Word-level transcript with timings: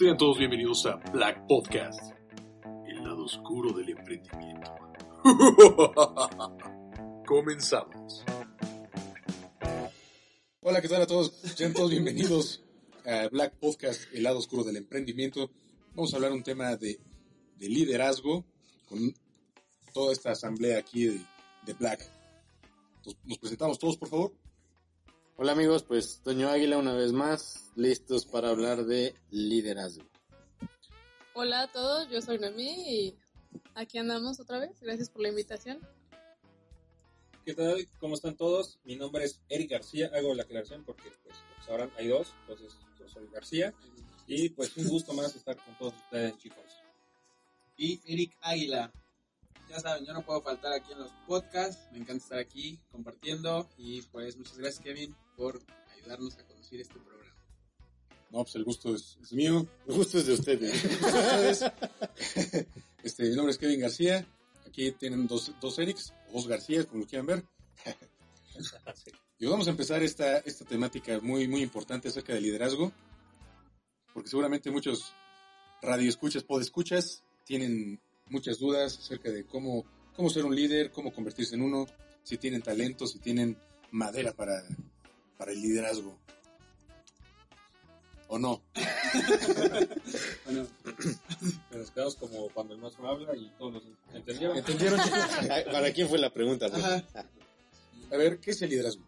Sean 0.00 0.16
todos 0.16 0.38
bienvenidos 0.38 0.86
a 0.86 0.96
Black 1.12 1.46
Podcast, 1.46 2.00
el 2.88 3.04
lado 3.04 3.24
oscuro 3.24 3.70
del 3.74 3.90
emprendimiento. 3.90 4.74
Comenzamos. 7.26 8.24
Hola, 10.62 10.80
¿qué 10.80 10.88
tal 10.88 11.02
a 11.02 11.06
todos? 11.06 11.34
Sean 11.54 11.74
todos 11.74 11.90
bienvenidos 11.90 12.64
a 13.04 13.28
Black 13.28 13.58
Podcast, 13.58 14.04
el 14.14 14.22
lado 14.22 14.38
oscuro 14.38 14.64
del 14.64 14.78
emprendimiento. 14.78 15.50
Vamos 15.94 16.14
a 16.14 16.16
hablar 16.16 16.32
un 16.32 16.44
tema 16.44 16.76
de, 16.76 16.98
de 17.58 17.68
liderazgo 17.68 18.46
con 18.88 19.14
toda 19.92 20.14
esta 20.14 20.30
asamblea 20.30 20.78
aquí 20.78 21.08
de, 21.08 21.74
Black. 21.78 22.10
Nos 23.24 23.36
presentamos 23.36 23.78
todos, 23.78 23.98
por 23.98 24.08
favor. 24.08 24.32
Hola 25.42 25.52
amigos, 25.52 25.84
pues 25.84 26.20
Toño 26.22 26.50
Águila 26.50 26.76
una 26.76 26.92
vez 26.92 27.12
más, 27.12 27.70
listos 27.74 28.26
para 28.26 28.50
hablar 28.50 28.84
de 28.84 29.14
liderazgo. 29.30 30.04
Hola 31.32 31.62
a 31.62 31.72
todos, 31.72 32.10
yo 32.10 32.20
soy 32.20 32.38
Noemí 32.38 32.74
y 32.86 33.18
aquí 33.74 33.96
andamos 33.96 34.38
otra 34.38 34.58
vez. 34.58 34.78
Gracias 34.82 35.08
por 35.08 35.22
la 35.22 35.30
invitación. 35.30 35.78
¿Qué 37.46 37.54
tal? 37.54 37.88
¿Cómo 38.00 38.16
están 38.16 38.36
todos? 38.36 38.80
Mi 38.84 38.96
nombre 38.96 39.24
es 39.24 39.40
Eric 39.48 39.70
García, 39.70 40.10
hago 40.12 40.34
la 40.34 40.42
aclaración 40.42 40.84
porque 40.84 41.10
pues, 41.22 41.38
como 41.38 41.66
sabrán 41.66 41.90
hay 41.96 42.08
dos, 42.08 42.34
entonces 42.42 42.76
yo 42.98 43.08
soy 43.08 43.26
García 43.32 43.72
y 44.26 44.50
pues 44.50 44.76
un 44.76 44.88
gusto 44.88 45.14
más 45.14 45.34
estar 45.34 45.56
con 45.56 45.74
todos 45.78 45.94
ustedes 45.94 46.36
chicos. 46.36 46.82
Y 47.78 47.98
Eric 48.04 48.36
Águila. 48.42 48.92
Ya 49.70 49.78
saben, 49.78 50.04
yo 50.04 50.12
no 50.12 50.22
puedo 50.22 50.42
faltar 50.42 50.72
aquí 50.72 50.90
en 50.90 50.98
los 50.98 51.12
podcasts, 51.28 51.86
me 51.92 51.98
encanta 51.98 52.24
estar 52.24 52.38
aquí 52.40 52.80
compartiendo 52.90 53.70
y 53.78 54.02
pues 54.02 54.36
muchas 54.36 54.58
gracias 54.58 54.82
Kevin 54.82 55.14
por 55.36 55.62
ayudarnos 55.96 56.36
a 56.38 56.44
conducir 56.44 56.80
este 56.80 56.94
programa. 56.98 57.32
No, 58.30 58.42
pues 58.42 58.56
el 58.56 58.64
gusto 58.64 58.92
es, 58.96 59.16
es 59.22 59.32
mío. 59.32 59.64
El 59.86 59.94
gusto 59.94 60.18
es 60.18 60.26
de 60.26 60.32
ustedes. 60.34 61.64
Este, 63.02 63.22
mi 63.30 63.34
nombre 63.34 63.52
es 63.52 63.58
Kevin 63.58 63.80
García. 63.80 64.26
Aquí 64.66 64.92
tienen 64.92 65.26
dos, 65.26 65.52
dos 65.58 65.78
Erics, 65.78 66.12
o 66.28 66.34
dos 66.34 66.48
Garcías, 66.48 66.84
como 66.86 67.02
lo 67.02 67.06
quieran 67.06 67.26
ver. 67.26 67.44
Y 69.38 69.46
vamos 69.46 69.68
a 69.68 69.70
empezar 69.70 70.02
esta, 70.02 70.36
esta 70.40 70.66
temática 70.66 71.18
muy, 71.22 71.48
muy 71.48 71.62
importante 71.62 72.08
acerca 72.08 72.34
del 72.34 72.42
liderazgo. 72.42 72.92
Porque 74.12 74.28
seguramente 74.28 74.70
muchos 74.70 75.14
radioescuchas, 75.80 76.42
podescuchas, 76.42 77.22
tienen 77.46 77.98
muchas 78.30 78.58
dudas 78.58 78.98
acerca 78.98 79.30
de 79.30 79.44
cómo, 79.44 79.84
cómo 80.14 80.30
ser 80.30 80.44
un 80.44 80.54
líder, 80.54 80.90
cómo 80.90 81.12
convertirse 81.12 81.54
en 81.54 81.62
uno, 81.62 81.86
si 82.22 82.38
tienen 82.38 82.62
talento, 82.62 83.06
si 83.06 83.18
tienen 83.18 83.56
madera 83.90 84.32
para, 84.32 84.62
para 85.36 85.52
el 85.52 85.60
liderazgo. 85.60 86.18
¿O 88.28 88.38
no? 88.38 88.62
Bueno, 90.44 90.66
Nos 91.72 91.90
quedamos 91.90 92.14
como 92.14 92.48
cuando 92.50 92.74
el 92.74 92.80
maestro 92.80 93.08
habla 93.08 93.36
y 93.36 93.50
todos 93.58 93.74
los 93.74 93.82
entendieron. 94.14 94.56
¿Entendieron? 94.56 95.00
¿Para 95.72 95.92
quién 95.92 96.08
fue 96.08 96.18
la 96.18 96.32
pregunta? 96.32 96.68
pues? 96.68 96.84
A 96.84 98.16
ver, 98.16 98.38
¿qué 98.38 98.52
es 98.52 98.62
el 98.62 98.70
liderazgo? 98.70 99.04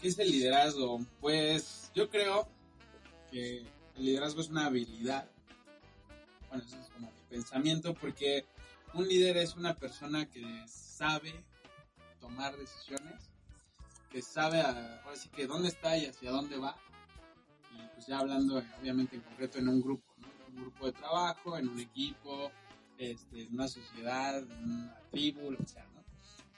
¿qué 0.00 0.08
es 0.08 0.18
el 0.18 0.30
liderazgo? 0.30 1.04
Pues 1.20 1.90
yo 1.94 2.08
creo 2.08 2.48
que 3.30 3.58
el 3.58 4.04
liderazgo 4.04 4.40
es 4.40 4.48
una 4.48 4.66
habilidad. 4.66 5.28
Bueno, 6.48 6.64
eso 6.64 6.76
es 6.80 6.88
como 6.90 7.10
pensamiento 7.28 7.94
porque 7.94 8.44
un 8.94 9.06
líder 9.06 9.36
es 9.36 9.54
una 9.56 9.74
persona 9.74 10.26
que 10.26 10.64
sabe 10.66 11.34
tomar 12.20 12.56
decisiones, 12.56 13.30
que 14.10 14.22
sabe 14.22 14.60
a- 14.60 15.02
ahora 15.04 15.16
sí 15.16 15.28
que 15.28 15.46
dónde 15.46 15.68
está 15.68 15.96
y 15.96 16.06
hacia 16.06 16.30
dónde 16.30 16.56
va. 16.58 16.76
Y 17.74 17.86
pues 17.94 18.06
ya 18.06 18.18
hablando 18.18 18.58
eh, 18.58 18.66
obviamente 18.80 19.16
en 19.16 19.22
concreto 19.22 19.58
en 19.58 19.68
un 19.68 19.80
grupo, 19.82 20.04
¿no? 20.18 20.28
Un 20.48 20.56
grupo 20.62 20.86
de 20.86 20.92
trabajo, 20.92 21.56
en 21.58 21.68
un 21.68 21.78
equipo, 21.78 22.50
este, 22.96 23.42
en 23.42 23.54
una 23.54 23.68
sociedad, 23.68 24.38
en 24.38 24.64
una 24.64 24.98
tribu, 25.10 25.50
lo 25.52 25.58
que 25.58 25.66
sea, 25.66 25.84
¿no? 25.94 26.02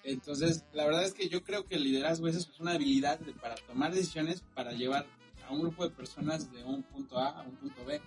Entonces, 0.05 0.65
la 0.73 0.87
verdad 0.87 1.05
es 1.05 1.13
que 1.13 1.29
yo 1.29 1.43
creo 1.43 1.67
que 1.67 1.75
el 1.75 1.85
liderazgo 1.85 2.29
es 2.29 2.37
es 2.37 2.61
una 2.61 2.73
habilidad 2.73 3.19
de- 3.19 3.33
para 3.35 3.57
tomar 3.57 3.93
decisiones, 3.93 4.43
para 4.55 4.73
llevar 4.73 5.07
a 5.47 5.53
un 5.53 5.61
grupo 5.61 5.85
de 5.87 5.95
personas 5.95 6.51
de 6.53 6.63
un 6.65 6.83
punto 6.85 7.19
A 7.19 7.41
a 7.41 7.43
un 7.43 7.57
punto 7.57 7.85
B. 7.85 8.01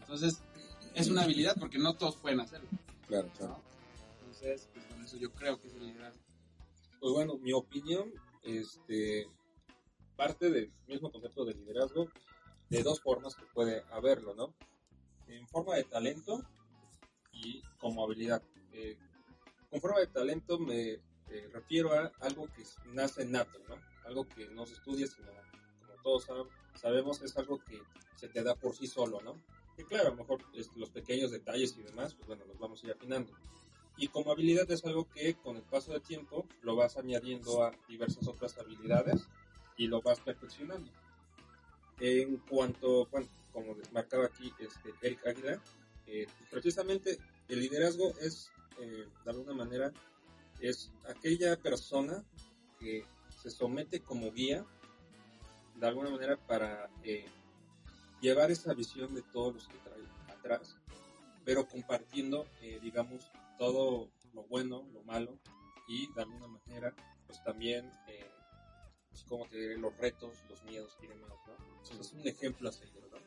Entonces, 0.00 0.42
es 0.94 1.08
una 1.10 1.22
habilidad 1.22 1.56
porque 1.58 1.78
no 1.78 1.94
todos 1.96 2.16
pueden 2.16 2.40
hacerlo. 2.40 2.68
Claro, 3.06 3.30
¿no? 3.40 3.62
Entonces, 4.20 4.68
pues 4.72 4.84
con 4.86 5.02
eso 5.04 5.16
yo 5.16 5.30
creo 5.32 5.60
que 5.60 5.68
es 5.68 5.74
el 5.74 5.86
liderazgo. 5.86 6.22
Pues 7.00 7.12
bueno, 7.12 7.36
mi 7.38 7.52
opinión, 7.52 8.12
este, 8.42 9.26
parte 10.16 10.50
del 10.50 10.72
mismo 10.86 11.10
concepto 11.10 11.44
de 11.44 11.54
liderazgo 11.54 12.08
de 12.70 12.82
dos 12.82 13.00
formas 13.00 13.34
que 13.34 13.44
puede 13.46 13.82
haberlo, 13.90 14.34
¿no? 14.34 14.54
En 15.28 15.46
forma 15.48 15.76
de 15.76 15.84
talento 15.84 16.42
y 17.32 17.62
como 17.78 18.04
habilidad. 18.04 18.42
Eh, 18.72 18.96
con 19.70 19.80
forma 19.80 20.00
de 20.00 20.06
talento 20.06 20.58
me 20.58 20.92
eh, 20.92 21.48
refiero 21.52 21.92
a 21.92 22.10
algo 22.20 22.46
que 22.54 22.64
nace 22.92 23.24
nato, 23.24 23.58
¿no? 23.68 23.76
Algo 24.06 24.26
que 24.28 24.48
no 24.48 24.66
se 24.66 24.74
estudia, 24.74 25.06
sino, 25.06 25.28
como 25.86 26.02
todos 26.02 26.28
sab- 26.28 26.48
sabemos, 26.80 27.22
es 27.22 27.36
algo 27.36 27.58
que 27.64 27.80
se 28.16 28.28
te 28.28 28.42
da 28.42 28.54
por 28.54 28.74
sí 28.76 28.86
solo, 28.86 29.20
¿no? 29.22 29.40
Que 29.76 29.84
claro, 29.84 30.08
a 30.08 30.10
lo 30.10 30.16
mejor 30.16 30.40
este, 30.54 30.78
los 30.78 30.90
pequeños 30.90 31.30
detalles 31.30 31.76
y 31.76 31.82
demás, 31.82 32.14
pues 32.14 32.26
bueno, 32.26 32.44
los 32.46 32.58
vamos 32.58 32.82
a 32.82 32.86
ir 32.86 32.92
afinando. 32.92 33.32
Y 33.96 34.08
como 34.08 34.32
habilidad 34.32 34.70
es 34.70 34.84
algo 34.84 35.08
que 35.08 35.34
con 35.34 35.56
el 35.56 35.62
paso 35.62 35.92
del 35.92 36.02
tiempo 36.02 36.46
lo 36.62 36.74
vas 36.76 36.96
añadiendo 36.96 37.62
a 37.62 37.72
diversas 37.88 38.26
otras 38.26 38.58
habilidades 38.58 39.28
y 39.76 39.86
lo 39.86 40.02
vas 40.02 40.20
perfeccionando. 40.20 40.90
En 42.00 42.38
cuanto, 42.38 43.06
bueno, 43.06 43.28
como 43.52 43.74
les 43.74 43.92
marcaba 43.92 44.26
aquí 44.26 44.52
este, 44.58 44.92
Eric 45.00 45.26
Águila, 45.26 45.60
eh, 46.06 46.26
precisamente 46.50 47.18
el 47.48 47.60
liderazgo 47.60 48.12
es, 48.20 48.50
eh, 48.80 49.06
de 49.24 49.30
alguna 49.30 49.54
manera, 49.54 49.92
es 50.60 50.90
aquella 51.08 51.56
persona 51.56 52.24
que 52.80 53.04
se 53.42 53.50
somete 53.50 54.00
como 54.00 54.32
guía, 54.32 54.64
de 55.76 55.86
alguna 55.86 56.10
manera, 56.10 56.36
para 56.36 56.90
eh, 57.04 57.26
llevar 58.24 58.50
esa 58.50 58.72
visión 58.72 59.14
de 59.14 59.22
todos 59.22 59.54
los 59.54 59.68
que 59.68 59.76
trae 59.78 60.02
atrás, 60.34 60.76
pero 61.44 61.68
compartiendo, 61.68 62.46
eh, 62.62 62.80
digamos, 62.82 63.30
todo 63.58 64.10
lo 64.32 64.44
bueno, 64.44 64.88
lo 64.94 65.02
malo 65.02 65.38
y 65.86 66.10
de 66.14 66.22
alguna 66.22 66.48
manera, 66.48 66.94
pues 67.26 67.42
también, 67.44 67.92
eh, 68.08 68.30
pues, 69.10 69.24
como 69.24 69.46
te 69.46 69.58
diré, 69.58 69.76
los 69.76 69.94
retos, 69.98 70.42
los 70.48 70.62
miedos 70.64 70.96
y 71.02 71.06
demás, 71.06 71.30
¿no? 71.46 71.54
Entonces, 71.76 72.06
es 72.06 72.12
un 72.14 72.26
ejemplo 72.26 72.68
a 72.70 72.72
seguir, 72.72 73.04
¿no? 73.10 73.18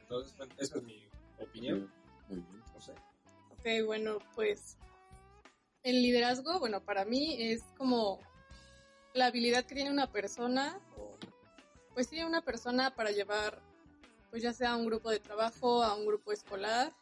Entonces, 0.00 0.36
bueno, 0.36 0.54
esa 0.56 0.78
es 0.78 0.84
mi 0.84 1.08
opinión, 1.40 1.92
Muy 2.28 2.38
bien. 2.38 2.62
no 2.72 2.80
sé. 2.80 2.92
Ok, 3.50 3.86
bueno, 3.86 4.18
pues 4.36 4.78
el 5.82 6.00
liderazgo, 6.00 6.60
bueno, 6.60 6.80
para 6.84 7.04
mí 7.04 7.36
es 7.40 7.62
como 7.76 8.20
la 9.14 9.26
habilidad 9.26 9.64
que 9.64 9.74
tiene 9.74 9.90
una 9.90 10.12
persona, 10.12 10.80
pues 11.92 12.06
sí, 12.06 12.22
una 12.22 12.42
persona 12.42 12.94
para 12.94 13.10
llevar, 13.10 13.60
pues 14.30 14.42
ya 14.42 14.52
sea 14.52 14.72
a 14.72 14.76
un 14.76 14.86
grupo 14.86 15.10
de 15.10 15.20
trabajo, 15.20 15.82
a 15.82 15.94
un 15.94 16.06
grupo 16.06 16.32
escolar, 16.32 16.92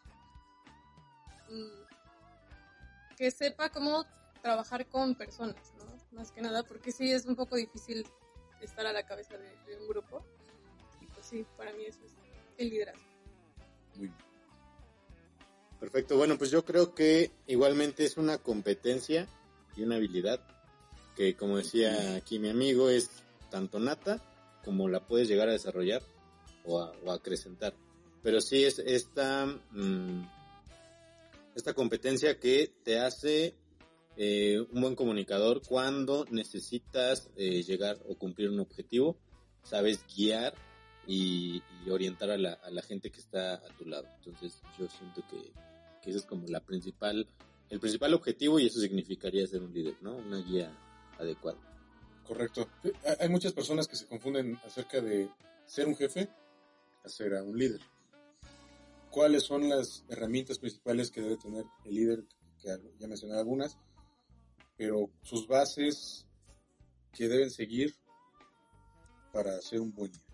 mm, 1.48 3.14
que 3.16 3.30
sepa 3.30 3.70
cómo 3.70 4.04
trabajar 4.42 4.86
con 4.86 5.14
personas, 5.14 5.74
¿no? 5.78 6.16
Más 6.16 6.30
que 6.30 6.40
nada, 6.40 6.62
porque 6.62 6.92
sí 6.92 7.10
es 7.10 7.26
un 7.26 7.34
poco 7.34 7.56
difícil 7.56 8.06
estar 8.60 8.86
a 8.86 8.92
la 8.92 9.04
cabeza 9.04 9.36
de, 9.36 9.56
de 9.66 9.80
un 9.80 9.88
grupo. 9.88 10.24
Y 11.00 11.06
pues 11.06 11.26
sí, 11.26 11.44
para 11.56 11.72
mí 11.72 11.84
eso 11.84 12.00
es 12.04 12.12
el 12.58 12.70
liderazgo. 12.70 13.04
Muy 13.96 14.08
bien. 14.08 14.26
Perfecto, 15.80 16.16
bueno, 16.16 16.38
pues 16.38 16.50
yo 16.50 16.64
creo 16.64 16.94
que 16.94 17.30
igualmente 17.46 18.04
es 18.04 18.16
una 18.16 18.38
competencia 18.38 19.26
y 19.76 19.82
una 19.82 19.96
habilidad 19.96 20.40
que, 21.16 21.36
como 21.36 21.58
decía 21.58 22.16
aquí 22.16 22.38
mi 22.38 22.48
amigo, 22.48 22.88
es 22.88 23.10
tanto 23.50 23.78
nata 23.78 24.20
como 24.64 24.88
la 24.88 25.06
puedes 25.06 25.28
llegar 25.28 25.48
a 25.48 25.52
desarrollar 25.52 26.02
o 26.66 26.80
a, 26.80 26.92
o 27.04 27.12
acrecentar. 27.12 27.74
Pero 28.22 28.40
sí 28.40 28.64
es 28.64 28.78
esta, 28.78 29.46
mm, 29.46 30.28
esta 31.54 31.74
competencia 31.74 32.38
que 32.38 32.72
te 32.82 32.98
hace 32.98 33.54
eh, 34.16 34.58
un 34.72 34.80
buen 34.80 34.94
comunicador 34.94 35.62
cuando 35.66 36.24
necesitas 36.30 37.30
eh, 37.36 37.62
llegar 37.62 37.98
o 38.08 38.16
cumplir 38.16 38.50
un 38.50 38.60
objetivo 38.60 39.16
sabes 39.66 40.04
guiar 40.14 40.54
y, 41.06 41.62
y 41.84 41.90
orientar 41.90 42.30
a 42.30 42.38
la, 42.38 42.52
a 42.54 42.70
la 42.70 42.82
gente 42.82 43.10
que 43.10 43.20
está 43.20 43.54
a 43.54 43.68
tu 43.76 43.84
lado. 43.84 44.08
Entonces 44.18 44.62
yo 44.78 44.88
siento 44.88 45.22
que, 45.28 45.52
que 46.02 46.10
ese 46.10 46.20
es 46.20 46.24
como 46.26 46.46
la 46.48 46.60
principal, 46.60 47.28
el 47.68 47.80
principal 47.80 48.14
objetivo 48.14 48.58
y 48.58 48.66
eso 48.66 48.80
significaría 48.80 49.46
ser 49.46 49.62
un 49.62 49.72
líder, 49.72 49.96
¿no? 50.00 50.16
Una 50.16 50.38
guía 50.38 50.72
adecuada. 51.18 51.58
Correcto. 52.26 52.68
Hay 53.20 53.28
muchas 53.28 53.52
personas 53.52 53.86
que 53.86 53.96
se 53.96 54.06
confunden 54.06 54.58
acerca 54.64 55.00
de 55.00 55.28
ser 55.64 55.86
un 55.86 55.96
jefe 55.96 56.28
a 57.06 57.08
ser 57.08 57.34
a 57.34 57.42
un 57.42 57.56
líder. 57.56 57.80
¿Cuáles 59.10 59.44
son 59.44 59.68
las 59.68 60.04
herramientas 60.08 60.58
principales 60.58 61.10
que 61.10 61.22
debe 61.22 61.36
tener 61.36 61.64
el 61.84 61.94
líder? 61.94 62.24
Que 62.60 62.68
ya 62.98 63.06
mencioné 63.06 63.38
algunas, 63.38 63.78
pero 64.76 65.10
sus 65.22 65.46
bases 65.46 66.26
que 67.12 67.28
deben 67.28 67.50
seguir 67.50 67.94
para 69.32 69.60
ser 69.62 69.80
un 69.80 69.94
buen 69.94 70.12
líder. 70.12 70.26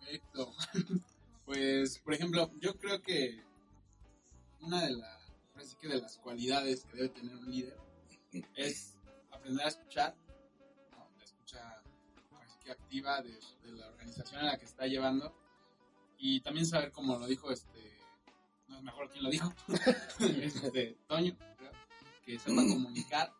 Perfecto. 0.00 0.52
Pues, 1.48 1.98
por 2.00 2.12
ejemplo, 2.12 2.52
yo 2.60 2.76
creo 2.76 3.00
que 3.00 3.42
una 4.60 4.84
de, 4.84 4.90
la, 4.96 5.18
así 5.54 5.76
que 5.80 5.88
de 5.88 5.98
las 5.98 6.18
cualidades 6.18 6.84
que 6.84 6.96
debe 6.98 7.08
tener 7.08 7.34
un 7.36 7.50
líder 7.50 7.74
es 8.54 8.92
aprender 9.30 9.64
a 9.64 9.68
escuchar, 9.68 10.14
activa 12.72 13.22
de, 13.22 13.38
de 13.62 13.72
la 13.72 13.88
organización 13.88 14.40
a 14.40 14.44
la 14.44 14.58
que 14.58 14.64
está 14.64 14.86
llevando. 14.86 15.34
Y 16.18 16.40
también 16.40 16.66
saber, 16.66 16.90
como 16.90 17.18
lo 17.18 17.26
dijo 17.26 17.50
este, 17.50 17.98
no 18.68 18.76
es 18.76 18.82
mejor 18.82 19.10
quién 19.10 19.24
lo 19.24 19.30
dijo, 19.30 19.52
este, 20.20 20.98
Toño, 21.06 21.36
creo, 21.56 21.72
que 22.24 22.38
sepa 22.38 22.62
comunicar 22.66 23.32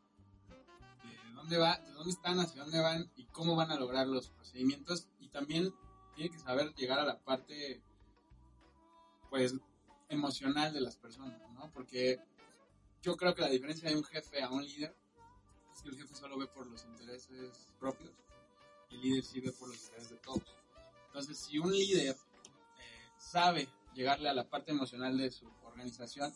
de 1.03 1.33
dónde 1.35 1.59
va, 1.59 1.79
de 1.79 1.93
dónde 1.93 2.11
están, 2.11 2.41
hacia 2.41 2.63
dónde 2.63 2.81
van 2.81 3.11
y 3.17 3.25
cómo 3.27 3.57
van 3.57 3.71
a 3.71 3.77
lograr 3.77 4.07
los 4.07 4.31
procedimientos. 4.31 5.09
Y 5.19 5.29
también 5.29 5.75
tiene 6.15 6.31
que 6.31 6.39
saber 6.39 6.75
llegar 6.75 6.99
a 6.99 7.05
la 7.05 7.19
parte 7.19 7.83
pues 9.29 9.55
emocional 10.09 10.73
de 10.73 10.81
las 10.81 10.97
personas, 10.97 11.39
¿no? 11.53 11.71
Porque 11.73 12.19
yo 13.03 13.17
creo 13.17 13.35
que 13.35 13.43
la 13.43 13.49
diferencia 13.49 13.91
de 13.91 13.97
un 13.97 14.05
jefe 14.05 14.43
a 14.43 14.51
un 14.51 14.65
líder 14.65 14.97
es 15.75 15.83
que 15.83 15.91
el 15.91 15.97
jefe 15.97 16.15
solo 16.15 16.39
ve 16.39 16.47
por 16.47 16.67
los 16.67 16.85
intereses 16.85 17.69
propios 17.79 18.13
el 18.91 19.01
líder 19.01 19.25
sí 19.25 19.41
ve 19.41 19.53
por 19.53 19.69
los 19.69 19.83
intereses 19.83 20.11
de 20.11 20.17
todos. 20.17 20.43
Entonces, 21.07 21.39
si 21.39 21.59
un 21.59 21.73
líder 21.73 22.11
eh, 22.11 22.17
sabe 23.19 23.69
llegarle 23.95 24.29
a 24.29 24.35
la 24.35 24.49
parte 24.49 24.71
emocional 24.71 25.17
de 25.17 25.31
su 25.31 25.47
organización, 25.65 26.33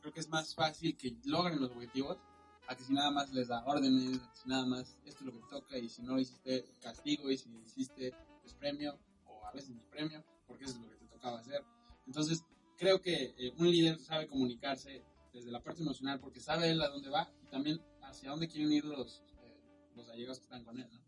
creo 0.00 0.12
que 0.12 0.20
es 0.20 0.28
más 0.28 0.54
fácil 0.54 0.96
que 0.96 1.16
logren 1.24 1.60
los 1.60 1.70
objetivos 1.70 2.18
a 2.66 2.76
que 2.76 2.84
si 2.84 2.92
nada 2.92 3.10
más 3.10 3.32
les 3.32 3.48
da 3.48 3.64
órdenes, 3.64 4.20
si 4.32 4.48
nada 4.48 4.66
más 4.66 4.98
esto 5.04 5.20
es 5.20 5.26
lo 5.26 5.32
que 5.32 5.48
toca 5.48 5.78
y 5.78 5.88
si 5.88 6.02
no 6.02 6.18
hiciste 6.18 6.66
castigo 6.80 7.30
y 7.30 7.36
si 7.36 7.48
hiciste 7.64 8.14
pues 8.40 8.54
premio 8.54 8.98
o 9.26 9.46
a 9.46 9.52
veces 9.52 9.70
ni 9.70 9.82
premio 9.84 10.24
porque 10.46 10.64
eso 10.64 10.74
es 10.74 10.80
lo 10.80 10.88
que 10.90 10.96
te 10.96 11.06
tocaba 11.06 11.40
hacer. 11.40 11.64
Entonces 12.06 12.44
creo 12.76 13.00
que 13.00 13.34
eh, 13.38 13.52
un 13.58 13.70
líder 13.70 13.98
sabe 13.98 14.28
comunicarse 14.28 15.02
desde 15.32 15.50
la 15.50 15.62
parte 15.62 15.82
emocional 15.82 16.20
porque 16.20 16.40
sabe 16.40 16.70
él 16.70 16.80
a 16.82 16.88
dónde 16.88 17.10
va 17.10 17.30
y 17.42 17.46
también 17.46 17.80
hacia 18.02 18.30
dónde 18.30 18.48
quieren 18.48 18.72
ir 18.72 18.84
los, 18.84 19.22
eh, 19.42 19.56
los 19.96 20.08
allegados 20.08 20.38
que 20.38 20.44
están 20.44 20.64
con 20.64 20.78
él. 20.78 20.88
¿no? 20.92 21.03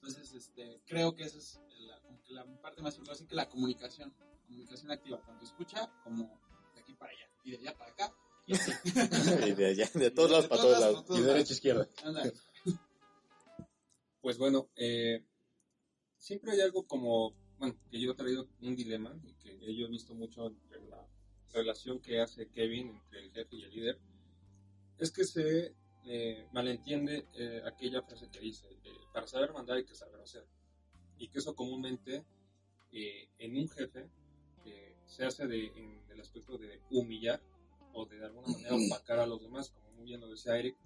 Entonces 0.00 0.32
este, 0.32 0.80
creo 0.86 1.14
que 1.14 1.24
esa 1.24 1.38
es 1.38 1.60
la, 1.80 2.00
como 2.00 2.22
que 2.22 2.32
la 2.32 2.44
parte 2.60 2.82
más 2.82 2.96
importante, 2.96 3.28
que 3.28 3.34
la 3.34 3.48
comunicación, 3.48 4.14
comunicación 4.46 4.90
activa, 4.92 5.20
tanto 5.26 5.44
escucha 5.44 5.90
como 6.04 6.40
de 6.74 6.80
aquí 6.80 6.94
para 6.94 7.10
allá 7.10 7.28
y 7.44 7.50
de 7.50 7.58
allá 7.58 7.76
para 7.76 7.92
acá. 7.92 8.14
Y 8.46 8.54
así. 8.54 8.72
De 9.56 9.66
allá, 9.66 9.90
de 9.92 10.10
todos 10.10 10.30
lados 10.30 10.46
para 10.46 10.62
todos 10.62 10.80
lados. 10.80 11.04
Y 11.10 11.20
derecha 11.20 11.52
izquierda. 11.52 11.88
Anda. 12.04 12.32
Pues 14.20 14.36
bueno, 14.36 14.68
eh, 14.74 15.24
siempre 16.16 16.50
hay 16.52 16.60
algo 16.60 16.86
como, 16.86 17.34
bueno, 17.56 17.78
que 17.88 18.00
yo 18.00 18.10
he 18.10 18.14
traído 18.14 18.48
un 18.60 18.74
dilema 18.74 19.16
y 19.22 19.32
que 19.34 19.58
yo 19.74 19.86
he 19.86 19.90
visto 19.90 20.12
mucho 20.12 20.48
en 20.48 20.90
la 20.90 21.08
relación 21.52 22.00
que 22.00 22.20
hace 22.20 22.48
Kevin 22.50 22.88
entre 22.90 23.20
el 23.20 23.32
jefe 23.32 23.56
y 23.56 23.62
el 23.62 23.70
líder, 23.70 24.00
es 24.98 25.12
que 25.12 25.24
se 25.24 25.74
eh, 26.08 26.46
malentiende 26.52 27.26
eh, 27.34 27.62
aquella 27.64 28.02
frase 28.02 28.28
que 28.30 28.40
dice, 28.40 28.66
eh, 28.84 28.90
para 29.12 29.26
saber 29.26 29.52
mandar 29.52 29.76
hay 29.76 29.84
que 29.84 29.94
saber 29.94 30.20
hacer. 30.20 30.46
Y 31.18 31.28
que 31.28 31.38
eso 31.38 31.54
comúnmente 31.54 32.24
eh, 32.92 33.28
en 33.38 33.56
un 33.56 33.68
jefe 33.68 34.08
eh, 34.64 34.96
se 35.06 35.24
hace 35.24 35.46
de, 35.46 35.66
en 35.66 36.02
el 36.10 36.20
aspecto 36.20 36.58
de 36.58 36.80
humillar 36.90 37.40
o 37.92 38.06
de, 38.06 38.18
de 38.18 38.26
alguna 38.26 38.48
manera 38.48 38.76
opacar 38.76 39.18
a 39.18 39.26
los 39.26 39.40
demás, 39.42 39.70
como 39.70 39.90
muy 39.92 40.06
bien 40.06 40.20
lo 40.20 40.28
decía 40.28 40.56
Eric. 40.58 40.76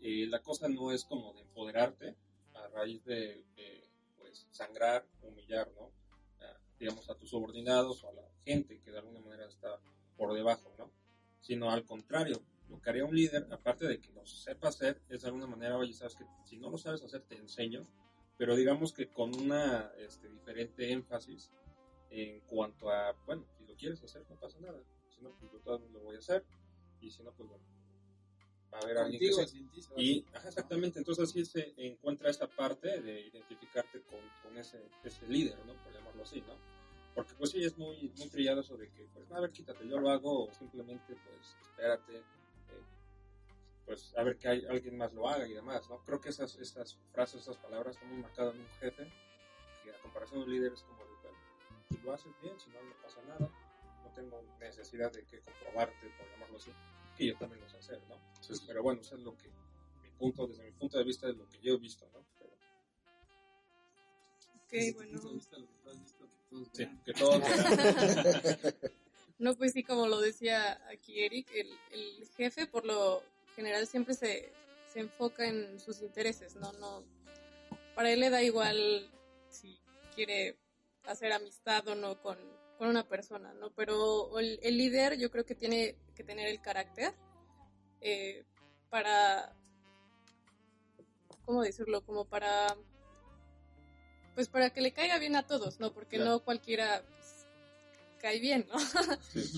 La 0.00 0.40
cosa 0.42 0.68
no 0.68 0.92
es 0.92 1.04
como 1.04 1.34
de 1.34 1.40
empoderarte 1.42 2.16
a 2.54 2.68
raíz 2.68 3.04
de, 3.04 3.44
de, 3.56 3.90
pues, 4.16 4.46
sangrar, 4.52 5.04
humillar, 5.22 5.70
¿no? 5.74 5.90
A, 6.40 6.60
digamos, 6.78 7.10
a 7.10 7.16
tus 7.16 7.30
subordinados 7.30 8.04
o 8.04 8.08
a 8.08 8.12
la 8.12 8.22
gente 8.44 8.80
que 8.80 8.92
de 8.92 8.98
alguna 8.98 9.20
manera 9.20 9.46
está 9.48 9.80
por 10.16 10.32
debajo, 10.34 10.72
¿no? 10.78 10.90
Sino 11.40 11.70
al 11.70 11.84
contrario, 11.84 12.40
lo 12.68 12.80
que 12.80 12.90
haría 12.90 13.04
un 13.04 13.14
líder, 13.14 13.46
aparte 13.50 13.86
de 13.86 14.00
que 14.00 14.12
lo 14.12 14.24
sepa 14.26 14.68
hacer, 14.68 15.00
es 15.08 15.22
de 15.22 15.28
alguna 15.28 15.46
manera, 15.46 15.76
oye, 15.76 15.92
sabes 15.92 16.14
que 16.14 16.24
si 16.44 16.56
no 16.58 16.70
lo 16.70 16.78
sabes 16.78 17.02
hacer, 17.02 17.22
te 17.22 17.36
enseño, 17.36 17.86
pero 18.36 18.54
digamos 18.54 18.92
que 18.92 19.08
con 19.08 19.34
una 19.34 19.90
este, 19.98 20.28
diferente 20.28 20.92
énfasis 20.92 21.50
en 22.10 22.40
cuanto 22.40 22.90
a, 22.90 23.12
bueno, 23.26 23.46
si 23.56 23.64
lo 23.64 23.74
quieres 23.74 24.02
hacer, 24.02 24.24
no 24.28 24.36
pasa 24.36 24.58
nada, 24.60 24.80
si 25.08 25.20
no, 25.22 25.34
pues 25.38 25.52
yo 25.52 25.58
todavía 25.60 25.88
lo 25.90 26.00
voy 26.00 26.16
a 26.16 26.18
hacer, 26.18 26.44
y 27.00 27.10
si 27.10 27.22
no, 27.22 27.32
pues 27.32 27.48
bueno, 27.48 27.64
va 28.72 28.78
a 28.78 28.82
haber 28.82 28.98
alguien 28.98 29.20
que 29.20 29.32
se... 29.32 29.46
ti, 29.46 29.66
Y, 29.96 30.24
ajá, 30.34 30.48
exactamente, 30.48 30.98
entonces 30.98 31.28
así 31.28 31.44
se 31.44 31.74
encuentra 31.76 32.30
esta 32.30 32.46
parte 32.46 33.00
de 33.00 33.20
identificarte 33.28 34.02
con, 34.02 34.20
con 34.42 34.56
ese, 34.58 34.88
ese 35.04 35.26
líder, 35.26 35.58
¿no? 35.66 35.74
Por 35.82 35.92
llamarlo 35.92 36.22
así, 36.22 36.40
¿no? 36.42 36.54
Porque 37.14 37.34
pues 37.34 37.50
sí, 37.50 37.64
es 37.64 37.76
muy, 37.76 38.12
muy 38.16 38.28
trillado 38.28 38.62
de 38.62 38.90
que, 38.90 39.08
pues, 39.12 39.30
a 39.32 39.40
ver, 39.40 39.50
quítate, 39.50 39.88
yo 39.88 39.98
lo 39.98 40.10
hago, 40.10 40.44
o 40.44 40.52
simplemente, 40.52 41.16
pues, 41.16 41.56
espérate, 41.62 42.22
pues, 43.88 44.14
a 44.18 44.22
ver 44.22 44.36
que 44.36 44.48
hay, 44.48 44.66
alguien 44.66 44.98
más 44.98 45.14
lo 45.14 45.26
haga 45.26 45.48
y 45.48 45.54
demás, 45.54 45.88
¿no? 45.88 46.04
Creo 46.04 46.20
que 46.20 46.28
esas, 46.28 46.54
esas 46.56 46.98
frases, 47.10 47.40
esas 47.40 47.56
palabras 47.56 47.96
están 47.96 48.10
muy 48.10 48.18
marcadas 48.18 48.54
en 48.54 48.60
un 48.60 48.68
jefe, 48.80 49.10
que 49.82 49.90
a 49.90 49.98
comparación 50.02 50.40
de 50.40 50.44
un 50.44 50.52
líder 50.52 50.72
es 50.74 50.82
como, 50.82 50.98
de, 50.98 51.10
bueno, 51.22 51.38
si 51.88 51.96
lo 51.96 52.12
haces 52.12 52.32
bien, 52.42 52.60
si 52.60 52.68
no, 52.68 52.82
no 52.82 52.94
pasa 53.02 53.22
nada, 53.22 53.50
no 54.04 54.10
tengo 54.14 54.44
necesidad 54.60 55.10
de 55.10 55.24
que 55.24 55.40
comprobarte, 55.40 56.06
por 56.18 56.30
llamarlo 56.30 56.58
así, 56.58 56.70
que 57.16 57.28
yo 57.28 57.38
también 57.38 57.62
lo 57.62 57.68
sé 57.70 57.78
hacer, 57.78 58.02
¿no? 58.10 58.16
Entonces, 58.28 58.60
pero 58.66 58.82
bueno, 58.82 59.00
eso 59.00 59.16
es 59.16 59.22
lo 59.22 59.34
que, 59.38 59.48
mi 59.48 60.10
punto, 60.18 60.46
desde 60.46 60.64
mi 60.64 60.72
punto 60.72 60.98
de 60.98 61.04
vista, 61.04 61.26
es 61.26 61.36
lo 61.36 61.48
que 61.48 61.58
yo 61.62 61.74
he 61.74 61.78
visto, 61.78 62.06
¿no? 62.12 62.22
Pero, 62.38 62.52
Ok, 64.66 64.94
bueno. 64.96 65.12
Punto 65.12 65.28
de 65.28 65.34
vista, 65.34 65.56
lo 65.58 65.66
que 65.66 65.74
tú 65.82 65.88
has 65.88 65.98
visto, 65.98 66.28
que 66.28 66.34
todos 66.50 66.68
sí, 66.74 66.84
vean. 66.84 67.02
que 67.04 67.12
todos 67.14 67.40
verán. 67.40 68.74
No, 69.38 69.54
pues 69.54 69.72
sí, 69.72 69.84
como 69.84 70.08
lo 70.08 70.20
decía 70.20 70.84
aquí 70.90 71.22
Eric, 71.22 71.48
el, 71.54 71.70
el 71.92 72.28
jefe 72.36 72.66
por 72.66 72.84
lo 72.84 73.22
general 73.58 73.86
siempre 73.88 74.14
se, 74.14 74.52
se 74.86 75.00
enfoca 75.00 75.44
en 75.46 75.80
sus 75.80 76.00
intereses, 76.00 76.54
¿no? 76.54 76.72
no 76.74 77.04
Para 77.96 78.12
él 78.12 78.20
le 78.20 78.30
da 78.30 78.40
igual 78.40 79.10
si 79.48 79.80
quiere 80.14 80.56
hacer 81.04 81.32
amistad 81.32 81.86
o 81.88 81.96
no 81.96 82.20
con, 82.22 82.38
con 82.78 82.88
una 82.88 83.08
persona, 83.08 83.52
¿no? 83.54 83.70
Pero 83.74 84.38
el, 84.38 84.60
el 84.62 84.78
líder 84.78 85.18
yo 85.18 85.30
creo 85.32 85.44
que 85.44 85.56
tiene 85.56 85.96
que 86.14 86.22
tener 86.22 86.46
el 86.46 86.60
carácter 86.60 87.12
eh, 88.00 88.44
para, 88.90 89.52
¿cómo 91.44 91.62
decirlo? 91.62 92.04
Como 92.04 92.24
para, 92.26 92.76
pues 94.36 94.48
para 94.48 94.70
que 94.70 94.80
le 94.82 94.92
caiga 94.92 95.18
bien 95.18 95.34
a 95.34 95.46
todos, 95.46 95.80
¿no? 95.80 95.92
Porque 95.92 96.16
Claro. 96.16 96.30
no 96.30 96.44
cualquiera 96.44 97.02
cae 98.18 98.40
bien, 98.40 98.66
¿no? 98.68 98.76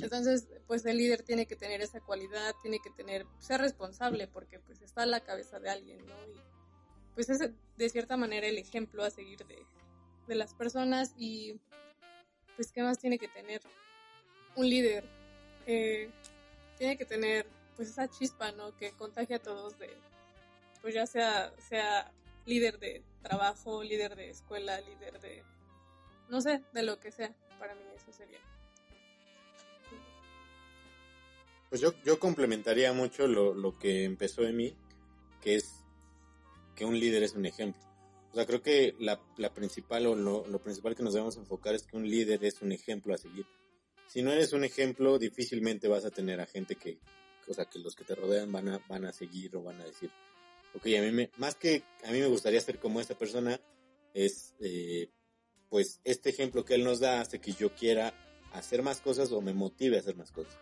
Entonces, 0.02 0.46
pues 0.66 0.84
el 0.86 0.98
líder 0.98 1.22
tiene 1.22 1.46
que 1.46 1.56
tener 1.56 1.80
esa 1.80 2.00
cualidad, 2.00 2.54
tiene 2.62 2.78
que 2.80 2.90
tener, 2.90 3.26
ser 3.38 3.60
responsable, 3.60 4.28
porque 4.28 4.58
pues 4.60 4.82
está 4.82 5.02
a 5.02 5.06
la 5.06 5.20
cabeza 5.20 5.58
de 5.58 5.70
alguien, 5.70 5.98
¿no? 6.06 6.14
Y 6.28 6.40
pues 7.14 7.28
es 7.28 7.50
de 7.76 7.88
cierta 7.88 8.16
manera 8.16 8.46
el 8.46 8.58
ejemplo 8.58 9.04
a 9.04 9.10
seguir 9.10 9.44
de, 9.46 9.58
de 10.26 10.34
las 10.34 10.54
personas 10.54 11.12
y 11.16 11.60
pues 12.56 12.72
qué 12.72 12.82
más 12.82 12.98
tiene 12.98 13.18
que 13.18 13.28
tener 13.28 13.60
un 14.56 14.68
líder. 14.68 15.04
Eh, 15.66 16.10
tiene 16.78 16.96
que 16.96 17.04
tener 17.04 17.46
pues 17.76 17.88
esa 17.88 18.08
chispa, 18.08 18.52
¿no? 18.52 18.76
Que 18.76 18.92
contagia 18.92 19.36
a 19.36 19.42
todos 19.42 19.78
de, 19.78 19.96
pues 20.82 20.94
ya 20.94 21.06
sea, 21.06 21.52
sea 21.58 22.12
líder 22.46 22.78
de 22.78 23.02
trabajo, 23.22 23.82
líder 23.82 24.16
de 24.16 24.30
escuela, 24.30 24.80
líder 24.80 25.20
de, 25.20 25.42
no 26.28 26.40
sé, 26.40 26.62
de 26.72 26.82
lo 26.82 26.98
que 27.00 27.10
sea. 27.10 27.34
Para 27.58 27.74
mí 27.74 27.82
eso 27.94 28.12
sería. 28.12 28.38
Pues 31.70 31.80
yo, 31.80 31.94
yo 32.04 32.18
complementaría 32.18 32.92
mucho 32.92 33.26
lo, 33.28 33.54
lo 33.54 33.78
que 33.78 34.04
empezó 34.04 34.42
en 34.42 34.56
mí, 34.56 34.74
que 35.40 35.54
es 35.54 35.84
que 36.74 36.84
un 36.84 36.98
líder 36.98 37.22
es 37.22 37.34
un 37.34 37.46
ejemplo. 37.46 37.80
O 38.32 38.34
sea, 38.34 38.44
creo 38.44 38.62
que 38.62 38.94
la, 38.98 39.20
la 39.36 39.54
principal 39.54 40.06
o 40.06 40.14
lo, 40.14 40.46
lo 40.46 40.62
principal 40.62 40.94
que 40.94 41.02
nos 41.02 41.14
debemos 41.14 41.36
enfocar 41.36 41.74
es 41.74 41.84
que 41.84 41.96
un 41.96 42.08
líder 42.08 42.44
es 42.44 42.60
un 42.60 42.72
ejemplo 42.72 43.14
a 43.14 43.18
seguir. 43.18 43.46
Si 44.08 44.22
no 44.22 44.32
eres 44.32 44.52
un 44.52 44.64
ejemplo, 44.64 45.18
difícilmente 45.18 45.86
vas 45.86 46.04
a 46.04 46.10
tener 46.10 46.40
a 46.40 46.46
gente 46.46 46.74
que, 46.74 46.98
o 47.48 47.54
sea, 47.54 47.64
que 47.66 47.78
los 47.78 47.94
que 47.94 48.04
te 48.04 48.16
rodean 48.16 48.50
van 48.50 48.68
a, 48.68 48.78
van 48.88 49.04
a 49.04 49.12
seguir 49.12 49.54
o 49.56 49.62
van 49.62 49.80
a 49.80 49.84
decir, 49.84 50.10
ok, 50.74 50.86
a 50.98 51.02
mí 51.02 51.12
me, 51.12 51.30
más 51.38 51.54
que 51.54 51.84
a 52.04 52.10
mí 52.10 52.18
me 52.18 52.26
gustaría 52.26 52.60
ser 52.60 52.80
como 52.80 53.00
esta 53.00 53.16
persona, 53.16 53.60
es, 54.12 54.54
eh, 54.60 55.08
pues, 55.68 56.00
este 56.02 56.30
ejemplo 56.30 56.64
que 56.64 56.74
él 56.74 56.82
nos 56.82 56.98
da 56.98 57.20
hace 57.20 57.40
que 57.40 57.52
yo 57.52 57.74
quiera 57.74 58.12
hacer 58.52 58.82
más 58.82 59.00
cosas 59.00 59.30
o 59.30 59.40
me 59.40 59.54
motive 59.54 59.96
a 59.96 60.00
hacer 60.00 60.16
más 60.16 60.32
cosas. 60.32 60.58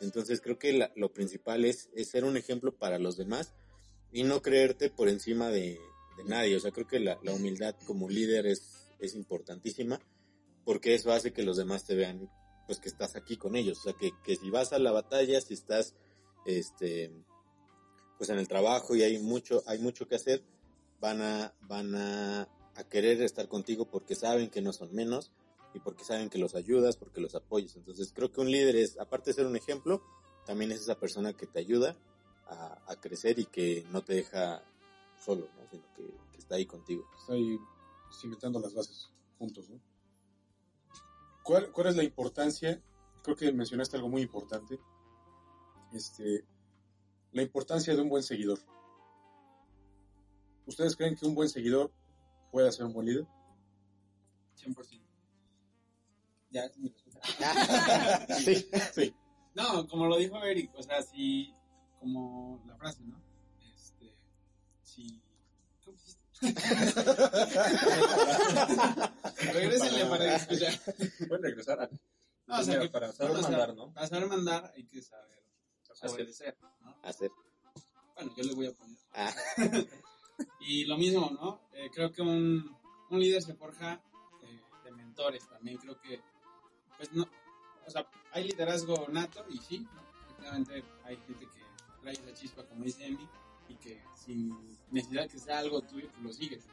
Entonces 0.00 0.40
creo 0.40 0.58
que 0.58 0.72
la- 0.72 0.92
lo 0.96 1.12
principal 1.12 1.64
es, 1.64 1.90
ser 2.04 2.24
un 2.24 2.36
ejemplo 2.36 2.76
para 2.76 2.98
los 2.98 3.16
demás 3.16 3.54
y 4.12 4.22
no 4.24 4.42
creerte 4.42 4.90
por 4.90 5.08
encima 5.08 5.48
de, 5.48 5.78
de 6.16 6.24
nadie. 6.24 6.56
O 6.56 6.60
sea, 6.60 6.72
creo 6.72 6.86
que 6.86 7.00
la, 7.00 7.18
la 7.22 7.32
humildad 7.32 7.74
como 7.86 8.08
líder 8.08 8.46
es, 8.46 8.88
es 8.98 9.14
importantísima 9.14 10.00
porque 10.64 10.94
eso 10.94 11.12
hace 11.12 11.32
que 11.32 11.42
los 11.42 11.56
demás 11.56 11.84
te 11.84 11.94
vean 11.94 12.30
pues 12.66 12.78
que 12.80 12.88
estás 12.88 13.16
aquí 13.16 13.36
con 13.36 13.56
ellos. 13.56 13.78
O 13.80 13.82
sea, 13.82 13.92
que, 13.94 14.12
que 14.24 14.36
si 14.36 14.48
vas 14.50 14.72
a 14.72 14.78
la 14.78 14.92
batalla, 14.92 15.40
si 15.40 15.54
estás 15.54 15.94
este 16.46 17.10
pues 18.16 18.30
en 18.30 18.38
el 18.38 18.48
trabajo 18.48 18.94
y 18.94 19.02
hay 19.02 19.18
mucho, 19.18 19.62
hay 19.66 19.78
mucho 19.78 20.06
que 20.06 20.14
hacer, 20.16 20.42
van 21.00 21.22
a, 21.22 21.54
van 21.62 21.94
a, 21.94 22.42
a 22.74 22.84
querer 22.88 23.22
estar 23.22 23.48
contigo 23.48 23.90
porque 23.90 24.14
saben 24.14 24.50
que 24.50 24.60
no 24.60 24.72
son 24.74 24.94
menos 24.94 25.32
y 25.74 25.80
porque 25.80 26.04
saben 26.04 26.30
que 26.30 26.38
los 26.38 26.54
ayudas, 26.54 26.96
porque 26.96 27.20
los 27.20 27.34
apoyas. 27.34 27.76
Entonces 27.76 28.12
creo 28.14 28.30
que 28.32 28.40
un 28.40 28.50
líder 28.50 28.76
es, 28.76 28.98
aparte 28.98 29.30
de 29.30 29.34
ser 29.34 29.46
un 29.46 29.56
ejemplo, 29.56 30.02
también 30.46 30.72
es 30.72 30.80
esa 30.80 30.98
persona 30.98 31.32
que 31.32 31.46
te 31.46 31.60
ayuda 31.60 31.96
a, 32.46 32.82
a 32.86 32.96
crecer 32.96 33.38
y 33.38 33.46
que 33.46 33.84
no 33.90 34.02
te 34.02 34.14
deja 34.14 34.64
solo, 35.18 35.48
¿no? 35.56 35.68
sino 35.70 35.84
que, 35.94 36.02
que 36.32 36.38
está 36.38 36.56
ahí 36.56 36.66
contigo. 36.66 37.08
Estoy 37.18 37.58
cimentando 38.20 38.58
las 38.58 38.74
bases 38.74 39.10
juntos, 39.38 39.68
¿no? 39.70 39.80
¿Cuál, 41.42 41.70
¿Cuál 41.72 41.88
es 41.88 41.96
la 41.96 42.04
importancia? 42.04 42.82
Creo 43.22 43.36
que 43.36 43.52
mencionaste 43.52 43.96
algo 43.96 44.08
muy 44.08 44.22
importante. 44.22 44.78
Este, 45.92 46.44
la 47.32 47.42
importancia 47.42 47.94
de 47.94 48.02
un 48.02 48.08
buen 48.08 48.22
seguidor. 48.22 48.58
¿Ustedes 50.66 50.96
creen 50.96 51.16
que 51.16 51.26
un 51.26 51.34
buen 51.34 51.48
seguidor 51.48 51.92
puede 52.50 52.70
ser 52.72 52.86
un 52.86 52.92
buen 52.92 53.06
líder? 53.06 53.26
100%. 54.56 55.09
Ya, 56.50 56.64
es 56.64 56.76
mi 56.78 56.88
respuesta. 56.88 58.26
sí. 58.38 58.68
Sí. 58.94 59.14
No, 59.54 59.86
como 59.88 60.06
lo 60.06 60.16
dijo 60.16 60.42
Eric, 60.44 60.70
o 60.74 60.82
sea, 60.82 61.02
si, 61.02 61.52
como 61.98 62.62
la 62.66 62.76
frase, 62.76 63.02
¿no? 63.04 63.20
Este, 63.74 64.14
si, 64.82 65.20
¿cómo? 65.84 65.98
Regrésale 69.52 70.06
para 70.06 70.36
escuchar. 70.36 70.72
Pueden 71.28 71.42
regresar 71.42 71.80
a... 71.82 71.90
No, 72.46 72.60
o 72.60 72.62
sea, 72.62 72.80
que 72.80 72.88
para 72.88 73.12
saber 73.12 73.42
mandar, 73.42 73.74
¿no? 73.74 73.92
Para 73.92 74.06
saber 74.06 74.28
mandar 74.28 74.72
hay 74.74 74.84
que 74.86 75.02
saber 75.02 75.42
Hacer. 75.90 76.10
obedecer, 76.10 76.56
¿no? 76.80 76.96
Hacer. 77.02 77.30
Bueno, 78.14 78.32
yo 78.36 78.44
le 78.44 78.54
voy 78.54 78.66
a 78.66 78.72
poner. 78.72 78.96
Ah, 79.14 79.34
Y 80.60 80.84
lo 80.86 80.96
mismo, 80.96 81.28
¿no? 81.30 81.60
Eh, 81.74 81.90
creo 81.92 82.10
que 82.12 82.22
un, 82.22 82.74
un 83.10 83.20
líder 83.20 83.42
se 83.42 83.54
forja 83.54 84.00
eh, 84.42 84.60
de 84.84 84.90
mentores 84.92 85.46
también. 85.48 85.76
Creo 85.76 86.00
que, 86.00 86.22
pues 87.00 87.14
no, 87.14 87.26
o 87.86 87.90
sea, 87.90 88.06
hay 88.30 88.44
liderazgo 88.44 89.08
nato 89.08 89.42
y 89.48 89.56
sí, 89.56 89.86
efectivamente 90.26 90.84
hay 91.02 91.16
gente 91.16 91.46
que 91.46 91.62
trae 92.02 92.12
esa 92.12 92.34
chispa, 92.34 92.62
como 92.66 92.84
dice 92.84 93.06
Andy, 93.06 93.26
y 93.70 93.74
que 93.76 94.02
sin 94.14 94.54
necesidad 94.90 95.26
que 95.26 95.38
sea 95.38 95.60
algo 95.60 95.80
tuyo, 95.80 96.10
pues 96.10 96.22
lo 96.22 96.30
sigues. 96.30 96.66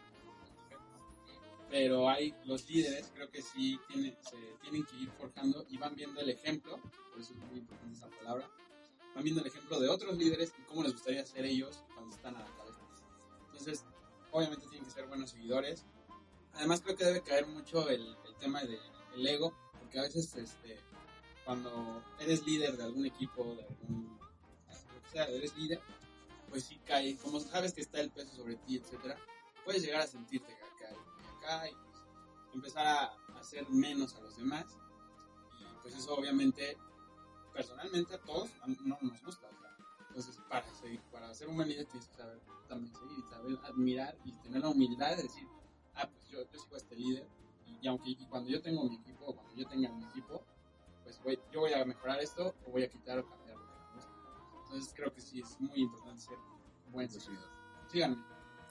Pero 1.70 2.10
hay 2.10 2.36
los 2.44 2.70
líderes, 2.70 3.10
creo 3.16 3.30
que 3.30 3.42
sí 3.42 3.80
tienen, 3.88 4.18
se 4.22 4.36
tienen 4.60 4.84
que 4.84 4.98
ir 4.98 5.10
forjando 5.12 5.66
y 5.70 5.78
van 5.78 5.96
viendo 5.96 6.20
el 6.20 6.30
ejemplo, 6.30 6.78
por 7.12 7.22
eso 7.22 7.34
es 7.34 7.40
muy 7.50 7.60
importante 7.60 7.96
esa 7.96 8.10
palabra, 8.10 8.50
van 9.16 9.24
viendo 9.24 9.40
el 9.40 9.48
ejemplo 9.48 9.80
de 9.80 9.88
otros 9.88 10.18
líderes 10.18 10.52
y 10.60 10.62
cómo 10.64 10.84
les 10.84 10.92
gustaría 10.92 11.26
ser 11.26 11.46
ellos 11.46 11.86
cuando 11.96 12.14
están 12.14 12.36
a 12.36 12.40
la 12.40 12.54
cabeza. 12.58 12.82
Entonces, 13.46 13.86
obviamente 14.32 14.68
tienen 14.68 14.84
que 14.84 14.92
ser 14.92 15.08
buenos 15.08 15.30
seguidores. 15.30 15.86
Además, 16.56 16.82
creo 16.82 16.98
que 16.98 17.06
debe 17.06 17.22
caer 17.22 17.48
mucho 17.48 17.88
el, 17.88 18.18
tema 18.42 18.60
del 18.60 18.82
el 19.16 19.28
ego, 19.28 19.54
porque 19.88 20.00
a 20.00 20.04
veces 20.04 20.36
este, 20.36 20.78
cuando 21.46 22.04
eres 22.20 22.46
líder 22.46 22.76
de 22.76 22.84
algún 22.84 23.06
equipo, 23.06 23.56
de 23.56 23.64
algún, 23.64 24.20
que 25.04 25.10
sea, 25.10 25.24
eres 25.28 25.56
líder, 25.56 25.80
pues 26.50 26.66
sí 26.66 26.78
cae, 26.86 27.16
como 27.16 27.40
sabes 27.40 27.72
que 27.72 27.80
está 27.80 28.02
el 28.02 28.12
peso 28.12 28.36
sobre 28.36 28.58
ti, 28.58 28.76
etcétera, 28.76 29.18
puedes 29.64 29.82
llegar 29.82 30.02
a 30.02 30.08
sentirte 30.08 30.52
acá 30.54 30.90
y 30.92 31.38
acá 31.38 31.70
y 31.70 31.72
pues, 31.72 32.04
empezar 32.54 32.86
a 32.86 33.40
hacer 33.40 33.70
menos 33.70 34.14
a 34.16 34.20
los 34.20 34.36
demás. 34.36 34.66
Y 35.58 35.64
pues 35.84 35.96
eso 35.96 36.14
obviamente, 36.16 36.76
personalmente 37.54 38.16
a 38.16 38.20
todos 38.20 38.50
no 38.84 38.98
nos 39.02 39.24
gusta. 39.24 39.48
o 39.48 40.08
entonces, 40.10 40.38
para, 40.50 40.74
seguir, 40.74 41.00
para 41.14 41.34
ser 41.34 41.48
un 41.48 41.56
buen 41.56 41.70
líder 41.70 41.86
tienes 41.86 42.10
que 42.10 42.18
saber 42.18 42.42
también 42.68 42.94
seguir 42.94 43.24
saber 43.30 43.58
admirar 43.64 44.18
y 44.26 44.34
tener 44.34 44.62
la 44.62 44.68
humildad 44.68 45.16
de 45.16 45.24
decir, 45.24 45.48
ah, 45.96 46.10
pues 46.12 46.28
yo, 46.28 46.40
yo 46.52 46.60
sigo 46.60 46.76
a 46.76 46.78
este 46.78 46.96
líder 46.98 47.37
y, 47.68 47.80
y 47.82 47.88
aunque 47.88 48.10
y 48.10 48.26
cuando 48.28 48.50
yo 48.50 48.62
tengo 48.62 48.84
mi 48.84 48.96
equipo 48.96 49.26
o 49.26 49.36
cuando 49.36 49.56
yo 49.56 49.68
tenga 49.68 49.90
mi 49.92 50.04
equipo, 50.06 50.44
pues 51.04 51.22
voy, 51.24 51.40
yo 51.52 51.62
voy 51.62 51.74
a 51.74 51.86
mejorar 51.86 52.20
esto 52.20 52.54
o 52.66 52.72
voy 52.72 52.84
a 52.84 52.90
quitar 52.90 53.20
o 53.20 53.28
cambiar 53.28 53.58
lo 53.58 53.66
que 53.66 53.74
me 53.74 53.96
gusta. 53.96 54.12
Entonces 54.64 54.94
creo 54.96 55.14
que 55.14 55.22
sí 55.22 55.40
es 55.40 55.60
muy 55.60 55.82
importante 55.82 56.22
ser 56.22 56.38
un 56.86 56.92
buen 56.92 57.10
seguidor. 57.10 57.50
Síganme. 57.92 58.18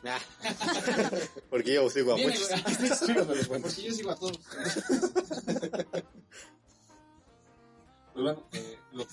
ah. 0.04 0.18
Porque 1.50 1.74
yo 1.74 1.88
sigo 1.88 2.12
a 2.12 2.16
muchos. 2.16 2.48
Porque 3.48 3.82
yo 3.82 3.92
sigo 3.92 4.10
a 4.10 4.16
todos. 4.16 4.40
Pues 8.16 8.24
bueno, 8.24 8.48
eh, 8.52 8.78
lo, 8.92 9.06
que, 9.06 9.12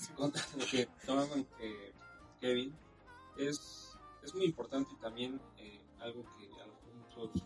lo 0.56 0.66
que 0.66 0.88
tomaba 1.04 1.36
eh, 1.60 1.92
Kevin 2.40 2.74
es, 3.36 3.98
es 4.22 4.34
muy 4.34 4.46
importante 4.46 4.94
y 4.94 4.96
también 4.96 5.38
eh, 5.58 5.78
algo 6.00 6.24
que 6.38 6.46
a 6.58 6.66
lo 6.66 6.72
mejor 6.72 6.94
muchos 6.94 7.42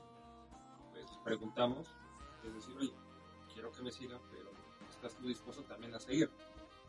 pues, 0.93 1.07
preguntamos, 1.25 1.89
es 2.49 2.55
decir, 2.55 2.77
oye, 2.79 2.93
quiero 3.53 3.73
que 3.73 3.83
me 3.83 3.93
sigan, 3.93 4.21
pero 4.31 4.51
estás 4.91 5.15
tú 5.17 5.27
dispuesto 5.27 5.63
también 5.65 5.95
a 5.95 6.01
seguir. 6.01 6.31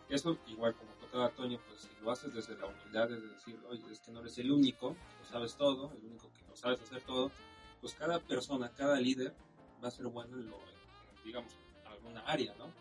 Eso, 0.10 0.38
igual 0.48 0.76
como 0.76 0.92
tocaba 0.94 1.30
Toño, 1.30 1.60
pues 1.68 1.82
si 1.82 1.90
lo 2.04 2.12
haces 2.12 2.34
desde 2.34 2.58
la 2.58 2.66
humildad, 2.66 3.12
es 3.12 3.22
decir, 3.30 3.60
oye, 3.70 3.84
es 3.92 4.00
que 4.00 4.12
no 4.12 4.22
eres 4.22 4.38
el 4.40 4.52
único, 4.52 4.94
que 4.94 5.24
lo 5.24 5.26
sabes 5.26 5.56
todo, 5.56 5.92
el 5.94 6.06
único 6.06 6.32
que 6.34 6.44
lo 6.48 6.56
sabes 6.56 6.82
hacer 6.82 7.04
todo, 7.04 7.32
pues 7.80 7.94
cada 7.94 8.20
persona, 8.20 8.72
cada 8.76 9.00
líder 9.00 9.36
va 9.84 9.90
a 9.90 9.92
ser 9.92 10.08
bueno 10.08 10.36
en 10.38 10.50
lo, 10.50 10.56
en, 10.56 11.24
digamos, 11.24 11.54
en 11.54 11.88
alguna 11.88 12.22
área, 12.22 12.56
¿no? 12.56 12.74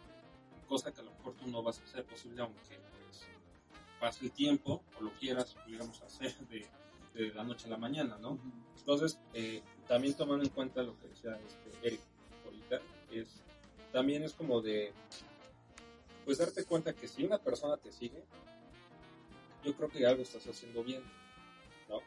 cosa 0.68 0.92
que 0.92 1.00
a 1.00 1.04
lo 1.04 1.10
mejor 1.12 1.34
tú 1.34 1.48
no 1.48 1.62
vas 1.62 1.80
a 1.80 1.84
hacer 1.84 2.04
posible 2.04 2.42
aunque 2.42 2.60
pues, 3.02 3.26
pase 3.98 4.26
el 4.26 4.32
tiempo 4.32 4.82
o 4.98 5.02
lo 5.02 5.10
quieras, 5.14 5.56
digamos, 5.66 6.00
hacer 6.02 6.36
de, 6.48 6.66
de 7.14 7.34
la 7.34 7.42
noche 7.42 7.66
a 7.66 7.70
la 7.70 7.78
mañana, 7.78 8.18
¿no? 8.18 8.38
Entonces, 8.76 9.18
eh, 9.32 9.62
también 9.88 10.14
tomando 10.14 10.44
en 10.44 10.50
cuenta 10.50 10.82
lo 10.82 10.96
que 10.98 11.08
decía 11.08 11.38
este 11.46 11.70
Eric 11.82 12.00
también 13.92 14.22
es 14.22 14.34
como 14.34 14.60
de, 14.60 14.92
pues 16.24 16.38
darte 16.38 16.64
cuenta 16.64 16.92
que 16.92 17.08
si 17.08 17.24
una 17.24 17.38
persona 17.38 17.76
te 17.76 17.92
sigue, 17.92 18.22
yo 19.64 19.74
creo 19.74 19.88
que 19.88 20.06
algo 20.06 20.22
estás 20.22 20.46
haciendo 20.46 20.84
bien, 20.84 21.02
¿no? 21.88 22.00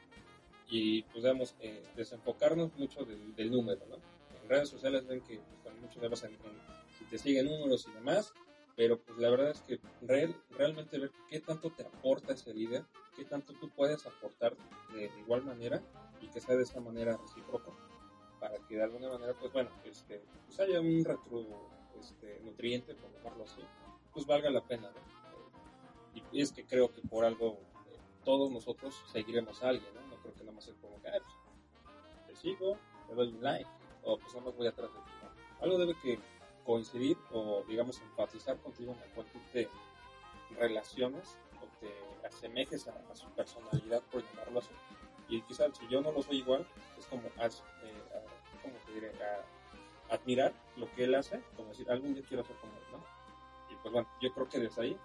Y 0.69 1.03
pues 1.03 1.55
eh, 1.59 1.83
desenfocarnos 1.95 2.73
mucho 2.77 3.03
del, 3.03 3.51
número, 3.51 3.85
¿no? 3.87 3.95
En 4.41 4.49
redes 4.49 4.69
sociales 4.69 5.05
ven 5.05 5.21
que 5.21 5.41
pues, 5.63 5.75
muchos 5.81 6.01
los 6.01 6.23
en, 6.23 6.31
en, 6.31 6.39
si 6.97 7.05
te 7.05 7.17
siguen 7.17 7.47
números 7.47 7.87
y 7.89 7.91
demás, 7.93 8.33
pero 8.75 8.99
pues 8.99 9.17
la 9.17 9.29
verdad 9.29 9.49
es 9.49 9.61
que 9.61 9.79
real, 10.01 10.35
realmente 10.51 10.97
ver 10.97 11.11
qué 11.29 11.39
tanto 11.39 11.71
te 11.71 11.83
aporta 11.83 12.33
ese 12.33 12.53
líder, 12.53 12.85
qué 13.15 13.25
tanto 13.25 13.53
tú 13.53 13.69
puedes 13.69 14.05
aportar 14.05 14.55
de 14.93 15.11
igual 15.19 15.43
manera 15.43 15.81
y 16.21 16.27
que 16.27 16.39
sea 16.39 16.55
de 16.55 16.63
esa 16.63 16.79
manera 16.79 17.17
recíproco 17.17 17.75
para 18.51 18.67
que 18.67 18.75
de 18.75 18.83
alguna 18.83 19.09
manera 19.09 19.33
pues 19.39 19.51
bueno 19.53 19.69
este 19.85 20.21
pues 20.45 20.59
haya 20.59 20.81
un 20.81 21.05
retro 21.05 21.45
este, 21.99 22.39
nutriente 22.41 22.93
por 22.95 23.11
llamarlo 23.13 23.45
así 23.45 23.61
pues 24.13 24.25
valga 24.25 24.49
la 24.49 24.61
pena 24.61 24.91
¿no? 24.91 26.21
y 26.31 26.41
es 26.41 26.51
que 26.51 26.65
creo 26.65 26.93
que 26.93 27.01
por 27.01 27.23
algo 27.23 27.59
eh, 27.87 27.97
todos 28.25 28.51
nosotros 28.51 29.01
seguiremos 29.11 29.63
a 29.63 29.69
alguien 29.69 29.93
¿no? 29.93 30.01
no 30.07 30.21
creo 30.21 30.33
que 30.33 30.41
nada 30.41 30.51
más 30.51 30.65
sea 30.65 30.73
como 30.81 31.01
que 31.01 31.09
ah, 31.09 31.19
pues, 31.23 32.27
te 32.27 32.35
sigo 32.35 32.77
te 33.07 33.15
doy 33.15 33.29
un 33.29 33.41
like 33.41 33.69
o 34.03 34.17
pues 34.17 34.33
nada 34.33 34.47
más 34.47 34.57
voy 34.57 34.67
atrás 34.67 34.91
de 34.91 34.99
ti 34.99 35.11
¿no? 35.21 35.63
algo 35.63 35.77
debe 35.77 35.95
que 36.01 36.19
coincidir 36.65 37.17
o 37.31 37.63
digamos 37.67 38.01
empatizar 38.01 38.57
contigo 38.57 38.95
en 39.15 39.25
tú 39.27 39.39
te 39.53 39.69
relaciones 40.57 41.37
o 41.61 41.67
te 41.79 42.27
asemejes 42.27 42.87
a, 42.89 43.01
a, 43.09 43.15
su 43.15 43.29
personalidad 43.29 44.01
por 44.11 44.21
llamarlo 44.21 44.59
así 44.59 44.71
y 45.29 45.41
quizás 45.43 45.77
si 45.77 45.87
yo 45.87 46.01
no 46.01 46.11
lo 46.11 46.21
soy 46.21 46.39
igual 46.39 46.67
es 46.99 47.07
como 47.07 47.29
as, 47.39 47.63
eh, 47.83 48.11
a, 48.61 48.63
¿cómo 48.63 48.75
te 48.85 48.91
diré? 48.93 49.11
A, 49.23 50.13
admirar 50.15 50.53
lo 50.75 50.91
que 50.93 51.05
él 51.05 51.15
hace 51.15 51.41
como 51.55 51.69
decir 51.69 51.89
algún 51.89 52.13
día 52.13 52.23
quiero 52.27 52.43
ser 52.45 52.55
como 52.57 52.73
él 52.73 52.83
¿no? 52.91 53.05
y 53.69 53.75
pues 53.81 53.93
bueno 53.93 54.09
yo 54.21 54.33
creo 54.33 54.49
que 54.49 54.59
desde 54.59 54.81
ahí 54.81 54.99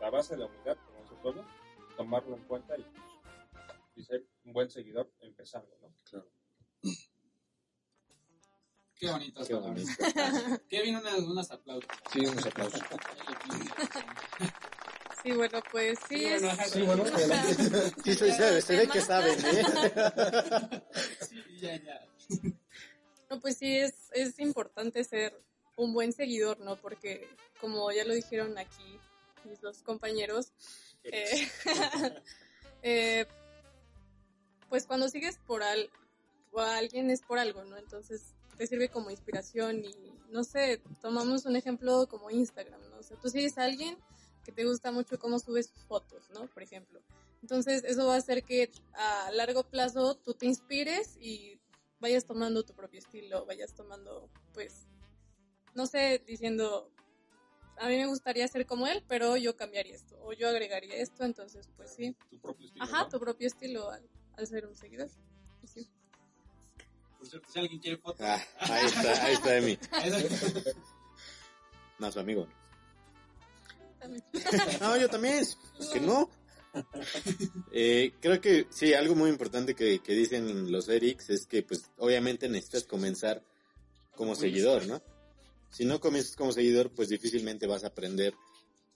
la 0.00 0.08
base 0.10 0.34
de 0.34 0.40
la 0.40 0.46
humildad 0.46 0.76
como 0.86 1.02
dice 1.02 1.14
Pablo 1.22 1.44
tomarlo 1.96 2.36
en 2.36 2.44
cuenta 2.44 2.76
y, 2.78 2.86
y 3.96 4.04
ser 4.04 4.24
un 4.44 4.52
buen 4.52 4.70
seguidor 4.70 5.10
empezando 5.20 5.68
¿no? 5.82 5.92
Claro. 6.08 6.26
Qué 9.00 9.10
bonitas 9.10 9.48
Qué 9.48 9.54
palabras. 9.54 9.84
bonito. 9.98 10.60
Kevin, 10.68 10.96
unas, 10.96 11.18
unos 11.20 11.50
aplausos. 11.50 11.90
Sí, 12.12 12.26
unos 12.26 12.44
aplausos. 12.44 12.80
Sí, 15.22 15.32
bueno, 15.32 15.58
pues 15.72 15.98
sí, 16.06 16.18
Sí, 16.18 16.26
es... 16.26 16.42
bueno, 16.42 16.62
Sí, 16.66 16.82
bueno, 16.82 17.04
adelante. 17.04 17.54
Sí, 18.04 18.14
se 18.60 18.76
ve 18.76 18.88
que 18.88 19.00
saben, 19.00 19.38
¿eh? 19.42 20.82
Sí, 21.28 21.42
ya, 21.60 21.76
ya. 21.82 22.06
No, 23.30 23.40
pues 23.40 23.58
sí, 23.58 23.76
es, 23.76 23.94
es 24.12 24.38
importante 24.40 25.04
ser 25.04 25.40
un 25.76 25.94
buen 25.94 26.12
seguidor, 26.12 26.58
¿no? 26.60 26.76
Porque 26.76 27.28
como 27.60 27.90
ya 27.92 28.04
lo 28.04 28.12
dijeron 28.12 28.58
aquí 28.58 28.98
mis 29.44 29.60
dos 29.60 29.82
compañeros, 29.82 30.52
eh, 31.04 31.48
eh, 32.82 33.26
pues 34.68 34.86
cuando 34.86 35.08
sigues 35.08 35.38
por 35.38 35.62
al, 35.62 35.90
a 36.56 36.76
alguien 36.76 37.10
es 37.10 37.22
por 37.22 37.38
algo, 37.38 37.64
¿no? 37.64 37.76
Entonces 37.76 38.34
te 38.56 38.66
sirve 38.66 38.88
como 38.88 39.10
inspiración 39.10 39.84
y, 39.84 39.94
no 40.30 40.44
sé, 40.44 40.82
tomamos 41.00 41.46
un 41.46 41.56
ejemplo 41.56 42.06
como 42.08 42.30
Instagram, 42.30 42.80
¿no? 42.90 42.98
O 42.98 43.02
sea, 43.02 43.16
tú 43.16 43.28
sigues 43.30 43.56
a 43.58 43.64
alguien 43.64 43.96
que 44.44 44.52
te 44.52 44.64
gusta 44.64 44.90
mucho 44.90 45.18
cómo 45.18 45.38
subes 45.38 45.68
sus 45.68 45.84
fotos, 45.84 46.28
¿no? 46.34 46.46
Por 46.48 46.62
ejemplo. 46.62 47.00
Entonces 47.42 47.84
eso 47.84 48.06
va 48.06 48.16
a 48.16 48.18
hacer 48.18 48.42
que 48.42 48.70
a 48.92 49.30
largo 49.32 49.62
plazo 49.62 50.16
tú 50.16 50.34
te 50.34 50.46
inspires 50.46 51.16
y 51.20 51.59
vayas 52.00 52.24
tomando 52.24 52.64
tu 52.64 52.74
propio 52.74 52.98
estilo, 52.98 53.46
vayas 53.46 53.74
tomando, 53.74 54.28
pues, 54.52 54.86
no 55.74 55.86
sé, 55.86 56.22
diciendo, 56.26 56.90
a 57.78 57.88
mí 57.88 57.96
me 57.96 58.06
gustaría 58.06 58.46
ser 58.48 58.66
como 58.66 58.86
él, 58.86 59.04
pero 59.06 59.36
yo 59.36 59.56
cambiaría 59.56 59.94
esto, 59.94 60.18
o 60.22 60.32
yo 60.32 60.48
agregaría 60.48 60.96
esto, 60.96 61.24
entonces, 61.24 61.68
pues 61.76 61.94
sí. 61.94 62.16
Tu 62.30 62.38
propio 62.38 62.66
estilo. 62.66 62.84
Ajá, 62.84 63.02
¿no? 63.04 63.08
tu 63.08 63.20
propio 63.20 63.46
estilo 63.46 63.90
al, 63.90 64.08
al 64.36 64.46
ser 64.46 64.66
un 64.66 64.74
seguidor. 64.74 65.08
Y 65.62 65.66
sí. 65.68 65.90
Por 67.18 67.28
cierto, 67.28 67.50
si 67.52 67.58
alguien 67.58 67.80
quiere 67.80 67.98
fotos. 67.98 68.20
Ah, 68.26 68.42
ahí 68.60 68.86
está, 68.86 69.24
ahí 69.24 69.34
está 69.34 69.56
Emi. 69.56 69.78
Eso- 70.04 70.70
No, 71.98 72.10
su 72.10 72.18
amigo. 72.18 72.48
También. 73.98 74.24
No, 74.80 74.96
yo 74.96 75.06
también. 75.10 75.34
Es 75.36 75.58
que 75.92 76.00
no. 76.00 76.30
Eh, 77.72 78.12
creo 78.20 78.40
que 78.40 78.66
sí, 78.70 78.94
algo 78.94 79.14
muy 79.14 79.30
importante 79.30 79.74
que, 79.74 80.00
que 80.00 80.12
dicen 80.12 80.72
los 80.72 80.88
Erics 80.88 81.30
es 81.30 81.46
que 81.46 81.62
pues 81.62 81.84
obviamente 81.98 82.48
necesitas 82.48 82.84
comenzar 82.84 83.44
como 84.16 84.34
seguidor, 84.34 84.86
¿no? 84.86 85.00
Si 85.70 85.84
no 85.84 86.00
comienzas 86.00 86.34
como 86.34 86.52
seguidor, 86.52 86.90
pues 86.90 87.08
difícilmente 87.08 87.66
vas 87.66 87.84
a 87.84 87.88
aprender 87.88 88.34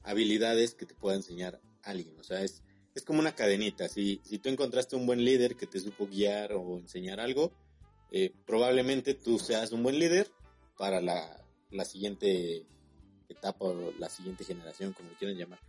habilidades 0.02 0.74
que 0.74 0.86
te 0.86 0.94
pueda 0.94 1.16
enseñar 1.16 1.60
alguien. 1.82 2.18
O 2.18 2.24
sea, 2.24 2.42
es, 2.42 2.62
es 2.94 3.04
como 3.04 3.20
una 3.20 3.34
cadenita. 3.34 3.88
Si, 3.88 4.20
si 4.24 4.38
tú 4.38 4.48
encontraste 4.48 4.96
un 4.96 5.06
buen 5.06 5.24
líder 5.24 5.56
que 5.56 5.66
te 5.66 5.80
supo 5.80 6.06
guiar 6.08 6.52
o 6.52 6.78
enseñar 6.78 7.20
algo, 7.20 7.52
eh, 8.10 8.32
probablemente 8.44 9.14
tú 9.14 9.38
seas 9.38 9.72
un 9.72 9.82
buen 9.82 9.98
líder 9.98 10.30
para 10.76 11.00
la, 11.00 11.44
la 11.70 11.84
siguiente 11.84 12.66
etapa 13.28 13.64
o 13.66 13.92
la 13.98 14.08
siguiente 14.08 14.44
generación, 14.44 14.92
como 14.92 15.10
lo 15.10 15.16
quieran 15.16 15.36
llamar. 15.36 15.60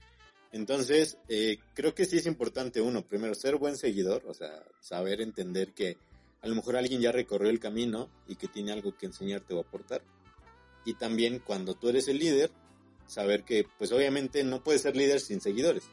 Entonces, 0.52 1.18
eh, 1.28 1.58
creo 1.74 1.94
que 1.94 2.06
sí 2.06 2.18
es 2.18 2.26
importante 2.26 2.82
uno, 2.82 3.06
primero, 3.06 3.36
ser 3.36 3.58
buen 3.58 3.76
seguidor, 3.78 4.24
o 4.26 4.34
sea, 4.34 4.64
saber 4.80 5.22
entender 5.22 5.74
que 5.74 5.98
a 6.42 6.48
lo 6.48 6.56
mejor 6.56 6.78
alguien 6.78 7.02
ya 7.02 7.12
recorrió 7.12 7.50
el 7.50 7.60
camino 7.60 8.10
y 8.28 8.36
que 8.36 8.48
tiene 8.48 8.72
algo 8.72 8.96
que 8.98 9.08
enseñarte 9.08 9.54
o 9.54 9.60
aportar. 9.60 10.02
Y 10.86 10.94
también 10.94 11.40
cuando 11.40 11.74
tú 11.74 11.90
eres 11.90 12.08
el 12.08 12.20
líder, 12.20 12.52
saber 13.08 13.44
que, 13.44 13.66
pues 13.78 13.92
obviamente 13.92 14.44
no 14.44 14.64
puedes 14.64 14.82
ser 14.82 14.96
líder 14.96 15.20
sin 15.20 15.42
seguidores. 15.42 15.84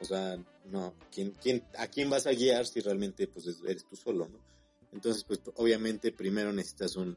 O 0.00 0.04
sea, 0.04 0.38
no, 0.66 0.94
¿quién, 1.10 1.32
quién, 1.42 1.64
¿a 1.76 1.88
quién 1.88 2.08
vas 2.08 2.26
a 2.26 2.32
guiar 2.32 2.66
si 2.66 2.80
realmente 2.80 3.26
pues 3.26 3.46
es- 3.46 3.62
eres 3.66 3.84
tú 3.84 3.96
solo, 3.96 4.28
no? 4.28 4.38
Entonces, 4.92 5.24
pues 5.24 5.40
obviamente 5.56 6.12
primero 6.12 6.52
necesitas 6.52 6.96
un 6.96 7.16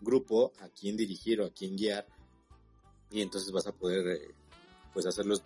grupo 0.00 0.52
a 0.60 0.68
quien 0.68 0.96
dirigir 0.96 1.40
o 1.40 1.46
a 1.46 1.50
quien 1.50 1.76
guiar 1.76 2.06
y 3.10 3.20
entonces 3.22 3.50
vas 3.52 3.66
a 3.66 3.72
poder 3.72 4.06
eh, 4.06 4.28
pues 4.92 5.06
hacerlos 5.06 5.42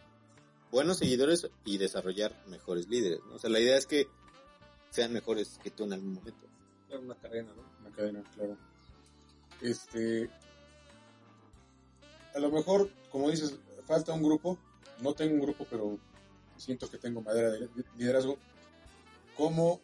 buenos 0.70 0.98
seguidores 0.98 1.48
y 1.64 1.78
desarrollar 1.78 2.34
mejores 2.48 2.88
líderes, 2.88 3.20
¿no? 3.28 3.36
O 3.36 3.38
sea, 3.38 3.50
la 3.50 3.60
idea 3.60 3.76
es 3.76 3.86
que 3.86 4.08
sean 4.90 5.12
mejores 5.12 5.58
que 5.62 5.70
tú 5.70 5.84
en 5.84 5.92
algún 5.92 6.14
momento. 6.14 6.46
Una 7.00 7.14
cadena, 7.16 7.52
¿no? 7.54 7.62
Una 7.80 7.94
cadena, 7.94 8.22
claro. 8.34 8.56
Este. 9.60 10.30
A 12.34 12.38
lo 12.38 12.50
mejor, 12.50 12.90
como 13.10 13.30
dices, 13.30 13.58
falta 13.86 14.12
un 14.12 14.22
grupo. 14.22 14.58
No 15.00 15.14
tengo 15.14 15.34
un 15.34 15.40
grupo, 15.40 15.66
pero 15.68 15.98
siento 16.56 16.90
que 16.90 16.98
tengo 16.98 17.22
madera 17.22 17.50
de 17.50 17.68
liderazgo. 17.96 18.38
¿Cómo 19.36 19.80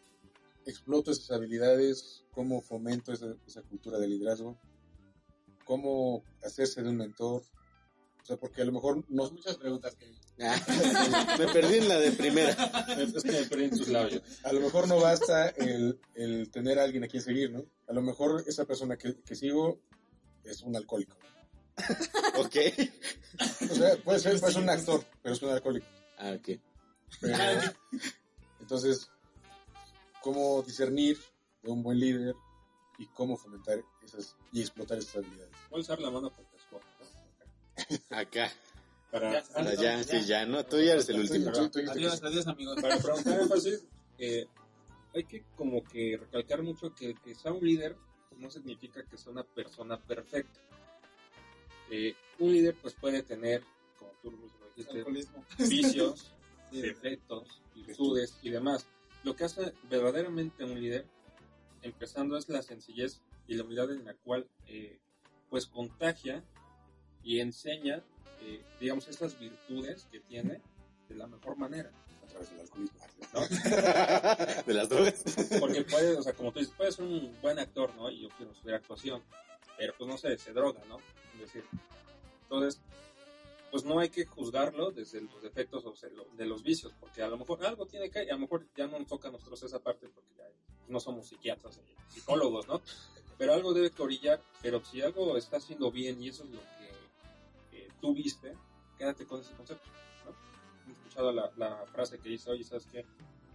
exploto 0.67 1.11
esas 1.11 1.31
habilidades? 1.33 2.25
¿Cómo 2.33 2.61
fomento 2.63 3.13
esa, 3.13 3.35
esa 3.47 3.63
cultura 3.63 3.99
de 3.99 4.09
liderazgo? 4.09 4.57
¿Cómo 5.65 6.23
hacerse 6.45 6.83
de 6.83 6.91
un 6.91 6.97
mentor? 6.97 7.43
Sea, 8.31 8.37
porque 8.37 8.63
a 8.63 8.65
lo 8.65 8.71
mejor 8.71 9.05
no, 9.09 9.27
Son 9.27 9.35
muchas 9.35 9.57
preguntas 9.57 9.97
que 9.97 10.07
me 11.39 11.53
perdí 11.53 11.79
en 11.79 11.89
la 11.89 11.99
de 11.99 12.13
primera. 12.13 12.53
Es 12.97 13.25
que 13.25 13.33
me 13.33 13.43
perdí 13.43 13.65
en 13.65 13.71
tus 13.71 13.89
labios. 13.89 14.23
a 14.45 14.53
lo 14.53 14.61
mejor 14.61 14.87
no 14.87 15.01
basta 15.01 15.49
el, 15.49 15.99
el 16.15 16.49
tener 16.49 16.79
a 16.79 16.85
alguien 16.85 17.03
a 17.03 17.09
quien 17.09 17.25
seguir, 17.25 17.51
¿no? 17.51 17.65
A 17.89 17.93
lo 17.93 18.03
mejor 18.03 18.45
esa 18.47 18.67
persona 18.67 18.97
que, 18.97 19.17
que 19.23 19.35
sigo 19.35 19.81
es 20.45 20.63
un 20.63 20.77
alcohólico. 20.77 21.17
ok. 22.39 22.57
O 23.69 23.75
sea, 23.75 23.97
puede 23.97 24.21
ser, 24.21 24.39
puede 24.39 24.53
ser 24.53 24.63
un 24.63 24.71
actor, 24.71 25.05
pero 25.23 25.35
es 25.35 25.43
un 25.43 25.51
alcohólico. 25.51 25.87
Ah, 26.17 26.37
ok. 26.39 26.61
Pero, 27.21 27.37
entonces, 28.61 29.11
¿cómo 30.23 30.63
discernir 30.63 31.19
de 31.65 31.71
un 31.73 31.83
buen 31.83 31.99
líder 31.99 32.37
y 32.97 33.07
cómo 33.09 33.37
fomentar 33.37 33.83
esas 34.05 34.37
y 34.53 34.61
explotar 34.61 34.99
esas 34.99 35.17
habilidades? 35.17 35.51
Voy 35.69 35.81
a 35.81 35.83
usar 35.83 35.99
la 35.99 36.13
mano 36.13 36.31
¿no? 36.31 36.50
Acá. 38.11 38.51
Para, 39.11 39.43
Para 39.43 39.75
ya, 39.75 40.03
sí, 40.05 40.25
ya, 40.25 40.47
no, 40.47 40.65
tú 40.65 40.77
ya 40.79 40.93
eres 40.93 41.09
el 41.09 41.21
último. 41.21 41.51
Adiós, 41.51 42.23
adiós 42.23 42.47
amigos. 42.47 42.81
Para 42.81 42.97
preguntar 42.99 43.41
énfasis, 43.41 43.85
eh, 44.19 44.47
hay 45.15 45.25
que 45.25 45.45
como 45.57 45.83
que 45.83 46.17
recalcar 46.17 46.63
mucho 46.63 46.95
que 46.95 47.11
el 47.11 47.21
que 47.21 47.35
sea 47.35 47.53
un 47.53 47.65
líder 47.65 47.97
no 48.39 48.51
significa 48.51 49.05
que 49.05 49.19
sea 49.19 49.33
una 49.33 49.43
persona 49.43 49.99
perfecta. 49.99 50.61
Eh, 51.91 52.15
un 52.39 52.53
líder 52.53 52.77
pues 52.81 52.95
puede 52.95 53.23
tener, 53.25 53.65
como 53.99 54.13
tú 54.23 54.31
mismo 54.31 54.61
dijiste, 54.77 55.65
vicios, 55.69 56.33
defectos, 56.71 57.61
virtudes 57.75 58.39
y 58.43 58.51
demás. 58.51 58.87
Lo 59.25 59.35
que 59.35 59.45
hace 59.45 59.75
verdaderamente 59.91 60.65
un 60.65 60.81
líder, 60.81 61.05
empezando 61.83 62.37
es 62.37 62.49
la 62.49 62.63
sencillez 62.63 63.21
y 63.49 63.55
la 63.55 63.65
humildad 63.65 63.91
en 63.91 64.05
la 64.05 64.15
cual 64.15 64.47
eh, 64.69 65.01
pues 65.51 65.67
contagia 65.67 66.45
y 67.23 67.41
enseña, 67.41 68.03
eh, 68.41 68.63
digamos, 68.81 69.09
esas 69.09 69.39
virtudes 69.39 70.07
que 70.11 70.21
tiene 70.21 70.61
de 71.09 71.15
la 71.15 71.27
mejor 71.27 71.57
manera. 71.57 71.91
a 72.23 72.27
través 72.27 72.51
del 72.51 72.61
alcoholismo. 72.61 73.01
¿no? 73.35 73.41
de 74.67 74.75
las 74.75 74.89
drogas. 74.89 75.25
Porque 75.59 75.83
puede, 75.83 76.17
o 76.17 76.23
sea, 76.23 76.33
como 76.33 76.53
tú 76.53 76.61
dices, 76.61 76.75
puedes 76.77 76.95
ser 76.95 77.05
un 77.05 77.37
buen 77.43 77.59
actor, 77.59 77.95
¿no? 77.97 78.11
Y 78.11 78.23
yo 78.23 78.29
quiero 78.37 78.53
estudiar 78.53 78.79
actuación, 78.79 79.23
pero 79.77 79.95
pues 79.99 80.09
no 80.09 80.17
sé, 80.17 80.39
se 80.39 80.53
droga, 80.53 80.81
¿no? 80.89 80.99
Es 81.35 81.41
decir, 81.41 81.65
entonces, 82.43 82.81
pues 83.71 83.85
no 83.85 83.99
hay 84.01 84.11
que 84.11 84.27
juzgarlo 84.27 84.91
desde 84.91 85.21
los 85.21 85.43
defectos 85.43 85.85
o 85.87 85.95
sea, 85.95 86.09
de 86.37 86.47
los 86.47 86.63
vicios, 86.63 86.93
porque 86.99 87.23
a 87.23 87.29
lo 87.29 87.39
mejor 87.39 87.65
algo 87.65 87.87
tiene 87.87 88.11
que, 88.11 88.25
y 88.25 88.29
a 88.29 88.35
lo 88.35 88.41
mejor 88.41 88.67
ya 88.77 88.87
no 88.87 88.99
nos 88.99 89.09
toca 89.09 89.29
a 89.29 89.31
nosotros 89.31 89.63
esa 89.63 89.79
parte 89.79 90.09
porque 90.09 90.35
ya 90.37 90.45
no 90.89 91.01
somos 91.01 91.29
psiquiatras 91.29 91.81
psicólogos, 92.09 92.67
¿no? 92.67 92.83
Pero 93.39 93.55
algo 93.55 93.73
debe 93.73 93.91
que 93.91 94.03
orillar, 94.03 94.41
pero 94.61 94.85
si 94.85 95.01
algo 95.01 95.37
está 95.37 95.59
haciendo 95.59 95.91
bien 95.91 96.23
y 96.23 96.29
eso 96.29 96.45
es 96.45 96.51
lo 96.51 96.61
que 96.61 96.80
eh, 98.01 98.03
tú 98.03 98.15
viste, 98.15 98.57
quédate 98.99 99.27
con 99.27 99.41
ese 99.41 99.53
concepto, 99.55 99.89
¿no? 100.25 100.33
He 100.89 100.93
escuchado 100.93 101.33
la, 101.33 101.51
la 101.57 101.87
frase 101.87 102.19
que 102.19 102.29
dice, 102.29 102.51
oye, 102.51 102.65
¿sabes 102.65 102.87
qué? 102.87 103.05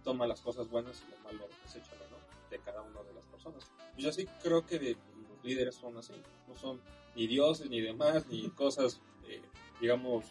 Toma 0.04 0.26
las 0.26 0.40
cosas 0.40 0.68
buenas 0.68 1.02
y 1.06 1.10
lo 1.10 1.18
malo 1.18 1.48
deséchalo, 1.64 2.02
¿no? 2.10 2.16
De 2.50 2.58
cada 2.60 2.82
una 2.82 3.02
de 3.02 3.12
las 3.14 3.24
personas. 3.26 3.66
Y 3.96 4.02
yo 4.02 4.12
sí 4.12 4.26
creo 4.42 4.64
que 4.64 4.78
de- 4.78 4.96
los 5.28 5.44
líderes 5.44 5.74
son 5.74 5.96
así, 5.98 6.12
no 6.48 6.56
son 6.56 6.80
ni 7.14 7.26
dioses, 7.26 7.68
ni 7.68 7.80
demás, 7.80 8.26
ni 8.28 8.48
cosas, 8.50 9.00
eh, 9.26 9.42
digamos, 9.80 10.24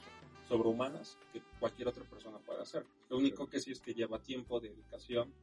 sobrehumanas 0.47 1.17
que 1.33 1.41
cualquier 1.59 1.87
otra 1.87 2.03
persona 2.03 2.37
pueda 2.39 2.61
hacer. 2.61 2.85
Lo 3.09 3.17
único 3.17 3.47
que 3.49 3.59
sí 3.59 3.71
es 3.71 3.79
que 3.81 3.93
lleva 3.93 4.19
tiempo, 4.19 4.59
dedicación 4.59 5.33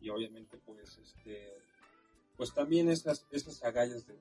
y 0.00 0.08
obviamente 0.10 0.56
pues 0.58 0.96
este 0.98 1.52
pues 2.36 2.52
también 2.52 2.88
esas, 2.88 3.26
esas 3.30 3.62
agallas 3.62 4.06
de, 4.06 4.14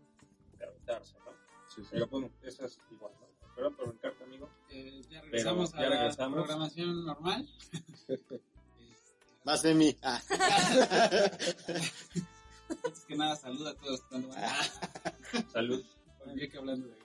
de 0.58 0.66
aventarse, 0.66 1.16
¿no? 1.26 1.32
Sí, 1.68 1.82
sí. 1.84 1.90
Pero 1.92 2.08
bueno, 2.08 2.32
esas 2.44 2.78
igual, 2.92 3.12
¿no? 3.20 3.28
Perdón 3.56 3.76
por 3.76 3.88
brincarte, 3.90 4.24
amigo. 4.24 4.50
Eh, 4.70 5.02
ya 5.10 5.22
regresamos 5.22 5.72
Pero 5.72 5.82
ya 5.82 5.88
a 5.88 5.90
la 5.90 5.98
regresamos. 5.98 6.36
programación 6.36 7.06
normal. 7.06 7.50
Más 9.44 9.62
de 9.62 9.74
mí. 9.74 9.98
Ah. 10.02 10.22
Antes 12.70 13.06
que 13.06 13.16
nada, 13.16 13.36
saluda 13.36 13.72
a 13.72 13.76
todos. 13.76 14.02
Salud. 15.52 15.84
Enrique 16.26 16.58
hablando 16.58 16.88
de... 16.88 16.96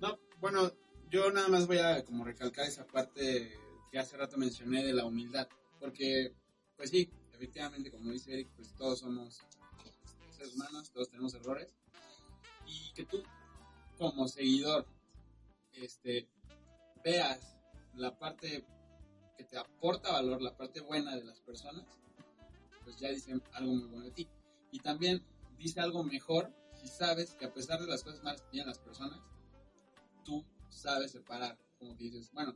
No, 0.00 0.18
bueno, 0.40 0.72
yo 1.10 1.30
nada 1.30 1.48
más 1.48 1.66
voy 1.66 1.78
a 1.78 2.02
como 2.04 2.24
recalcar 2.24 2.66
esa 2.66 2.86
parte 2.86 3.52
que 3.92 3.98
hace 3.98 4.16
rato 4.16 4.38
mencioné 4.38 4.82
de 4.82 4.94
la 4.94 5.04
humildad. 5.04 5.46
Porque, 5.78 6.34
pues 6.76 6.90
sí, 6.90 7.10
efectivamente, 7.32 7.90
como 7.90 8.10
dice 8.10 8.32
Eric, 8.32 8.48
pues 8.56 8.74
todos 8.74 9.00
somos 9.00 9.42
este, 9.84 10.32
seres 10.32 10.54
humanos, 10.54 10.90
todos 10.90 11.10
tenemos 11.10 11.34
errores. 11.34 11.68
Y 12.66 12.92
que 12.94 13.04
tú, 13.04 13.22
como 13.98 14.26
seguidor, 14.28 14.86
este, 15.76 16.28
veas 17.04 17.56
la 17.94 18.18
parte 18.18 18.64
que 19.36 19.44
te 19.44 19.58
aporta 19.58 20.12
valor, 20.12 20.42
la 20.42 20.56
parte 20.56 20.80
buena 20.80 21.16
de 21.16 21.24
las 21.24 21.40
personas, 21.40 21.84
pues 22.84 22.96
ya 22.96 23.08
dicen 23.10 23.42
algo 23.52 23.72
muy 23.72 23.88
bueno 23.88 24.04
de 24.04 24.10
ti. 24.12 24.28
Y 24.70 24.80
también 24.80 25.22
dice 25.58 25.80
algo 25.80 26.02
mejor 26.04 26.52
si 26.72 26.88
sabes 26.88 27.34
que 27.34 27.46
a 27.46 27.52
pesar 27.52 27.80
de 27.80 27.86
las 27.86 28.02
cosas 28.02 28.22
malas 28.22 28.42
que 28.42 28.50
tienen 28.50 28.68
las 28.68 28.78
personas, 28.78 29.20
tú 30.24 30.44
sabes 30.68 31.12
separar. 31.12 31.58
Como 31.78 31.96
que 31.96 32.04
dices, 32.04 32.30
bueno, 32.32 32.54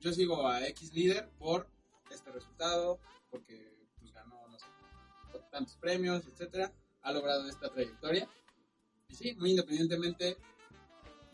yo 0.00 0.12
sigo 0.12 0.46
a 0.46 0.66
X 0.68 0.92
líder 0.92 1.28
por 1.38 1.68
este 2.10 2.30
resultado, 2.30 3.00
porque 3.30 3.76
pues 3.98 4.12
ganó, 4.12 4.46
no 4.48 4.58
sé, 4.58 4.66
tantos 5.50 5.76
premios, 5.76 6.26
etcétera, 6.26 6.72
ha 7.02 7.12
logrado 7.12 7.48
esta 7.48 7.70
trayectoria. 7.70 8.28
Y 9.08 9.14
sí, 9.14 9.34
muy 9.36 9.50
independientemente 9.50 10.36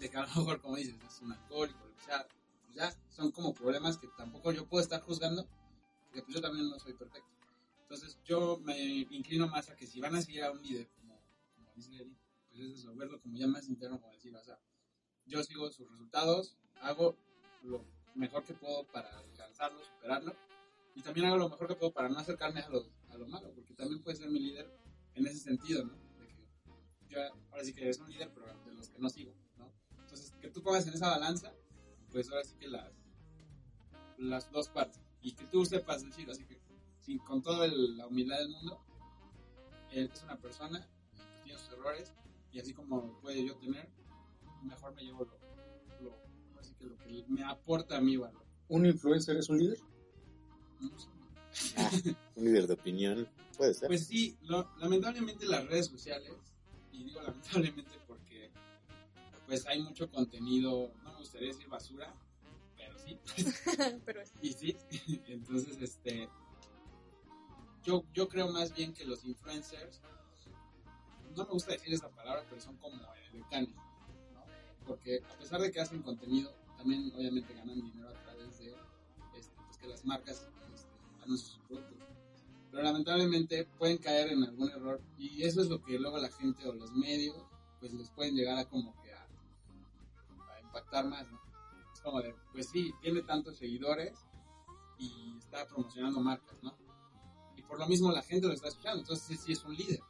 de 0.02 0.10
que 0.10 0.16
a 0.16 0.22
lo 0.22 0.26
mejor, 0.26 0.60
como 0.60 0.76
dices, 0.76 0.96
es 1.06 1.20
un 1.20 1.32
alcohólico, 1.32 1.86
lo 1.86 2.04
sea, 2.04 2.26
pues 2.64 2.74
ya 2.74 2.92
son 3.10 3.30
como 3.30 3.54
problemas 3.54 3.98
que 3.98 4.08
tampoco 4.16 4.50
yo 4.50 4.66
puedo 4.66 4.82
estar 4.82 5.00
juzgando, 5.00 5.46
porque 6.06 6.22
pues 6.22 6.34
yo 6.34 6.40
también 6.40 6.68
no 6.68 6.78
soy 6.80 6.92
perfecto. 6.94 7.30
Entonces 7.82 8.18
yo 8.24 8.58
me 8.58 8.76
inclino 9.10 9.46
más 9.46 9.70
a 9.70 9.76
que 9.76 9.86
si 9.86 10.00
van 10.00 10.16
a 10.16 10.22
seguir 10.22 10.42
a 10.42 10.50
un 10.50 10.60
líder, 10.60 10.88
como, 10.96 11.22
dice 11.76 11.94
Eli, 11.94 12.16
pues 12.48 12.60
es 12.60 12.80
eso, 12.80 12.92
como 13.22 13.36
ya 13.36 13.46
más 13.46 13.68
interno, 13.68 14.00
como 14.00 14.12
decir, 14.12 14.34
o 14.34 14.42
sea, 14.42 14.58
yo 15.26 15.40
sigo 15.44 15.70
sus 15.70 15.88
resultados, 15.88 16.56
hago 16.80 17.16
lo 17.62 17.86
mejor 18.16 18.42
que 18.42 18.54
puedo 18.54 18.84
para 18.88 19.16
alcanzarlo, 19.16 19.84
superarlo, 19.84 20.34
y 20.96 21.02
también 21.02 21.26
hago 21.26 21.36
lo 21.36 21.48
mejor 21.48 21.68
que 21.68 21.76
puedo 21.76 21.92
para 21.92 22.08
no 22.08 22.18
acercarme 22.18 22.60
a 22.60 22.68
lo, 22.68 22.90
a 23.10 23.16
lo 23.16 23.28
malo, 23.28 23.52
porque 23.54 23.72
también 23.74 24.02
puede 24.02 24.16
ser 24.16 24.30
mi 24.30 24.40
líder 24.40 24.68
en 25.14 25.26
ese 25.28 25.38
sentido, 25.38 25.84
¿no? 25.84 25.94
De 26.18 26.26
que 26.26 26.48
yo 27.08 27.20
ahora 27.52 27.62
sí 27.62 27.72
que 27.72 27.82
eres 27.82 28.00
un 28.00 28.10
líder, 28.10 28.32
pero 28.34 28.46
de 28.64 28.74
los 28.74 28.88
que 28.88 28.98
no 28.98 29.08
sigo, 29.08 29.32
que 30.42 30.50
tú 30.50 30.62
pongas 30.62 30.86
en 30.86 30.92
esa 30.94 31.08
balanza, 31.08 31.54
pues 32.10 32.28
ahora 32.28 32.44
sí 32.44 32.54
que 32.58 32.68
las, 32.68 32.90
las 34.18 34.50
dos 34.50 34.68
partes, 34.68 35.00
y 35.22 35.32
que 35.32 35.46
tú 35.46 35.64
sepas 35.64 36.04
decir, 36.04 36.28
así 36.30 36.44
que 36.44 36.60
sin, 37.00 37.18
con 37.18 37.42
toda 37.42 37.64
el- 37.64 37.96
la 37.96 38.06
humildad 38.08 38.38
del 38.38 38.50
mundo, 38.50 38.84
él 39.92 40.10
es 40.12 40.22
una 40.24 40.36
persona, 40.38 40.86
tiene 41.44 41.58
sus 41.58 41.70
errores, 41.72 42.12
y 42.52 42.58
así 42.60 42.74
como 42.74 43.18
puede 43.20 43.44
yo 43.46 43.56
tener, 43.56 43.88
mejor 44.62 44.94
me 44.94 45.02
llevo 45.02 45.24
lo, 45.24 45.38
lo, 46.04 46.10
ahora 46.50 46.62
sí 46.64 46.74
que 46.74 46.84
lo 46.84 46.96
que 46.98 47.24
me 47.28 47.42
aporta 47.44 47.96
a 47.96 48.00
mi 48.00 48.16
valor. 48.16 48.44
¿Un 48.68 48.84
influencer 48.86 49.36
es 49.36 49.48
un 49.48 49.58
líder? 49.58 49.78
No 50.80 50.98
sé. 50.98 51.08
Un 52.36 52.44
líder 52.44 52.66
de 52.66 52.74
opinión, 52.74 53.28
puede 53.56 53.74
ser. 53.74 53.88
Pues 53.88 54.06
sí, 54.06 54.36
lo- 54.42 54.70
lamentablemente 54.78 55.46
las 55.46 55.66
redes 55.66 55.86
sociales, 55.86 56.32
y 56.92 57.04
digo 57.04 57.20
lamentablemente 57.22 57.90
pues 59.52 59.66
hay 59.66 59.82
mucho 59.82 60.10
contenido, 60.10 60.90
no 61.04 61.12
me 61.12 61.18
gustaría 61.18 61.48
decir 61.48 61.68
basura, 61.68 62.14
pero 62.74 62.98
sí, 62.98 63.18
Pero 64.06 64.22
es- 64.22 64.32
y 64.40 64.50
sí, 64.54 64.74
entonces 65.26 65.76
este, 65.82 66.26
yo, 67.84 68.02
yo 68.14 68.30
creo 68.30 68.50
más 68.50 68.74
bien 68.74 68.94
que 68.94 69.04
los 69.04 69.22
influencers, 69.26 70.00
no 71.36 71.44
me 71.44 71.50
gusta 71.50 71.72
decir 71.72 71.92
esa 71.92 72.08
palabra, 72.08 72.46
pero 72.48 72.62
son 72.62 72.78
como 72.78 72.96
decanes, 73.34 73.74
¿no? 74.32 74.42
Porque 74.86 75.20
a 75.22 75.36
pesar 75.36 75.60
de 75.60 75.70
que 75.70 75.80
hacen 75.82 76.00
contenido, 76.00 76.54
también 76.78 77.12
obviamente 77.14 77.52
ganan 77.52 77.74
dinero 77.74 78.08
a 78.08 78.22
través 78.22 78.58
de 78.58 78.74
este, 79.36 79.54
pues 79.66 79.76
que 79.76 79.86
las 79.86 80.02
marcas 80.06 80.48
este, 80.74 81.26
sus 81.26 81.58
productos. 81.68 81.98
Pero 82.70 82.84
lamentablemente 82.84 83.66
pueden 83.78 83.98
caer 83.98 84.28
en 84.32 84.44
algún 84.44 84.70
error 84.70 85.02
y 85.18 85.42
eso 85.42 85.60
es 85.60 85.68
lo 85.68 85.82
que 85.82 85.98
luego 85.98 86.16
la 86.16 86.30
gente 86.30 86.66
o 86.66 86.72
los 86.72 86.92
medios 86.92 87.36
pues 87.82 87.92
les 87.94 88.08
pueden 88.10 88.36
llegar 88.36 88.56
a 88.58 88.64
como 88.64 88.94
impactar 90.72 91.06
más, 91.06 91.30
¿no? 91.30 91.40
Es 91.92 92.00
como 92.00 92.22
de, 92.22 92.34
pues 92.52 92.70
sí, 92.70 92.92
tiene 93.02 93.22
tantos 93.22 93.58
seguidores 93.58 94.26
y 94.98 95.36
está 95.36 95.66
promocionando 95.66 96.20
marcas, 96.20 96.62
¿no? 96.62 96.74
Y 97.56 97.62
por 97.62 97.78
lo 97.78 97.86
mismo 97.86 98.10
la 98.10 98.22
gente 98.22 98.46
lo 98.46 98.54
está 98.54 98.68
escuchando, 98.68 99.00
entonces 99.00 99.38
sí, 99.38 99.52
es 99.52 99.62
un 99.64 99.74
líder. 99.74 100.00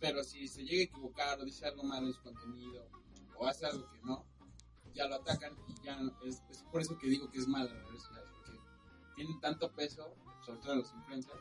Pero 0.00 0.24
si 0.24 0.48
se 0.48 0.64
llega 0.64 0.80
a 0.80 0.84
equivocar 0.84 1.38
o 1.38 1.44
dice 1.44 1.66
algo 1.66 1.84
malo 1.84 2.08
en 2.08 2.14
su 2.14 2.22
contenido 2.22 2.88
o 3.38 3.46
hace 3.46 3.66
algo 3.66 3.88
que 3.92 3.98
no, 4.02 4.24
ya 4.92 5.06
lo 5.06 5.16
atacan 5.16 5.56
y 5.68 5.74
ya 5.84 6.00
es, 6.24 6.42
es 6.50 6.62
por 6.64 6.80
eso 6.80 6.98
que 6.98 7.06
digo 7.06 7.30
que 7.30 7.38
es 7.38 7.46
mala 7.46 7.72
las 7.72 8.08
porque 8.32 8.58
tienen 9.14 9.38
tanto 9.40 9.70
peso, 9.72 10.14
sobre 10.44 10.60
todo 10.60 10.76
los 10.76 10.92
influencers, 10.92 11.40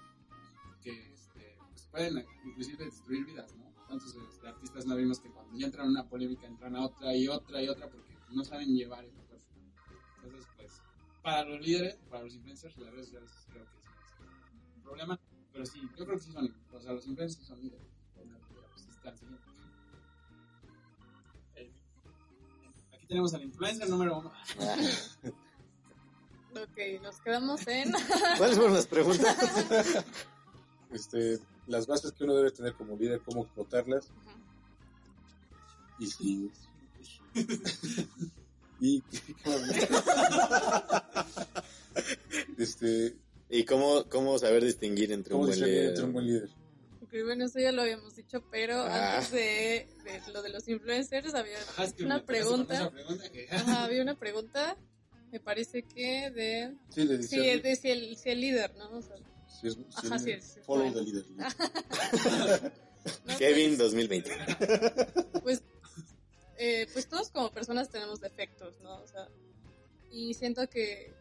que 0.81 1.13
este, 1.13 1.57
pues 1.69 1.87
pueden 1.87 2.25
inclusive 2.45 2.85
destruir 2.85 3.25
vidas, 3.25 3.55
¿no? 3.55 3.73
¿Cuántos 3.87 4.13
este, 4.13 4.47
artistas 4.47 4.85
no 4.85 4.95
vimos 4.95 5.19
que 5.19 5.31
cuando 5.31 5.57
ya 5.57 5.65
entran 5.65 5.85
en 5.85 5.91
una 5.91 6.07
polémica 6.07 6.45
entran 6.45 6.75
a 6.75 6.85
otra 6.85 7.15
y 7.15 7.27
otra 7.27 7.61
y 7.63 7.69
otra 7.69 7.89
porque 7.89 8.18
no 8.31 8.43
saben 8.43 8.75
llevar 8.75 9.05
esa 9.05 9.21
fuerza? 9.23 9.53
Entonces, 10.23 10.49
pues, 10.57 10.81
para 11.21 11.43
los 11.43 11.61
líderes, 11.61 11.95
para 12.09 12.23
los 12.23 12.33
influencers, 12.33 12.77
las 12.77 12.91
redes 12.91 13.05
sociales 13.07 13.31
creo 13.51 13.65
que 13.65 13.71
sí 13.71 14.63
es 14.63 14.75
un 14.75 14.81
problema, 14.83 15.19
pero 15.51 15.65
sí, 15.65 15.81
yo 15.97 16.05
creo 16.05 16.17
que 16.17 16.23
sí 16.23 16.31
son, 16.31 16.55
o 16.73 16.79
sea, 16.79 16.93
los 16.93 17.07
influencers 17.07 17.45
son 17.45 17.61
líderes, 17.61 17.87
pues, 18.13 18.87
están 18.87 19.17
siguiendo. 19.17 19.41
Eh, 21.55 21.71
Aquí 22.93 23.05
tenemos 23.07 23.33
al 23.33 23.43
influencer 23.43 23.89
número 23.89 24.19
uno. 24.19 24.31
Ok, 26.51 27.01
nos 27.03 27.21
quedamos 27.21 27.67
en... 27.67 27.91
¿Cuáles 28.37 28.55
fueron 28.55 28.73
las 28.73 28.87
preguntas? 28.87 29.37
Este, 30.91 31.37
las 31.67 31.85
bases 31.85 32.11
que 32.11 32.23
uno 32.23 32.33
debe 32.33 32.49
tener 32.49 32.73
como 32.73 32.95
líder, 32.95 33.21
cómo 33.21 33.43
explotarlas. 33.43 34.09
Y 35.99 36.07
si... 36.07 36.51
y... 38.81 39.01
este, 42.57 43.15
¿Y 43.49 43.63
cómo, 43.65 44.05
cómo 44.09 44.37
saber 44.37 44.63
distinguir 44.63 45.11
entre 45.11 45.33
un 45.33 45.41
¿Cómo 45.41 45.47
buen 45.47 45.59
líder? 45.59 45.85
entre 45.89 46.03
un 46.03 46.13
buen 46.13 46.27
líder? 46.27 46.49
Ok, 47.01 47.09
bueno, 47.25 47.45
eso 47.45 47.59
ya 47.59 47.71
lo 47.71 47.81
habíamos 47.81 48.15
dicho, 48.15 48.43
pero 48.51 48.75
Ah. 48.83 49.15
antes 49.17 49.31
de, 49.31 49.87
de 50.03 50.21
lo 50.31 50.43
de 50.43 50.49
los 50.49 50.67
influencers 50.67 51.33
había 51.33 51.57
es 51.83 51.93
que 51.93 52.03
una 52.03 52.23
pregunta. 52.23 52.75
esa 52.75 52.91
pregunta 52.91 53.29
que- 53.31 53.47
Ajá, 53.49 53.85
había 53.85 54.03
una 54.03 54.15
pregunta, 54.19 54.77
me 55.31 55.39
parece 55.39 55.81
que 55.83 56.29
de... 56.29 56.75
Sí, 56.93 57.03
le 57.05 57.23
Sí, 57.23 57.37
dice. 57.37 57.53
es 57.55 57.63
de 57.63 57.75
si 57.75 57.89
el, 57.89 58.15
si 58.17 58.29
el 58.29 58.41
líder, 58.41 58.75
¿no? 58.75 58.91
O 58.97 59.01
sea, 59.01 59.15
si 59.59 59.67
es, 59.67 59.73
si 59.73 59.85
Ajá, 60.07 60.15
es 60.17 60.23
sí, 60.23 60.33
sí, 60.41 60.59
follow 60.65 60.91
bueno. 60.91 60.99
the 60.99 61.05
leader. 61.11 61.25
no, 63.25 63.37
Kevin 63.39 63.77
2020. 63.79 64.31
pues, 65.41 65.63
eh, 66.61 66.87
pues 66.91 67.07
todos 67.07 67.29
como 67.29 67.51
personas 67.51 67.89
tenemos 67.89 68.19
defectos, 68.19 68.77
¿no? 68.81 69.01
O 69.01 69.07
sea, 69.07 69.29
y 70.11 70.33
siento 70.33 70.69
que, 70.69 71.13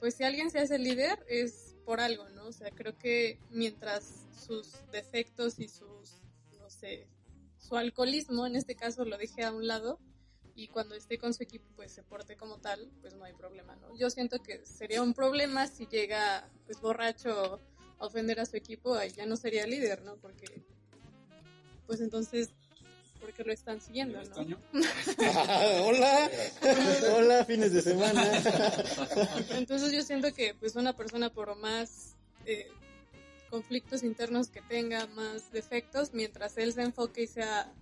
pues 0.00 0.14
si 0.14 0.24
alguien 0.24 0.50
se 0.50 0.60
hace 0.60 0.78
líder 0.78 1.22
es 1.28 1.76
por 1.84 2.00
algo, 2.00 2.26
¿no? 2.30 2.46
O 2.46 2.52
sea, 2.52 2.70
creo 2.70 2.96
que 2.96 3.38
mientras 3.50 4.24
sus 4.46 4.72
defectos 4.90 5.58
y 5.58 5.68
sus, 5.68 6.22
no 6.58 6.70
sé, 6.70 7.06
su 7.58 7.76
alcoholismo 7.76 8.46
en 8.46 8.56
este 8.56 8.74
caso 8.74 9.04
lo 9.04 9.18
deje 9.18 9.44
a 9.44 9.52
un 9.52 9.66
lado 9.66 9.98
y 10.54 10.68
cuando 10.68 10.94
esté 10.94 11.18
con 11.18 11.34
su 11.34 11.42
equipo 11.42 11.68
pues 11.76 11.92
se 11.92 12.02
porte 12.02 12.36
como 12.38 12.56
tal, 12.56 12.90
pues 13.02 13.14
no 13.14 13.24
hay 13.24 13.34
problema, 13.34 13.76
¿no? 13.76 13.94
Yo 13.94 14.08
siento 14.08 14.42
que 14.42 14.64
sería 14.64 15.02
un 15.02 15.12
problema 15.12 15.66
si 15.66 15.86
llega 15.86 16.48
pues 16.64 16.80
borracho 16.80 17.60
a 17.98 18.06
ofender 18.06 18.40
a 18.40 18.46
su 18.46 18.56
equipo, 18.56 18.94
ahí 18.94 19.10
ya 19.10 19.26
no 19.26 19.36
sería 19.36 19.66
líder, 19.66 20.00
¿no? 20.02 20.16
Porque 20.16 20.64
pues 21.86 22.00
entonces 22.00 22.54
porque 23.22 23.44
lo 23.44 23.52
están 23.52 23.80
siguiendo, 23.80 24.18
¿Eres 24.18 24.30
¿no? 24.30 24.34
Toño? 24.34 24.58
Hola. 25.84 26.30
Hola, 27.16 27.44
fines 27.44 27.72
de 27.72 27.80
semana. 27.80 28.42
Entonces 29.50 29.92
yo 29.92 30.02
siento 30.02 30.34
que 30.34 30.54
pues 30.54 30.74
una 30.74 30.94
persona 30.94 31.30
por 31.30 31.56
más 31.56 32.16
eh, 32.44 32.68
conflictos 33.48 34.02
internos 34.02 34.48
que 34.48 34.60
tenga, 34.60 35.06
más 35.06 35.52
defectos, 35.52 36.12
mientras 36.12 36.58
él 36.58 36.72
se 36.72 36.82
enfoque 36.82 37.22
y 37.22 37.26
sea 37.28 37.72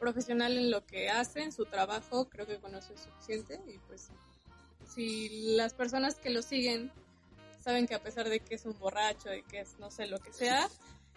profesional 0.00 0.58
en 0.58 0.70
lo 0.70 0.84
que 0.84 1.08
hace, 1.08 1.42
en 1.42 1.52
su 1.52 1.66
trabajo, 1.66 2.28
creo 2.28 2.46
que 2.46 2.58
con 2.58 2.74
eso 2.74 2.92
es 2.92 3.02
suficiente 3.02 3.60
y 3.68 3.78
pues 3.86 4.08
si 4.92 5.54
las 5.54 5.72
personas 5.72 6.16
que 6.16 6.30
lo 6.30 6.42
siguen 6.42 6.90
saben 7.62 7.86
que 7.86 7.94
a 7.94 8.02
pesar 8.02 8.28
de 8.28 8.40
que 8.40 8.56
es 8.56 8.64
un 8.64 8.76
borracho 8.78 9.32
y 9.32 9.42
que 9.42 9.60
es 9.60 9.78
no 9.78 9.90
sé 9.90 10.06
lo 10.06 10.18
que 10.18 10.32
sea, 10.32 10.68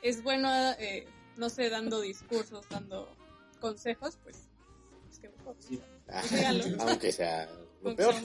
es 0.02 0.22
bueno, 0.22 0.50
eh, 0.78 1.08
no 1.38 1.50
sé, 1.50 1.70
dando 1.70 2.02
discursos, 2.02 2.68
dando 2.70 3.16
consejos, 3.64 4.18
pues, 4.24 4.38
pues 5.08 5.20
que 5.20 5.30
mejor. 5.30 5.56
Sí. 5.60 5.80
Dígalo. 6.32 6.64
Aunque 6.84 7.12
sea 7.14 7.50
lo 7.82 7.96
peor. 7.96 8.14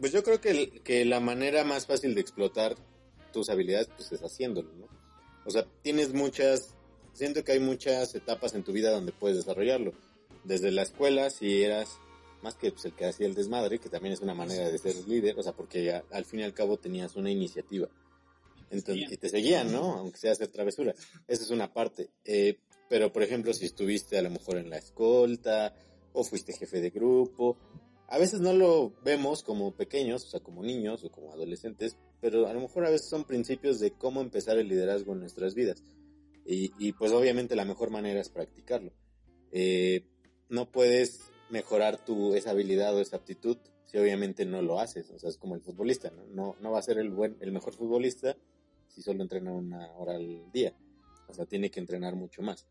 Pues 0.00 0.12
yo 0.12 0.22
creo 0.22 0.40
que, 0.40 0.50
el- 0.50 0.80
que 0.82 1.04
la 1.04 1.18
manera 1.20 1.64
más 1.64 1.86
fácil 1.86 2.14
de 2.14 2.20
explotar 2.20 2.76
tus 3.32 3.50
habilidades 3.50 3.88
pues 3.96 4.12
es 4.12 4.20
haciéndolo, 4.22 4.72
¿no? 4.74 4.86
O 5.44 5.50
sea, 5.50 5.66
tienes 5.82 6.12
muchas, 6.14 6.74
siento 7.14 7.42
que 7.42 7.52
hay 7.52 7.60
muchas 7.60 8.14
etapas 8.14 8.54
en 8.54 8.62
tu 8.62 8.72
vida 8.72 8.90
donde 8.90 9.10
puedes 9.12 9.38
desarrollarlo. 9.38 9.92
Desde 10.44 10.70
la 10.70 10.82
escuela, 10.82 11.30
si 11.30 11.62
eras 11.64 11.98
más 12.42 12.54
que 12.54 12.70
pues, 12.70 12.84
el 12.84 12.92
que 12.92 13.06
hacía 13.06 13.26
el 13.26 13.34
desmadre, 13.34 13.80
que 13.80 13.88
también 13.88 14.12
es 14.12 14.20
una 14.20 14.34
manera 14.34 14.68
de 14.70 14.78
ser 14.78 14.94
líder, 15.08 15.36
o 15.36 15.42
sea, 15.42 15.52
porque 15.52 15.82
ya, 15.84 16.04
al 16.12 16.24
fin 16.24 16.40
y 16.40 16.42
al 16.44 16.54
cabo 16.54 16.76
tenías 16.76 17.16
una 17.16 17.30
iniciativa. 17.32 17.88
Entonces, 18.70 19.12
y 19.12 19.16
te 19.16 19.28
seguían, 19.28 19.72
¿no? 19.72 19.94
Aunque 19.94 20.18
sea 20.18 20.32
hacer 20.32 20.48
travesura. 20.48 20.94
Esa 21.26 21.42
es 21.42 21.50
una 21.50 21.72
parte. 21.72 22.10
Eh, 22.24 22.58
pero, 22.88 23.12
por 23.12 23.22
ejemplo, 23.22 23.52
si 23.52 23.66
estuviste 23.66 24.18
a 24.18 24.22
lo 24.22 24.30
mejor 24.30 24.56
en 24.58 24.70
la 24.70 24.78
escolta, 24.78 25.74
o 26.12 26.24
fuiste 26.24 26.52
jefe 26.52 26.80
de 26.80 26.90
grupo, 26.90 27.58
a 28.08 28.18
veces 28.18 28.40
no 28.40 28.52
lo 28.52 28.94
vemos 29.02 29.42
como 29.42 29.76
pequeños, 29.76 30.24
o 30.24 30.28
sea, 30.28 30.40
como 30.40 30.62
niños 30.62 31.04
o 31.04 31.10
como 31.10 31.32
adolescentes, 31.32 31.96
pero 32.20 32.46
a 32.46 32.52
lo 32.54 32.60
mejor 32.60 32.86
a 32.86 32.90
veces 32.90 33.08
son 33.08 33.24
principios 33.24 33.78
de 33.78 33.92
cómo 33.92 34.20
empezar 34.20 34.58
el 34.58 34.68
liderazgo 34.68 35.12
en 35.12 35.20
nuestras 35.20 35.54
vidas. 35.54 35.82
Y, 36.46 36.72
y 36.78 36.92
pues 36.92 37.12
obviamente 37.12 37.54
la 37.54 37.66
mejor 37.66 37.90
manera 37.90 38.20
es 38.20 38.30
practicarlo. 38.30 38.92
Eh, 39.52 40.06
no 40.48 40.70
puedes 40.70 41.20
mejorar 41.50 42.02
tu, 42.04 42.34
esa 42.34 42.50
habilidad 42.50 42.94
o 42.94 43.00
esa 43.00 43.16
aptitud 43.16 43.58
si 43.84 43.98
obviamente 43.98 44.44
no 44.44 44.62
lo 44.62 44.80
haces. 44.80 45.10
O 45.10 45.18
sea, 45.18 45.30
es 45.30 45.38
como 45.38 45.54
el 45.54 45.60
futbolista, 45.60 46.10
¿no? 46.10 46.26
No, 46.26 46.56
no 46.60 46.72
va 46.72 46.78
a 46.78 46.82
ser 46.82 46.98
el, 46.98 47.10
buen, 47.10 47.36
el 47.40 47.52
mejor 47.52 47.74
futbolista 47.74 48.36
si 48.98 49.04
solo 49.04 49.22
entrena 49.22 49.52
una 49.52 49.92
hora 49.92 50.16
al 50.16 50.50
día. 50.50 50.74
O 51.28 51.32
sea, 51.32 51.46
tiene 51.46 51.70
que 51.70 51.78
entrenar 51.78 52.16
mucho 52.16 52.42
más. 52.42 52.66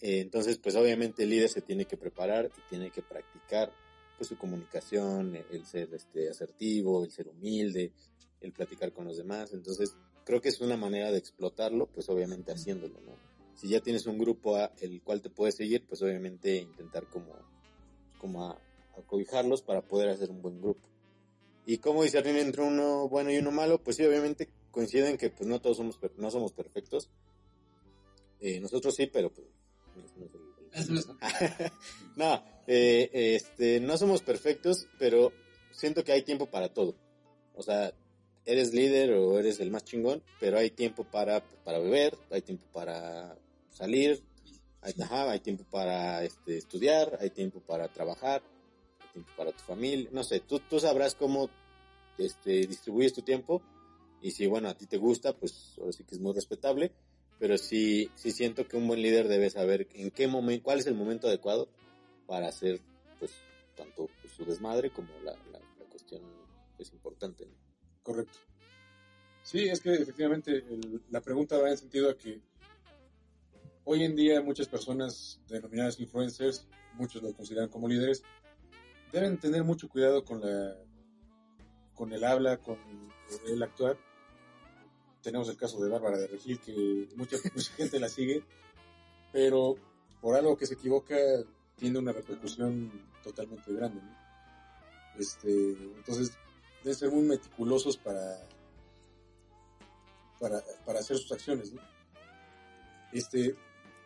Eh, 0.00 0.20
entonces, 0.20 0.56
pues 0.56 0.74
obviamente 0.76 1.24
el 1.24 1.30
líder 1.30 1.50
se 1.50 1.60
tiene 1.60 1.84
que 1.84 1.98
preparar 1.98 2.50
y 2.56 2.70
tiene 2.70 2.90
que 2.90 3.02
practicar 3.02 3.70
pues 4.16 4.28
su 4.28 4.38
comunicación, 4.38 5.36
el 5.36 5.66
ser 5.66 5.92
este 5.92 6.30
asertivo, 6.30 7.04
el 7.04 7.10
ser 7.10 7.28
humilde, 7.28 7.92
el 8.40 8.52
platicar 8.52 8.92
con 8.92 9.04
los 9.04 9.18
demás. 9.18 9.52
Entonces, 9.52 9.94
creo 10.24 10.40
que 10.40 10.48
es 10.48 10.58
una 10.62 10.78
manera 10.78 11.12
de 11.12 11.18
explotarlo, 11.18 11.86
pues 11.86 12.08
obviamente 12.08 12.50
haciéndolo, 12.50 12.98
¿no? 13.02 13.12
Si 13.54 13.68
ya 13.68 13.80
tienes 13.80 14.06
un 14.06 14.18
grupo 14.18 14.56
a 14.56 14.72
el 14.80 15.02
cual 15.02 15.20
te 15.20 15.28
puedes 15.28 15.56
seguir, 15.56 15.84
pues 15.86 16.00
obviamente 16.00 16.56
intentar 16.56 17.06
como, 17.10 17.34
como 18.18 18.46
a, 18.46 18.52
a 18.52 19.02
cobijarlos 19.06 19.60
para 19.60 19.82
poder 19.82 20.08
hacer 20.08 20.30
un 20.30 20.40
buen 20.40 20.62
grupo. 20.62 20.88
Y 21.66 21.76
como 21.76 22.04
discernir 22.04 22.38
entre 22.38 22.62
uno 22.62 23.06
bueno 23.10 23.30
y 23.30 23.36
uno 23.36 23.50
malo, 23.50 23.82
pues 23.82 23.98
sí, 23.98 24.04
obviamente 24.06 24.48
coinciden 24.70 25.16
que 25.16 25.30
pues 25.30 25.48
no 25.48 25.60
todos 25.60 25.76
somos, 25.76 25.98
no 26.16 26.30
somos 26.30 26.52
perfectos. 26.52 27.08
Eh, 28.40 28.60
nosotros 28.60 28.94
sí, 28.94 29.06
pero 29.06 29.32
pues, 29.32 29.46
no, 32.16 32.44
eh, 32.66 33.10
este, 33.12 33.80
no 33.80 33.96
somos 33.96 34.22
perfectos, 34.22 34.86
pero 34.98 35.32
siento 35.72 36.04
que 36.04 36.12
hay 36.12 36.22
tiempo 36.22 36.46
para 36.46 36.72
todo. 36.72 36.94
O 37.54 37.62
sea, 37.62 37.92
eres 38.44 38.72
líder 38.72 39.12
o 39.12 39.38
eres 39.38 39.60
el 39.60 39.70
más 39.70 39.84
chingón, 39.84 40.22
pero 40.40 40.58
hay 40.58 40.70
tiempo 40.70 41.04
para, 41.04 41.42
para 41.64 41.78
beber, 41.78 42.16
hay 42.30 42.42
tiempo 42.42 42.64
para 42.72 43.36
salir, 43.70 44.22
hay, 44.80 44.94
ajá, 45.02 45.30
hay 45.30 45.40
tiempo 45.40 45.64
para 45.70 46.24
este, 46.24 46.58
estudiar, 46.58 47.18
hay 47.20 47.30
tiempo 47.30 47.60
para 47.60 47.88
trabajar, 47.88 48.42
hay 49.00 49.08
tiempo 49.12 49.30
para 49.36 49.52
tu 49.52 49.62
familia. 49.64 50.08
No 50.12 50.22
sé, 50.22 50.40
tú, 50.40 50.60
tú 50.60 50.78
sabrás 50.78 51.14
cómo 51.14 51.50
este, 52.16 52.66
distribuyes 52.66 53.12
tu 53.12 53.22
tiempo 53.22 53.62
y 54.20 54.32
si, 54.32 54.46
bueno, 54.46 54.68
a 54.68 54.74
ti 54.76 54.86
te 54.86 54.96
gusta, 54.96 55.36
pues 55.36 55.74
ahora 55.78 55.92
sí 55.92 56.04
que 56.04 56.14
es 56.14 56.20
muy 56.20 56.32
respetable 56.34 56.92
pero 57.38 57.56
sí, 57.56 58.10
sí 58.16 58.32
siento 58.32 58.66
que 58.66 58.76
un 58.76 58.88
buen 58.88 59.00
líder 59.00 59.28
debe 59.28 59.48
saber 59.50 59.88
en 59.94 60.10
qué 60.10 60.26
momento, 60.26 60.64
cuál 60.64 60.80
es 60.80 60.86
el 60.86 60.94
momento 60.94 61.28
adecuado 61.28 61.68
para 62.26 62.48
hacer, 62.48 62.80
pues, 63.18 63.32
tanto 63.76 64.08
pues, 64.20 64.32
su 64.34 64.44
desmadre 64.44 64.90
como 64.90 65.08
la, 65.22 65.32
la, 65.52 65.60
cuestión 65.88 66.22
es 66.78 66.92
importante. 66.92 67.46
¿no? 67.46 67.52
Correcto. 68.02 68.38
Sí, 69.42 69.68
es 69.68 69.80
que 69.80 69.94
efectivamente 69.94 70.52
el- 70.52 71.02
la 71.10 71.20
pregunta 71.20 71.58
va 71.58 71.70
en 71.70 71.78
sentido 71.78 72.10
a 72.10 72.16
que 72.16 72.40
hoy 73.84 74.04
en 74.04 74.14
día 74.14 74.42
muchas 74.42 74.68
personas 74.68 75.40
denominadas 75.48 75.98
influencers, 75.98 76.66
muchos 76.94 77.22
lo 77.22 77.32
consideran 77.32 77.68
como 77.68 77.88
líderes, 77.88 78.22
deben 79.12 79.38
tener 79.38 79.64
mucho 79.64 79.88
cuidado 79.88 80.24
con 80.24 80.40
la 80.40 80.76
con 81.94 82.12
el 82.12 82.22
habla, 82.22 82.58
con 82.58 82.78
el 83.46 83.62
actuar. 83.62 83.98
Tenemos 85.22 85.48
el 85.48 85.56
caso 85.56 85.82
de 85.82 85.90
Bárbara 85.90 86.16
de 86.18 86.26
Regil, 86.28 86.60
que 86.60 87.08
mucha, 87.16 87.36
mucha 87.54 87.72
gente 87.72 87.98
la 88.00 88.08
sigue, 88.08 88.44
pero 89.32 89.76
por 90.20 90.36
algo 90.36 90.56
que 90.56 90.66
se 90.66 90.74
equivoca 90.74 91.16
tiene 91.76 91.98
una 91.98 92.12
repercusión 92.12 92.90
totalmente 93.22 93.72
grande. 93.72 94.00
¿no? 94.02 94.16
Este, 95.18 95.70
entonces, 95.96 96.32
deben 96.82 96.98
ser 96.98 97.10
muy 97.10 97.22
meticulosos 97.22 97.96
para, 97.96 98.46
para, 100.40 100.62
para 100.84 101.00
hacer 101.00 101.16
sus 101.18 101.32
acciones. 101.32 101.72
¿no? 101.72 101.80
Este, 103.12 103.56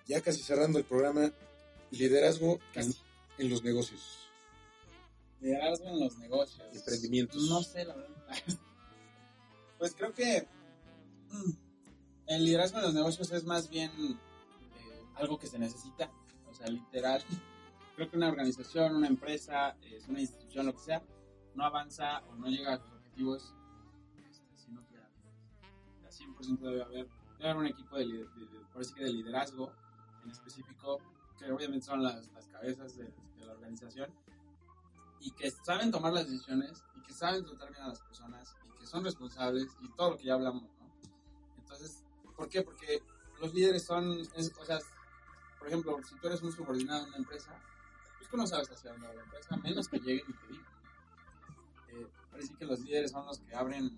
ya 0.06 0.20
casi 0.20 0.42
cerrando 0.42 0.78
el 0.78 0.84
programa, 0.84 1.32
liderazgo 1.90 2.58
en, 2.74 2.92
en 3.38 3.50
los 3.50 3.62
negocios, 3.62 4.18
Liderazgo 5.40 5.88
en 5.88 6.00
los 6.00 6.16
negocios. 6.18 6.62
emprendimientos. 6.72 7.42
No 7.48 7.62
sé, 7.62 7.84
la 7.84 7.96
verdad. 7.96 8.16
Pues 9.78 9.96
creo 9.96 10.12
que 10.12 10.46
el 12.26 12.44
liderazgo 12.44 12.78
en 12.78 12.84
los 12.84 12.94
negocios 12.94 13.30
es 13.32 13.44
más 13.44 13.68
bien 13.68 13.90
eh, 14.00 14.16
algo 15.16 15.38
que 15.38 15.46
se 15.46 15.58
necesita. 15.58 16.10
O 16.50 16.54
sea, 16.54 16.66
literal. 16.68 17.22
Creo 17.96 18.10
que 18.10 18.16
una 18.16 18.28
organización, 18.28 18.96
una 18.96 19.06
empresa, 19.08 19.76
es 19.82 20.08
una 20.08 20.20
institución, 20.20 20.66
lo 20.66 20.72
que 20.72 20.78
sea, 20.78 21.02
no 21.54 21.64
avanza 21.64 22.20
o 22.28 22.34
no 22.36 22.46
llega 22.46 22.74
a 22.74 22.78
sus 22.78 22.90
objetivos 22.92 23.54
este, 24.30 24.56
si 24.56 24.72
no 24.72 24.82
tiene 24.84 25.04
a 25.04 26.10
100% 26.10 26.58
debe 26.60 26.82
haber, 26.82 27.06
debe 27.38 27.50
haber 27.50 27.56
un 27.56 27.66
equipo 27.66 27.96
de, 27.98 28.06
de- 28.06 28.24
de- 28.24 28.94
que 28.96 29.04
de 29.04 29.12
liderazgo 29.12 29.70
en 30.24 30.30
específico, 30.30 30.98
que 31.38 31.50
obviamente 31.52 31.84
son 31.84 32.02
las, 32.02 32.26
las 32.32 32.46
cabezas 32.48 32.96
de, 32.96 33.04
de 33.04 33.44
la 33.44 33.52
organización 33.52 34.10
y 35.20 35.30
que 35.32 35.50
saben 35.50 35.90
tomar 35.90 36.12
las 36.14 36.26
decisiones 36.26 36.82
y 36.96 37.02
que 37.02 37.12
saben 37.12 37.44
tratar 37.44 37.70
bien 37.70 37.82
a 37.82 37.88
las 37.88 38.00
personas 38.00 38.56
y 38.74 38.78
que 38.80 38.86
son 38.86 39.04
responsables 39.04 39.68
y 39.82 39.88
todo 39.90 40.10
lo 40.12 40.16
que 40.16 40.24
ya 40.24 40.34
hablamos, 40.34 40.62
¿no? 40.62 40.81
¿Por 42.42 42.48
qué? 42.48 42.62
Porque 42.62 43.00
los 43.40 43.54
líderes 43.54 43.84
son, 43.84 44.18
es- 44.34 44.52
o 44.58 44.64
sea, 44.64 44.80
por 45.60 45.68
ejemplo, 45.68 45.96
si 46.02 46.16
tú 46.16 46.26
eres 46.26 46.42
un 46.42 46.50
subordinado 46.50 47.02
en 47.04 47.08
una 47.10 47.18
empresa, 47.18 47.56
pues 48.18 48.28
tú 48.28 48.36
no 48.36 48.44
sabes 48.48 48.68
hacia 48.68 48.90
dónde 48.90 49.06
va 49.06 49.14
la 49.14 49.22
empresa, 49.22 49.56
menos 49.58 49.86
que 49.86 49.98
lleguen 50.00 50.24
y 50.28 50.32
te 50.32 50.46
digan. 50.48 50.66
Eh, 51.90 52.06
parece 52.32 52.54
que 52.56 52.64
los 52.64 52.80
líderes 52.80 53.12
son 53.12 53.24
los 53.26 53.38
que 53.38 53.54
abren 53.54 53.96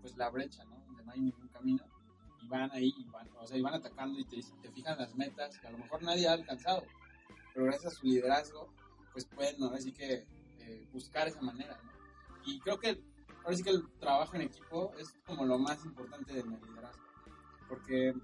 pues 0.00 0.16
la 0.16 0.30
brecha, 0.30 0.62
¿no? 0.64 0.76
Donde 0.86 1.02
no 1.04 1.10
hay 1.12 1.20
ningún 1.22 1.48
camino 1.48 1.84
y 2.40 2.46
van 2.46 2.70
ahí 2.70 2.94
y 2.96 3.04
van, 3.10 3.28
o 3.36 3.46
sea, 3.48 3.56
y 3.58 3.62
van 3.62 3.74
atacando 3.74 4.16
y 4.20 4.24
te, 4.26 4.40
te 4.62 4.70
fijan 4.70 4.96
las 4.96 5.12
metas 5.16 5.58
que 5.58 5.66
a 5.66 5.70
lo 5.72 5.78
mejor 5.78 6.02
nadie 6.04 6.28
ha 6.28 6.34
alcanzado, 6.34 6.84
pero 7.52 7.66
gracias 7.66 7.94
a 7.94 7.96
su 7.96 8.06
liderazgo 8.06 8.68
pues 9.12 9.24
pueden 9.24 9.60
ahora 9.60 9.80
sí 9.80 9.92
que 9.92 10.24
eh, 10.60 10.86
buscar 10.92 11.26
esa 11.26 11.40
manera, 11.40 11.76
¿no? 11.82 11.90
Y 12.44 12.60
creo 12.60 12.78
que 12.78 13.02
ahora 13.42 13.56
sí 13.56 13.62
que 13.64 13.70
el 13.70 13.88
trabajo 13.98 14.36
en 14.36 14.42
equipo 14.42 14.92
es 14.98 15.12
como 15.26 15.44
lo 15.46 15.58
más 15.58 15.84
importante 15.84 16.32
del 16.32 16.48
liderazgo, 16.48 17.03
porque 17.68 18.14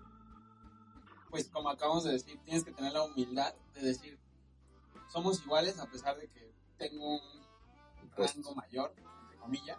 pues 1.30 1.48
como 1.48 1.70
acabamos 1.70 2.04
de 2.04 2.12
decir, 2.12 2.38
tienes 2.42 2.64
que 2.64 2.72
tener 2.72 2.92
la 2.92 3.04
humildad 3.04 3.54
de 3.74 3.82
decir, 3.82 4.18
somos 5.08 5.40
iguales 5.42 5.78
a 5.78 5.86
pesar 5.86 6.18
de 6.18 6.28
que 6.28 6.52
tengo 6.76 7.14
un 7.14 8.10
rango 8.16 8.54
mayor, 8.54 8.92
entre 8.96 9.38
comillas, 9.38 9.78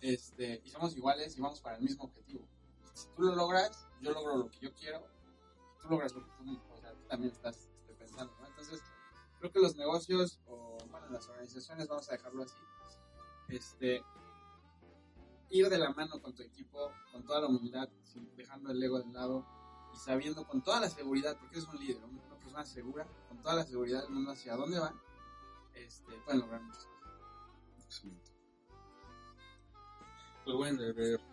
este, 0.00 0.62
y 0.64 0.70
somos 0.70 0.96
iguales 0.96 1.36
y 1.36 1.40
vamos 1.40 1.60
para 1.60 1.76
el 1.76 1.82
mismo 1.82 2.04
objetivo. 2.04 2.46
Si 2.94 3.08
tú 3.08 3.22
lo 3.22 3.34
logras, 3.34 3.86
yo 4.00 4.12
logro 4.12 4.36
lo 4.36 4.50
que 4.50 4.58
yo 4.60 4.72
quiero, 4.72 5.06
tú 5.80 5.88
logras 5.88 6.12
lo 6.14 6.24
que 6.24 6.30
tú, 6.38 6.60
o 6.70 6.76
sea, 6.78 6.92
tú 6.92 7.02
también 7.08 7.32
estás 7.32 7.56
este, 7.56 7.94
pensando, 7.94 8.34
¿no? 8.40 8.46
Entonces, 8.46 8.80
creo 9.38 9.52
que 9.52 9.60
los 9.60 9.76
negocios 9.76 10.40
o 10.46 10.78
bueno, 10.90 11.08
las 11.10 11.28
organizaciones, 11.28 11.88
vamos 11.88 12.08
a 12.08 12.12
dejarlo 12.12 12.42
así, 12.42 12.58
este, 13.48 14.02
ir 15.54 15.68
de 15.68 15.78
la 15.78 15.90
mano 15.90 16.20
con 16.20 16.34
tu 16.34 16.42
equipo, 16.42 16.90
con 17.12 17.24
toda 17.24 17.40
la 17.42 17.46
humildad, 17.48 17.88
dejando 18.36 18.70
el 18.72 18.82
ego 18.82 19.00
de 19.00 19.12
lado 19.12 19.46
y 19.92 19.96
sabiendo 19.96 20.46
con 20.46 20.62
toda 20.62 20.80
la 20.80 20.88
seguridad, 20.90 21.36
porque 21.38 21.58
eres 21.58 21.68
un 21.68 21.78
líder, 21.78 22.04
una 22.04 22.38
persona 22.38 22.64
segura, 22.66 23.06
con 23.28 23.40
toda 23.40 23.54
la 23.54 23.64
seguridad 23.64 24.02
del 24.02 24.10
mundo 24.10 24.32
hacia 24.32 24.56
dónde 24.56 24.78
van, 24.80 24.94
este, 25.74 26.12
pueden 26.24 26.40
lograr 26.40 26.60
muchas 26.62 26.84
cosas. 26.86 27.84
Excelente. 27.86 28.30
Pues 30.44 30.56
bueno, 30.56 30.82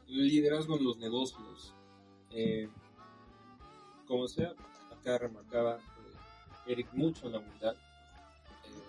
liderazgo 0.08 0.78
en 0.78 0.84
los 0.86 0.98
negocios. 0.98 1.76
Eh, 2.30 2.70
como 4.08 4.28
sea, 4.28 4.54
acá 4.92 5.18
remarcaba 5.18 5.78
eh, 5.78 5.82
Eric 6.68 6.94
mucho 6.94 7.28
la 7.30 7.40
humildad. 7.40 7.76
Eh, 8.66 8.84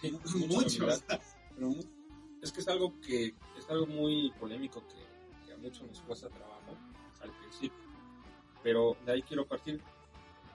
sí, 0.00 0.12
mucho 0.12 0.38
la 0.38 0.46
Mucho. 0.46 0.84
humildad, 0.84 1.20
pero 1.54 1.68
mu- 1.68 2.00
es 2.40 2.52
que 2.52 2.60
es 2.60 2.68
algo 2.68 2.98
que 3.00 3.26
es 3.26 3.34
algo 3.70 3.86
muy 3.86 4.30
polémico 4.38 4.82
que, 4.88 5.46
que 5.46 5.52
a 5.52 5.56
muchos 5.56 5.86
nos 5.86 6.00
cuesta 6.02 6.28
trabajo 6.28 6.76
al 7.22 7.30
principio. 7.38 7.78
Pero 8.62 8.96
de 9.06 9.12
ahí 9.12 9.22
quiero 9.22 9.46
partir. 9.46 9.80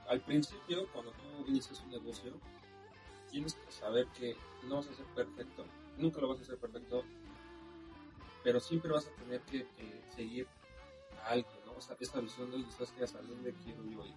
Al 0.07 0.21
principio, 0.21 0.87
cuando 0.93 1.11
tú 1.11 1.47
inicias 1.47 1.81
un 1.81 1.89
negocio, 1.89 2.33
tienes 3.31 3.55
que 3.55 3.71
saber 3.71 4.07
que 4.17 4.35
no 4.63 4.77
vas 4.77 4.87
a 4.87 4.93
ser 4.93 5.05
perfecto, 5.07 5.65
nunca 5.97 6.21
lo 6.21 6.27
vas 6.29 6.39
a 6.39 6.41
hacer 6.43 6.57
perfecto, 6.57 7.03
pero 8.43 8.59
siempre 8.59 8.91
vas 8.91 9.07
a 9.07 9.11
tener 9.23 9.41
que 9.41 9.67
seguir 10.15 10.47
a 11.23 11.31
alguien, 11.31 11.59
¿no? 11.65 11.73
O 11.73 11.81
sea, 11.81 11.97
esta 11.99 12.19
visión 12.19 12.51
de 12.51 12.63
¿sabes 12.71 12.91
qué? 12.91 13.03
hacia 13.03 13.21
dónde 13.21 13.53
quiero 13.63 13.83
yo 13.83 14.05
ir. 14.05 14.13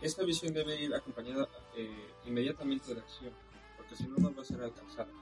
Esta 0.00 0.24
visión 0.24 0.52
debe 0.52 0.82
ir 0.82 0.92
acompañada 0.94 1.48
eh, 1.76 2.10
inmediatamente 2.24 2.94
de 2.94 3.00
acción, 3.00 3.32
porque 3.76 3.94
si 3.94 4.08
no, 4.08 4.16
no 4.16 4.34
va 4.34 4.42
a 4.42 4.44
ser 4.44 4.60
alcanzada. 4.62 5.12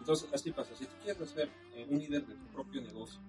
Entonces, 0.00 0.28
así 0.32 0.50
pasa. 0.50 0.74
Si 0.74 0.86
tú 0.86 0.94
quieres 1.02 1.30
ser 1.30 1.48
eh, 1.74 1.86
un 1.88 1.98
líder 1.98 2.26
de 2.26 2.34
tu 2.34 2.46
propio 2.46 2.80
negocio, 2.80 3.20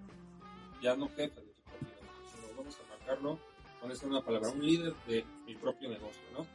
ya 0.82 0.96
no 0.96 1.08
jefe 1.10 1.40
de 1.40 1.52
tu 1.52 1.62
propio 1.62 1.88
negocio, 1.88 2.24
sino 2.34 2.56
vamos 2.56 2.76
a 2.80 2.88
marcarlo 2.88 3.38
con 3.80 3.90
esta 3.92 4.06
nueva 4.06 4.24
palabra, 4.24 4.50
un 4.50 4.64
líder 4.66 4.94
de 5.06 5.24
mi 5.46 5.54
propio 5.54 5.88
negocio, 5.88 6.22
¿no? 6.32 6.46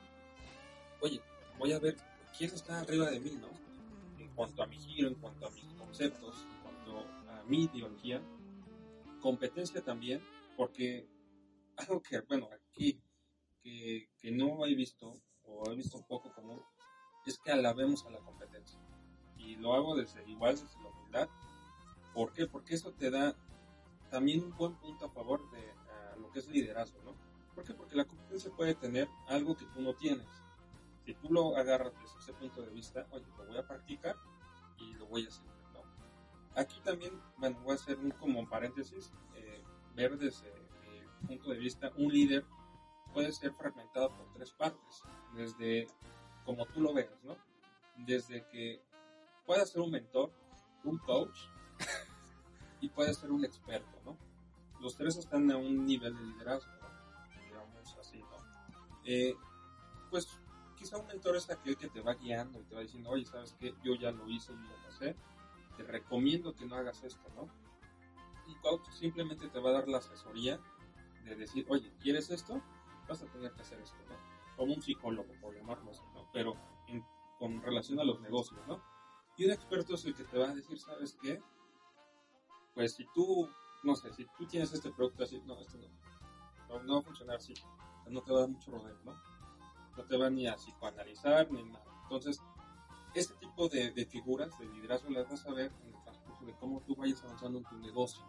Oye, 1.02 1.22
voy 1.58 1.72
a 1.72 1.80
ver 1.80 1.96
quién 2.38 2.52
está 2.54 2.80
arriba 2.80 3.10
de 3.10 3.20
mí, 3.20 3.38
¿no? 3.40 3.68
cuanto 4.38 4.62
a 4.62 4.68
mi 4.68 4.78
giro, 4.78 5.08
en 5.08 5.16
cuanto 5.16 5.48
a 5.48 5.50
mis 5.50 5.66
conceptos, 5.74 6.36
en 6.44 6.62
cuanto 6.62 7.00
a 7.32 7.44
mi 7.48 7.64
ideología. 7.64 8.22
Competencia 9.20 9.84
también, 9.84 10.22
porque 10.56 11.10
algo 11.76 12.02
que, 12.04 12.22
bueno, 12.22 12.48
aquí, 12.54 13.02
que, 13.64 14.12
que 14.20 14.32
no 14.32 14.64
he 14.68 14.76
visto, 14.76 15.12
o 15.44 15.72
he 15.72 15.76
visto 15.76 15.98
un 15.98 16.06
poco 16.06 16.32
común, 16.32 16.62
es 17.26 17.40
que 17.40 17.52
alabemos 17.52 18.06
a 18.06 18.12
la 18.12 18.20
competencia. 18.20 18.80
Y 19.38 19.56
lo 19.58 19.73
hago 19.73 19.95
desde 19.95 20.28
igual, 20.30 20.56
desde 20.56 20.82
la 20.82 20.89
humildad. 20.89 21.30
¿Por 22.13 22.34
qué? 22.34 22.47
Porque 22.47 22.76
eso 22.76 22.91
te 22.91 23.12
da 23.12 23.36
también 24.10 24.43
un 24.43 24.56
buen 24.56 24.76
punto 24.76 25.06
a 25.06 25.10
favor 25.10 25.50
de 25.52 25.60
uh, 25.60 26.19
lo 26.19 26.32
que 26.32 26.39
es 26.39 26.47
liderazgo, 26.47 27.02
¿no? 27.04 27.13
¿Por 27.54 27.63
qué? 27.63 27.73
Porque 27.73 27.95
la 27.95 28.06
competencia 28.06 28.52
puede 28.52 28.76
tener 28.76 29.08
algo 29.28 29.56
que 29.56 29.65
tú 29.65 29.82
no 29.82 29.93
tienes. 29.93 30.28
Si 31.06 31.13
tú 31.15 31.32
lo 31.32 31.56
agarras 31.56 31.93
desde 32.02 32.19
ese 32.19 32.34
punto 32.34 32.62
de 32.62 32.69
vista, 32.69 33.08
oye, 33.12 33.26
lo 33.38 33.45
voy 33.45 33.58
a 33.58 33.67
practicar 33.67 34.15
y 34.78 34.93
lo 34.93 35.08
voy 35.08 35.26
a 35.26 35.28
hacer, 35.28 35.45
¿no? 35.73 35.82
Aquí 36.56 36.80
también, 36.82 37.19
bueno, 37.38 37.60
voy 37.63 37.71
a 37.71 37.76
hacer 37.76 37.97
un 37.97 38.12
como 38.12 38.47
paréntesis, 38.47 39.12
eh, 39.36 39.63
ver 39.95 40.17
desde 40.17 40.54
mi 41.21 41.28
punto 41.28 41.52
de 41.52 41.58
vista, 41.58 41.91
un 41.97 42.12
líder 42.12 42.45
puede 43.13 43.32
ser 43.32 43.54
fragmentado 43.54 44.15
por 44.15 44.32
tres 44.34 44.52
partes, 44.52 45.02
desde 45.34 45.88
como 46.45 46.65
tú 46.65 46.82
lo 46.82 46.93
veas, 46.93 47.23
¿no? 47.23 47.36
Desde 47.95 48.45
que 48.47 48.82
pueda 49.48 49.66
ser 49.66 49.82
un 49.82 49.92
mentor, 49.92 50.32
un 50.84 50.98
coach 51.00 51.40
y 52.82 52.90
puede 52.90 53.14
ser 53.14 53.32
un 53.32 53.46
experto, 53.46 54.00
¿no? 54.06 54.18
Los 54.82 54.96
tres 54.96 55.16
están 55.16 55.50
a 55.50 55.58
un 55.58 55.86
nivel 55.86 56.16
de 56.16 56.24
liderazgo, 56.24 56.72
digamos 57.46 57.98
así, 57.98 58.20
¿no? 58.20 58.38
Eh, 59.06 59.34
pues 60.12 60.28
quizá 60.76 60.98
un 60.98 61.08
mentor 61.08 61.38
es 61.38 61.50
aquel 61.50 61.78
que 61.78 61.88
te 61.88 62.02
va 62.02 62.14
guiando 62.14 62.60
y 62.60 62.66
te 62.66 62.76
va 62.76 62.82
diciendo, 62.82 63.10
oye, 63.10 63.26
¿sabes 63.26 63.56
qué? 63.58 63.74
Yo 63.84 63.96
ya 63.96 64.12
lo 64.12 64.28
hice 64.28 64.52
y 64.52 64.58
lo 64.58 64.76
pasé, 64.84 65.16
te 65.78 65.84
recomiendo 65.84 66.54
que 66.54 66.66
no 66.66 66.76
hagas 66.76 67.04
esto, 67.04 67.28
¿no? 67.36 67.44
Un 68.48 68.56
coach 68.62 68.86
simplemente 68.92 69.48
te 69.48 69.60
va 69.60 69.70
a 69.70 69.74
dar 69.74 69.88
la 69.88 70.00
asesoría 70.00 70.60
de 71.24 71.36
decir, 71.36 71.66
oye, 71.70 71.92
¿quieres 72.02 72.30
esto? 72.30 72.62
Vas 73.08 73.24
a 73.24 73.26
tener 73.28 73.54
que 73.54 73.62
hacer 73.62 73.80
esto, 73.80 73.98
¿no? 74.10 74.56
Como 74.58 74.74
un 74.74 74.82
psicólogo, 74.82 75.34
por 75.42 75.56
llamarlo 75.56 75.90
así, 75.92 76.04
¿no? 76.14 76.30
Pero 76.34 76.54
en, 76.88 77.06
con 77.40 77.62
relación 77.62 78.00
a 78.00 78.04
los 78.04 78.20
negocios, 78.20 78.60
¿no? 78.68 78.97
Y 79.38 79.45
un 79.45 79.52
experto 79.52 79.93
es 79.93 80.06
el 80.06 80.15
que 80.15 80.23
te 80.23 80.38
va 80.38 80.50
a 80.50 80.56
decir, 80.56 80.80
¿sabes 80.80 81.15
qué? 81.21 81.39
Pues 82.73 82.95
si 82.95 83.06
tú, 83.13 83.47
no 83.84 83.95
sé, 83.95 84.12
si 84.13 84.26
tú 84.38 84.47
tienes 84.47 84.73
este 84.73 84.91
producto 84.91 85.23
así, 85.23 85.39
no, 85.45 85.60
esto 85.60 85.78
no, 86.69 86.84
no, 86.84 86.93
va 86.95 87.00
a 87.00 87.04
funcionar 87.04 87.36
así, 87.38 87.54
no 88.10 88.21
te 88.23 88.32
va 88.32 88.39
a 88.39 88.41
dar 88.41 88.50
mucho 88.50 88.71
rodeo, 88.71 88.97
¿no? 89.04 89.13
No 89.95 90.04
te 90.04 90.17
va 90.17 90.30
ni 90.30 90.47
a 90.47 90.56
psicoanalizar 90.56 91.52
ni 91.52 91.63
nada. 91.63 91.86
Entonces, 92.04 92.41
este 93.13 93.36
tipo 93.36 93.69
de, 93.69 93.91
de, 93.91 94.06
figuras 94.06 94.58
de 94.60 94.65
liderazgo 94.65 95.10
las 95.12 95.30
vas 95.30 95.45
a 95.45 95.54
ver 95.54 95.71
en 95.84 95.95
el 95.95 96.04
transcurso 96.04 96.45
de 96.45 96.54
cómo 96.56 96.82
tú 96.82 96.95
vayas 96.95 97.23
avanzando 97.23 97.60
en 97.60 97.65
tu 97.65 97.78
negocio. 97.78 98.23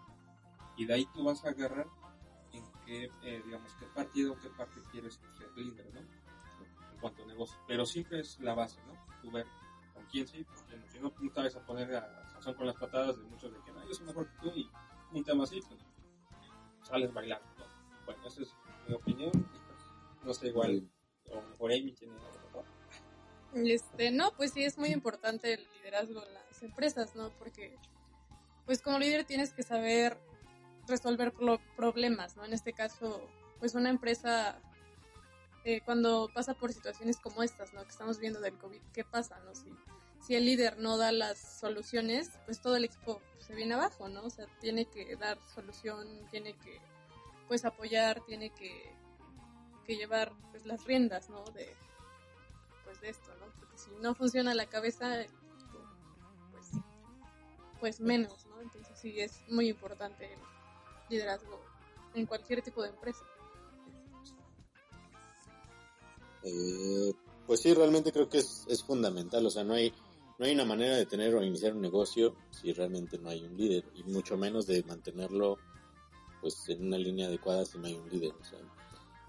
Y 0.76 0.84
de 0.86 0.94
ahí 0.94 1.06
tú 1.14 1.24
vas 1.24 1.44
a 1.44 1.50
agarrar 1.50 1.88
en 2.52 2.64
qué, 2.84 3.10
eh, 3.22 3.42
digamos, 3.44 3.74
qué 3.74 3.86
partido, 3.86 4.36
qué 4.40 4.48
parte 4.50 4.80
quieres 4.90 5.20
ser 5.36 5.50
líder, 5.56 5.92
¿no? 5.92 6.00
En 6.00 7.00
cuanto 7.00 7.22
a 7.22 7.26
negocio. 7.26 7.58
Pero 7.66 7.86
siempre 7.86 8.20
es 8.20 8.38
la 8.40 8.54
base, 8.54 8.80
¿no? 8.86 8.94
Tú 9.20 9.30
ver 9.30 9.46
sí, 10.10 10.44
con 10.44 10.56
quién 10.66 10.80
no. 10.80 10.88
Si 10.90 10.98
no, 10.98 11.32
te 11.32 11.42
vas 11.42 11.56
a 11.56 11.64
poner 11.64 11.94
a 11.94 12.30
Sazón 12.30 12.54
con 12.54 12.66
las 12.66 12.76
patadas 12.76 13.16
de 13.18 13.24
muchos 13.24 13.52
de 13.52 13.58
que 13.62 13.72
no, 13.72 13.86
yo 13.86 13.94
soy 13.94 14.06
mejor 14.06 14.28
que 14.28 14.38
tú 14.40 14.52
y 14.54 14.70
un 15.12 15.24
tema 15.24 15.44
así, 15.44 15.60
pues 15.68 15.80
sales 16.82 17.12
bailando, 17.12 17.46
¿no? 17.58 17.64
Bueno, 18.06 18.26
esa 18.26 18.42
es 18.42 18.54
mi 18.86 18.94
opinión. 18.94 19.32
No 20.24 20.34
sé, 20.34 20.48
igual, 20.48 20.88
o 21.30 21.40
mejor 21.42 21.72
Amy 21.72 21.92
tiene 21.92 22.14
algo. 22.14 22.64
Este, 23.54 24.10
no, 24.10 24.32
pues 24.36 24.52
sí 24.52 24.64
es 24.64 24.76
muy 24.78 24.90
importante 24.90 25.54
el 25.54 25.66
liderazgo 25.74 26.22
en 26.24 26.34
las 26.34 26.62
empresas, 26.62 27.14
¿no? 27.16 27.30
Porque, 27.38 27.76
pues 28.66 28.82
como 28.82 28.98
líder 28.98 29.24
tienes 29.24 29.52
que 29.52 29.62
saber 29.62 30.18
resolver 30.86 31.32
problemas, 31.76 32.36
¿no? 32.36 32.44
En 32.44 32.52
este 32.52 32.72
caso, 32.72 33.28
pues 33.58 33.74
una 33.74 33.90
empresa 33.90 34.60
eh, 35.64 35.80
cuando 35.84 36.30
pasa 36.32 36.54
por 36.54 36.72
situaciones 36.72 37.18
como 37.18 37.42
estas, 37.42 37.72
¿no? 37.72 37.82
Que 37.82 37.90
estamos 37.90 38.18
viendo 38.18 38.40
del 38.40 38.56
COVID, 38.58 38.80
¿qué 38.92 39.04
pasa, 39.04 39.38
no? 39.40 39.54
Si, 39.54 39.70
si 40.20 40.34
el 40.34 40.44
líder 40.44 40.78
no 40.78 40.96
da 40.96 41.12
las 41.12 41.38
soluciones, 41.38 42.30
pues 42.44 42.60
todo 42.60 42.76
el 42.76 42.84
equipo 42.84 43.20
se 43.38 43.54
viene 43.54 43.74
abajo, 43.74 44.08
¿no? 44.08 44.24
O 44.24 44.30
sea, 44.30 44.46
tiene 44.60 44.84
que 44.86 45.16
dar 45.16 45.38
solución, 45.54 46.26
tiene 46.30 46.54
que, 46.54 46.80
pues 47.46 47.64
apoyar, 47.64 48.20
tiene 48.26 48.50
que, 48.50 48.94
que 49.86 49.96
llevar, 49.96 50.32
pues 50.50 50.66
las 50.66 50.84
riendas, 50.84 51.30
¿no? 51.30 51.42
De, 51.44 51.74
pues 52.84 53.00
de 53.00 53.10
esto, 53.10 53.30
¿no? 53.40 53.46
Porque 53.58 53.78
si 53.78 53.90
no 54.02 54.14
funciona 54.14 54.54
la 54.54 54.66
cabeza, 54.66 55.24
pues, 56.52 56.70
pues 57.80 58.00
menos, 58.00 58.46
¿no? 58.46 58.60
Entonces 58.60 58.98
sí 58.98 59.18
es 59.20 59.40
muy 59.48 59.68
importante 59.68 60.32
el 60.32 60.38
liderazgo 61.08 61.64
en 62.14 62.26
cualquier 62.26 62.62
tipo 62.62 62.82
de 62.82 62.90
empresa. 62.90 63.24
Eh, 66.42 67.14
pues 67.48 67.60
sí, 67.60 67.72
realmente 67.72 68.12
creo 68.12 68.28
que 68.28 68.38
es, 68.38 68.66
es, 68.68 68.84
fundamental, 68.84 69.44
o 69.46 69.50
sea, 69.50 69.64
no 69.64 69.72
hay, 69.72 69.90
no 70.38 70.44
hay 70.44 70.52
una 70.52 70.66
manera 70.66 70.96
de 70.96 71.06
tener 71.06 71.34
o 71.34 71.42
iniciar 71.42 71.72
un 71.72 71.80
negocio 71.80 72.36
si 72.50 72.74
realmente 72.74 73.18
no 73.18 73.30
hay 73.30 73.42
un 73.42 73.56
líder, 73.56 73.84
y 73.94 74.02
mucho 74.02 74.36
menos 74.36 74.66
de 74.66 74.84
mantenerlo 74.84 75.56
pues 76.42 76.68
en 76.68 76.86
una 76.86 76.98
línea 76.98 77.26
adecuada 77.26 77.64
si 77.64 77.78
no 77.78 77.86
hay 77.86 77.94
un 77.94 78.06
líder, 78.10 78.34
o 78.38 78.44
sea, 78.44 78.58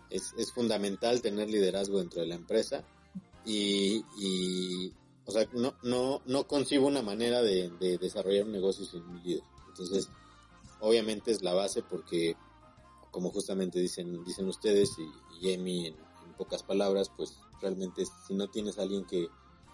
es, 0.09 0.33
es 0.37 0.51
fundamental 0.51 1.21
tener 1.21 1.49
liderazgo 1.49 1.99
dentro 1.99 2.19
de 2.19 2.27
la 2.27 2.35
empresa 2.35 2.83
y, 3.45 4.03
y 4.17 4.93
o 5.25 5.31
sea, 5.31 5.47
no, 5.53 5.75
no, 5.83 6.21
no 6.25 6.45
concibo 6.45 6.87
una 6.87 7.01
manera 7.01 7.41
de, 7.41 7.69
de 7.79 7.97
desarrollar 7.97 8.43
un 8.43 8.51
negocio 8.51 8.83
sin 8.83 9.01
un 9.01 9.23
líder, 9.23 9.43
entonces 9.69 10.09
obviamente 10.81 11.31
es 11.31 11.41
la 11.41 11.53
base 11.53 11.83
porque 11.83 12.35
como 13.11 13.31
justamente 13.31 13.79
dicen, 13.79 14.25
dicen 14.25 14.49
ustedes 14.49 14.89
y, 14.99 15.47
y 15.47 15.53
Amy 15.53 15.87
en, 15.87 16.08
pocas 16.39 16.63
palabras, 16.63 17.11
pues 17.15 17.37
realmente 17.61 18.03
si 18.25 18.33
no 18.33 18.47
tienes 18.47 18.79
alguien 18.79 19.05
que, 19.05 19.27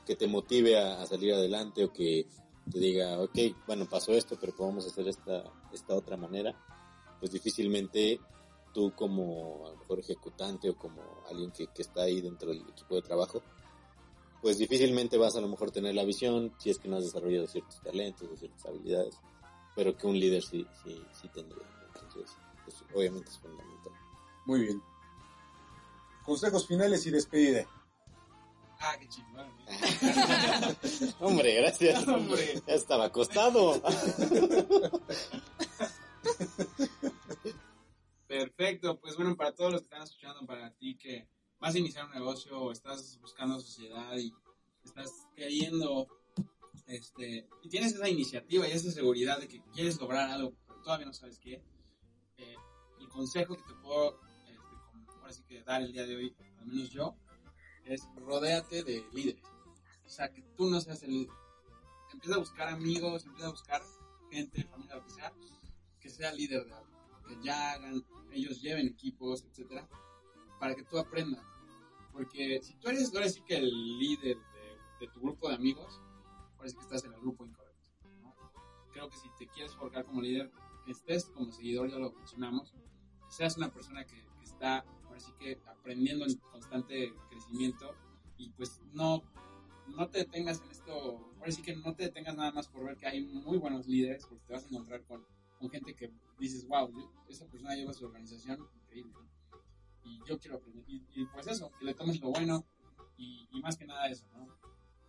que 0.04 0.16
te 0.16 0.28
motive 0.28 0.80
a, 0.80 1.00
a, 1.00 1.06
salir 1.06 1.32
adelante 1.32 1.86
o 1.86 1.94
que 1.94 2.28
te 2.72 2.80
diga, 2.80 3.22
ok, 3.22 3.38
bueno, 3.68 3.86
pasó 3.88 4.14
esto, 4.14 4.36
pero 4.42 4.56
podemos 4.56 4.88
hacer 4.88 5.08
esta, 5.08 5.44
esta 5.72 5.94
otra 5.94 6.18
manera, 6.18 6.58
pues 7.20 7.32
difícilmente 7.32 8.20
tú 8.74 8.94
como 8.96 9.68
a 9.68 9.70
lo 9.70 9.78
mejor 9.78 10.00
ejecutante 10.00 10.72
o 10.72 10.76
como 10.76 11.02
alguien 11.30 11.52
que, 11.52 11.68
que 11.68 11.84
está 11.84 12.02
ahí 12.02 12.20
dentro 12.20 12.50
del 12.50 12.62
equipo 12.68 12.96
de 12.96 13.04
trabajo, 13.04 13.44
pues 14.42 14.58
difícilmente 14.58 15.20
vas 15.20 15.36
a 15.36 15.42
lo 15.42 15.48
mejor 15.48 15.70
tener 15.70 15.94
la 15.94 16.04
visión 16.04 16.54
si 16.58 16.72
es 16.72 16.80
que 16.80 16.88
no 16.88 16.98
has 16.98 17.04
desarrollado 17.04 17.46
ciertos 17.46 17.80
talentos 17.82 18.28
o 18.28 18.36
ciertas 18.36 18.66
habilidades, 18.66 19.20
pero 19.76 19.96
que 19.96 20.08
un 20.08 20.20
líder 20.20 20.42
sí, 20.42 20.66
sí, 20.84 21.00
sí 21.12 21.30
tendría. 21.30 21.68
Entonces, 21.94 22.36
pues 22.64 22.84
obviamente 22.96 23.30
es 23.30 23.38
fundamental. 23.38 23.94
Muy 24.46 24.62
bien. 24.62 24.95
Consejos 26.26 26.68
finales 26.68 27.06
y 27.06 27.12
despedida. 27.12 27.68
Ah, 28.80 28.98
qué 29.00 29.08
chingón. 29.08 29.48
Hombre, 31.20 31.56
gracias. 31.56 32.08
Hombre. 32.08 32.62
Ya 32.68 32.74
estaba 32.74 33.06
acostado. 33.06 33.82
Perfecto, 38.28 39.00
pues 39.00 39.16
bueno, 39.16 39.36
para 39.36 39.54
todos 39.54 39.72
los 39.72 39.82
que 39.82 39.86
están 39.86 40.02
escuchando, 40.04 40.46
para 40.46 40.72
ti 40.74 40.98
que 40.98 41.30
vas 41.60 41.76
a 41.76 41.80
iniciar 41.80 42.06
un 42.06 42.12
negocio 42.12 42.60
o 42.60 42.72
estás 42.72 43.18
buscando 43.22 43.60
sociedad 43.60 44.18
y 44.18 44.34
estás 44.84 45.12
queriendo, 45.36 46.08
este, 46.88 47.48
y 47.64 47.70
tienes 47.70 47.94
esa 47.94 48.10
iniciativa 48.10 48.68
y 48.68 48.72
esa 48.72 48.92
seguridad 48.92 49.40
de 49.40 49.48
que 49.48 49.62
quieres 49.74 50.00
lograr 50.02 50.32
algo, 50.32 50.54
pero 50.68 50.82
todavía 50.82 51.06
no 51.06 51.14
sabes 51.14 51.40
qué, 51.40 51.64
eh, 52.38 52.56
el 53.00 53.08
consejo 53.08 53.56
que 53.56 53.64
te 53.64 53.74
puedo 53.82 54.20
sí 55.36 55.44
que 55.44 55.64
dar 55.64 55.82
el 55.82 55.92
día 55.92 56.06
de 56.06 56.16
hoy, 56.16 56.36
al 56.60 56.66
menos 56.68 56.90
yo, 56.90 57.16
es 57.86 58.08
rodéate 58.16 58.84
de 58.84 59.06
líderes. 59.14 59.44
O 60.06 60.10
sea, 60.10 60.32
que 60.32 60.42
tú 60.56 60.70
no 60.70 60.80
seas 60.82 61.04
el 61.04 61.12
líder. 61.12 61.36
Empieza 62.14 62.36
a 62.36 62.40
buscar 62.40 62.68
amigos, 62.70 63.26
empieza 63.26 63.48
a 63.48 63.52
buscar 63.52 63.82
gente, 64.32 64.64
familia, 64.64 64.96
lo 64.96 65.04
que 65.04 65.12
sea, 65.12 65.34
que 66.00 66.10
sea 66.10 66.32
líder 66.34 66.66
de 66.66 66.74
algo. 66.74 66.96
Que 67.28 67.38
ya 67.44 67.74
hagan, 67.74 68.06
ellos 68.32 68.62
lleven 68.62 68.88
equipos, 68.88 69.44
etcétera, 69.44 69.88
para 70.60 70.76
que 70.76 70.84
tú 70.84 70.98
aprendas. 70.98 71.44
Porque 72.12 72.62
si 72.62 72.76
tú 72.76 72.90
eres, 72.90 73.14
ahora 73.14 73.30
sí 73.30 73.42
que 73.42 73.58
el 73.58 74.00
líder 74.00 74.38
de, 74.38 75.06
de 75.06 75.12
tu 75.12 75.20
grupo 75.20 75.50
de 75.50 75.56
amigos, 75.56 76.02
sí 76.70 76.76
que 76.76 76.82
estás 76.82 77.04
en 77.04 77.14
el 77.14 77.20
grupo 77.20 77.46
incorrecto. 77.46 77.90
¿no? 78.22 78.36
Creo 78.92 79.10
que 79.10 79.18
si 79.18 79.30
te 79.38 79.48
quieres 79.48 79.76
forjar 79.76 80.06
como 80.06 80.22
líder, 80.22 80.52
estés 80.88 81.26
como 81.26 81.52
seguidor, 81.52 81.90
ya 81.90 81.98
lo 81.98 82.12
mencionamos, 82.12 82.74
seas 83.30 83.58
una 83.58 83.72
persona 83.72 84.06
que, 84.06 84.26
que 84.40 84.46
está 84.46 84.86
así 85.16 85.32
que 85.40 85.60
aprendiendo 85.66 86.26
en 86.26 86.36
constante 86.52 87.14
crecimiento 87.30 87.96
y 88.38 88.50
pues 88.52 88.82
no, 88.94 89.24
no 89.88 90.10
te 90.10 90.20
detengas 90.20 90.62
en 90.62 90.72
esto, 90.72 91.32
ahora 91.38 91.52
sí 91.52 91.62
que 91.62 91.76
no 91.76 91.96
te 91.96 92.04
detengas 92.04 92.36
nada 92.36 92.52
más 92.52 92.68
por 92.68 92.86
ver 92.86 92.98
que 92.98 93.08
hay 93.08 93.22
muy 93.22 93.58
buenos 93.58 93.88
líderes, 93.88 94.26
porque 94.26 94.44
te 94.46 94.54
vas 94.54 94.66
a 94.66 94.68
encontrar 94.68 95.04
con, 95.04 95.26
gente 95.72 95.96
que 95.96 96.12
dices, 96.38 96.68
wow, 96.68 96.92
esa 97.28 97.48
persona 97.48 97.74
lleva 97.74 97.92
su 97.92 98.06
organización 98.06 98.60
increíble. 98.84 99.14
Y 100.04 100.20
yo 100.28 100.38
quiero 100.38 100.58
aprender. 100.58 100.84
Y, 100.88 101.26
pues 101.26 101.48
eso, 101.48 101.72
que 101.80 101.86
le 101.86 101.96
tomes 101.96 102.22
lo 102.22 102.30
bueno 102.30 102.64
y, 103.18 103.48
y, 103.52 103.62
más 103.62 103.76
que 103.76 103.86
nada 103.86 104.08
eso, 104.08 104.28
¿no? 104.36 104.48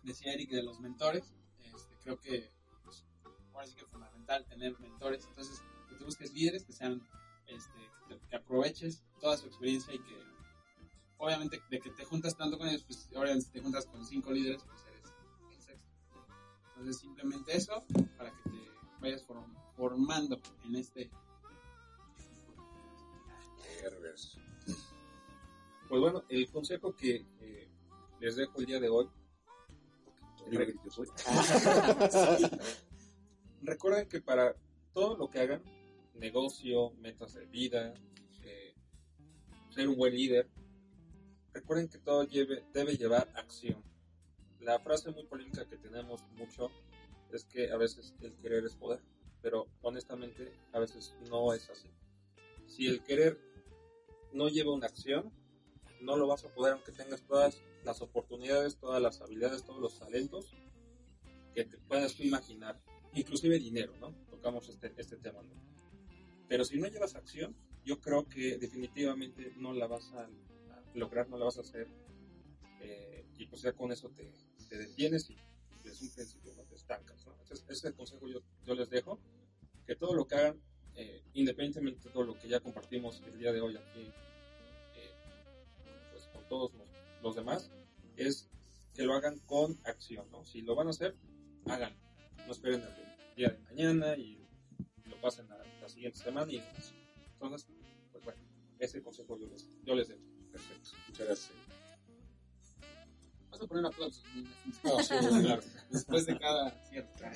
Decía 0.01 0.33
Eric 0.33 0.49
de 0.49 0.63
los 0.63 0.79
mentores, 0.79 1.35
este, 1.59 1.95
creo 2.01 2.19
que 2.19 2.49
pues, 2.83 3.05
ahora 3.53 3.67
sí 3.67 3.75
que 3.75 3.81
es 3.81 3.87
fundamental 3.87 4.45
tener 4.45 4.79
mentores. 4.79 5.25
Entonces, 5.27 5.61
que 5.89 5.95
te 5.95 6.03
busques 6.03 6.33
líderes 6.33 6.65
que 6.65 6.73
sean, 6.73 7.07
este, 7.47 7.79
que, 8.07 8.15
te- 8.15 8.27
que 8.29 8.35
aproveches 8.35 9.03
toda 9.19 9.37
su 9.37 9.47
experiencia 9.47 9.93
y 9.93 9.99
que, 9.99 10.17
obviamente, 11.17 11.61
de 11.69 11.79
que 11.79 11.89
te 11.91 12.05
juntas 12.05 12.35
tanto 12.37 12.57
con 12.57 12.67
ellos, 12.67 12.83
pues 12.83 13.09
ahora 13.15 13.39
si 13.39 13.49
te 13.51 13.61
juntas 13.61 13.85
con 13.85 14.05
cinco 14.05 14.31
líderes, 14.31 14.63
pues 14.63 14.83
eres 14.85 15.13
el 15.55 15.61
sexto. 15.61 15.87
Entonces, 16.69 16.97
simplemente 16.99 17.55
eso, 17.57 17.83
para 18.17 18.31
que 18.31 18.49
te 18.49 18.71
vayas 19.01 19.25
form- 19.27 19.53
formando 19.75 20.39
en 20.65 20.75
este. 20.75 21.09
Pues 25.87 26.01
bueno, 26.01 26.23
el 26.29 26.49
consejo 26.51 26.93
que 26.95 27.25
eh, 27.39 27.69
les 28.19 28.35
dejo 28.35 28.59
el 28.59 28.65
día 28.65 28.79
de 28.79 28.89
hoy. 28.89 29.07
Recuerden 33.61 34.07
que 34.07 34.21
para 34.21 34.55
todo 34.93 35.17
lo 35.17 35.29
que 35.29 35.39
hagan, 35.39 35.61
negocio, 36.17 36.91
metas 36.99 37.33
de 37.33 37.45
vida, 37.45 37.93
eh, 38.43 38.75
ser 39.69 39.87
un 39.87 39.97
buen 39.97 40.13
líder, 40.13 40.49
recuerden 41.53 41.87
que 41.87 41.97
todo 41.97 42.25
debe 42.25 42.97
llevar 42.97 43.29
acción. 43.35 43.83
La 44.59 44.79
frase 44.79 45.11
muy 45.11 45.25
polémica 45.25 45.67
que 45.67 45.77
tenemos 45.77 46.23
mucho 46.37 46.71
es 47.31 47.45
que 47.45 47.71
a 47.71 47.77
veces 47.77 48.15
el 48.21 48.33
querer 48.37 48.65
es 48.65 48.75
poder, 48.75 49.01
pero 49.41 49.67
honestamente 49.81 50.53
a 50.73 50.79
veces 50.79 51.15
no 51.29 51.53
es 51.53 51.69
así. 51.69 51.89
Si 52.65 52.87
el 52.87 53.03
querer 53.03 53.39
no 54.33 54.49
lleva 54.49 54.73
una 54.73 54.87
acción, 54.87 55.31
no 56.01 56.15
lo 56.15 56.27
vas 56.27 56.43
a 56.45 56.53
poder 56.53 56.73
aunque 56.73 56.91
tengas 56.91 57.21
todas 57.23 57.61
las 57.83 58.01
oportunidades, 58.01 58.77
todas 58.77 59.01
las 59.01 59.21
habilidades, 59.21 59.63
todos 59.63 59.79
los 59.79 59.97
talentos 59.97 60.51
que 61.53 61.65
te 61.65 61.77
puedas 61.77 62.19
imaginar, 62.19 62.79
inclusive 63.13 63.57
dinero, 63.57 63.93
¿no? 63.99 64.13
Tocamos 64.29 64.69
este, 64.69 64.93
este 64.97 65.17
tema, 65.17 65.41
¿no? 65.41 65.76
Pero 66.47 66.63
si 66.63 66.77
no 66.77 66.87
llevas 66.87 67.15
acción, 67.15 67.55
yo 67.83 67.99
creo 67.99 68.27
que 68.27 68.57
definitivamente 68.57 69.53
no 69.57 69.73
la 69.73 69.87
vas 69.87 70.11
a, 70.13 70.29
lograr, 70.93 71.29
no 71.29 71.37
la 71.37 71.45
vas 71.45 71.57
a 71.57 71.61
hacer, 71.61 71.87
eh, 72.81 73.25
y 73.37 73.45
pues 73.47 73.61
ya 73.61 73.73
con 73.73 73.91
eso 73.91 74.09
te, 74.09 74.31
te 74.67 74.77
detienes 74.77 75.29
y 75.29 75.37
es 75.85 76.01
un 76.01 76.09
principio, 76.09 76.53
no 76.55 76.63
te 76.63 76.75
estancas, 76.75 77.25
¿no? 77.25 77.33
Entonces, 77.33 77.63
ese 77.65 77.73
es 77.73 77.85
el 77.85 77.95
consejo 77.95 78.27
yo, 78.27 78.41
yo 78.65 78.75
les 78.75 78.89
dejo, 78.89 79.19
que 79.85 79.95
todo 79.95 80.13
lo 80.13 80.27
que 80.27 80.35
hagan, 80.35 80.61
eh, 80.95 81.23
independientemente 81.33 82.07
de 82.07 82.13
todo 82.13 82.23
lo 82.23 82.37
que 82.37 82.47
ya 82.47 82.59
compartimos 82.59 83.21
el 83.25 83.37
día 83.37 83.51
de 83.51 83.61
hoy 83.61 83.77
aquí, 83.77 84.11
eh, 84.95 85.15
pues 86.11 86.27
con 86.27 86.47
todos 86.49 86.73
los, 86.73 86.87
los 87.21 87.35
demás, 87.35 87.69
es 88.15 88.49
que 88.93 89.03
lo 89.03 89.13
hagan 89.13 89.39
con 89.39 89.79
acción, 89.85 90.29
¿no? 90.31 90.43
Si 90.43 90.61
lo 90.61 90.75
van 90.75 90.87
a 90.87 90.89
hacer, 90.89 91.15
hagan. 91.67 91.95
No 92.45 92.51
esperen 92.51 92.81
al 92.81 93.35
día 93.35 93.49
de 93.49 93.59
mañana 93.59 94.17
y 94.17 94.43
lo 95.05 95.21
pasen 95.21 95.51
a 95.51 95.66
la 95.87 95.93
siguiente 95.93 96.19
semana 96.19 96.51
y 96.51 96.57
entonces, 96.57 97.65
pues 98.11 98.23
bueno, 98.25 98.41
ese 98.77 99.01
consejo 99.01 99.37
yo 99.39 99.47
les, 99.47 99.69
yo 99.83 99.95
les 99.95 100.09
doy. 100.09 100.19
Perfecto. 100.51 100.89
Muchas 101.07 101.25
gracias. 101.25 101.51
Vas 103.49 103.61
a 103.61 103.67
poner 103.67 103.85
aplausos. 103.85 104.23
No, 104.83 104.99
sí, 105.01 105.13
claro. 105.41 105.61
Después 105.89 106.25
de 106.25 106.37
cada 106.37 106.71
cierta. 106.89 107.31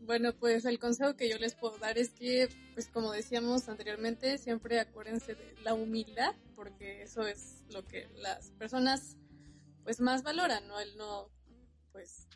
Bueno, 0.00 0.32
pues 0.32 0.64
el 0.64 0.80
consejo 0.80 1.14
que 1.14 1.30
yo 1.30 1.38
les 1.38 1.54
puedo 1.54 1.78
dar 1.78 1.96
es 1.96 2.10
que, 2.10 2.48
pues 2.74 2.88
como 2.88 3.12
decíamos 3.12 3.68
anteriormente, 3.68 4.38
siempre 4.38 4.80
acuérdense 4.80 5.36
de 5.36 5.54
la 5.62 5.74
humildad, 5.74 6.34
porque 6.56 7.02
eso 7.02 7.22
es 7.22 7.62
lo 7.70 7.84
que 7.84 8.08
las 8.16 8.50
personas 8.52 9.16
pues 9.84 10.00
más 10.00 10.22
valoran, 10.24 10.66
¿no? 10.66 10.80
El 10.80 10.96
no, 10.96 11.30
pues, 11.92 12.26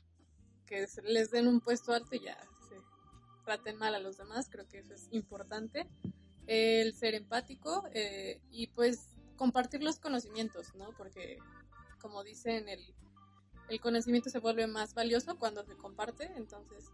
que 0.66 0.86
les 1.04 1.30
den 1.30 1.48
un 1.48 1.60
puesto 1.60 1.92
alto 1.92 2.14
y 2.14 2.20
ya 2.20 2.38
traten 3.48 3.78
mal 3.78 3.94
a 3.94 3.98
los 3.98 4.18
demás, 4.18 4.50
creo 4.50 4.68
que 4.68 4.80
eso 4.80 4.92
es 4.92 5.08
importante. 5.10 5.88
El 6.46 6.92
ser 6.92 7.14
empático 7.14 7.88
eh, 7.94 8.42
y 8.50 8.66
pues 8.66 9.16
compartir 9.36 9.82
los 9.82 9.98
conocimientos, 9.98 10.74
¿no? 10.74 10.90
Porque 10.98 11.38
como 11.98 12.22
dicen, 12.24 12.68
el, 12.68 12.80
el 13.70 13.80
conocimiento 13.80 14.28
se 14.28 14.38
vuelve 14.38 14.66
más 14.66 14.92
valioso 14.92 15.38
cuando 15.38 15.64
se 15.64 15.76
comparte, 15.76 16.30
entonces 16.36 16.90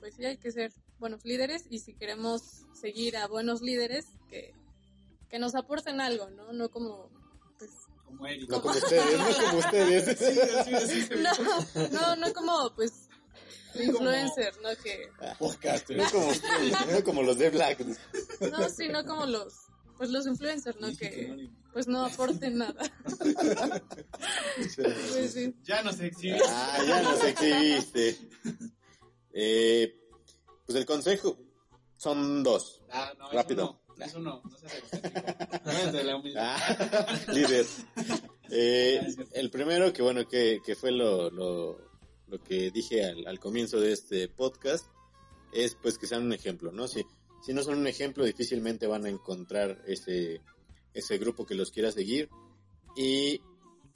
pues 0.00 0.14
sí 0.14 0.24
hay 0.24 0.38
que 0.38 0.50
ser 0.50 0.72
buenos 0.98 1.26
líderes 1.26 1.66
y 1.68 1.80
si 1.80 1.92
queremos 1.92 2.64
seguir 2.72 3.18
a 3.18 3.28
buenos 3.28 3.60
líderes 3.60 4.06
que, 4.30 4.54
que 5.28 5.38
nos 5.38 5.54
aporten 5.54 6.00
algo, 6.00 6.30
¿no? 6.30 6.54
No 6.54 6.70
como, 6.70 7.10
pues, 7.58 7.70
Como 8.06 8.26
Eric. 8.26 8.48
No 8.48 8.62
como 8.62 8.74
ustedes, 8.74 9.18
no 9.18 9.46
como 9.46 9.58
ustedes. 9.58 10.18
Sí, 10.18 10.34
sí, 10.64 10.86
sí, 10.88 11.02
sí. 11.02 11.14
no, 11.22 11.88
no, 11.90 12.16
no 12.16 12.32
como, 12.32 12.74
pues, 12.74 13.10
influencer, 13.74 14.54
¿no? 14.62 14.68
Que, 14.82 15.10
Podcaster. 15.38 15.96
No 15.96 17.04
como 17.04 17.22
no 17.22 17.28
los 17.28 17.38
de 17.38 17.50
Black. 17.50 17.84
no, 18.50 18.68
sí, 18.68 18.88
no 18.88 19.04
como 19.04 19.26
los, 19.26 19.54
pues 19.96 20.10
los 20.10 20.26
influencers, 20.26 20.80
¿no? 20.80 20.88
Que, 20.96 21.50
pues 21.72 21.86
no 21.86 22.04
aporten 22.04 22.58
nada. 22.58 22.82
Pues 24.76 25.32
sí. 25.32 25.54
Ya 25.62 25.82
nos 25.82 25.98
exhibimos. 26.00 26.46
Ah, 26.48 26.78
ya 26.86 27.02
nos 27.02 27.24
exhibiste. 27.24 28.18
Eh, 29.32 29.94
pues 30.66 30.78
el 30.78 30.86
consejo 30.86 31.38
son 31.96 32.42
dos. 32.42 32.82
Ah, 32.90 33.12
no, 33.18 33.32
Rápido. 33.32 33.80
Eso 33.98 34.18
no, 34.18 34.42
no 34.42 35.92
de 35.92 36.04
la 36.04 36.16
humildad. 36.16 36.56
Ah, 36.58 37.18
líder. 37.32 37.66
Eh, 38.54 39.00
el 39.32 39.48
primero, 39.48 39.94
que 39.94 40.02
bueno, 40.02 40.28
que, 40.28 40.60
que 40.62 40.74
fue 40.74 40.92
lo, 40.92 41.30
lo, 41.30 41.91
lo 42.32 42.42
que 42.42 42.70
dije 42.70 43.04
al, 43.04 43.26
al 43.26 43.38
comienzo 43.38 43.78
de 43.78 43.92
este 43.92 44.26
podcast, 44.26 44.86
es 45.52 45.74
pues 45.74 45.98
que 45.98 46.06
sean 46.06 46.24
un 46.24 46.32
ejemplo, 46.32 46.72
¿no? 46.72 46.88
Si, 46.88 47.04
si 47.42 47.52
no 47.52 47.62
son 47.62 47.78
un 47.78 47.86
ejemplo, 47.86 48.24
difícilmente 48.24 48.86
van 48.86 49.04
a 49.04 49.10
encontrar 49.10 49.82
ese, 49.86 50.40
ese 50.94 51.18
grupo 51.18 51.44
que 51.44 51.54
los 51.54 51.70
quiera 51.70 51.92
seguir. 51.92 52.30
Y 52.96 53.42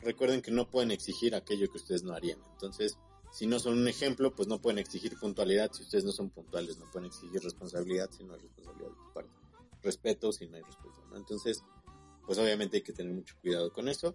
recuerden 0.00 0.42
que 0.42 0.50
no 0.50 0.68
pueden 0.68 0.90
exigir 0.90 1.34
aquello 1.34 1.70
que 1.70 1.78
ustedes 1.78 2.02
no 2.02 2.12
harían. 2.12 2.38
Entonces, 2.52 2.98
si 3.32 3.46
no 3.46 3.58
son 3.58 3.78
un 3.78 3.88
ejemplo, 3.88 4.34
pues 4.34 4.48
no 4.48 4.60
pueden 4.60 4.78
exigir 4.78 5.18
puntualidad. 5.18 5.72
Si 5.72 5.82
ustedes 5.82 6.04
no 6.04 6.12
son 6.12 6.28
puntuales, 6.28 6.76
no 6.78 6.90
pueden 6.90 7.06
exigir 7.06 7.42
responsabilidad 7.42 8.10
si 8.10 8.22
no 8.22 8.34
hay 8.34 8.40
responsabilidad 8.40 8.90
de 8.90 8.96
tu 8.96 9.12
parte. 9.14 9.32
Respeto 9.82 10.30
si 10.30 10.46
no 10.46 10.56
hay 10.56 10.62
respeto, 10.62 11.06
¿no? 11.08 11.16
Entonces, 11.16 11.62
pues 12.26 12.38
obviamente 12.38 12.76
hay 12.76 12.82
que 12.82 12.92
tener 12.92 13.14
mucho 13.14 13.34
cuidado 13.40 13.72
con 13.72 13.88
eso. 13.88 14.14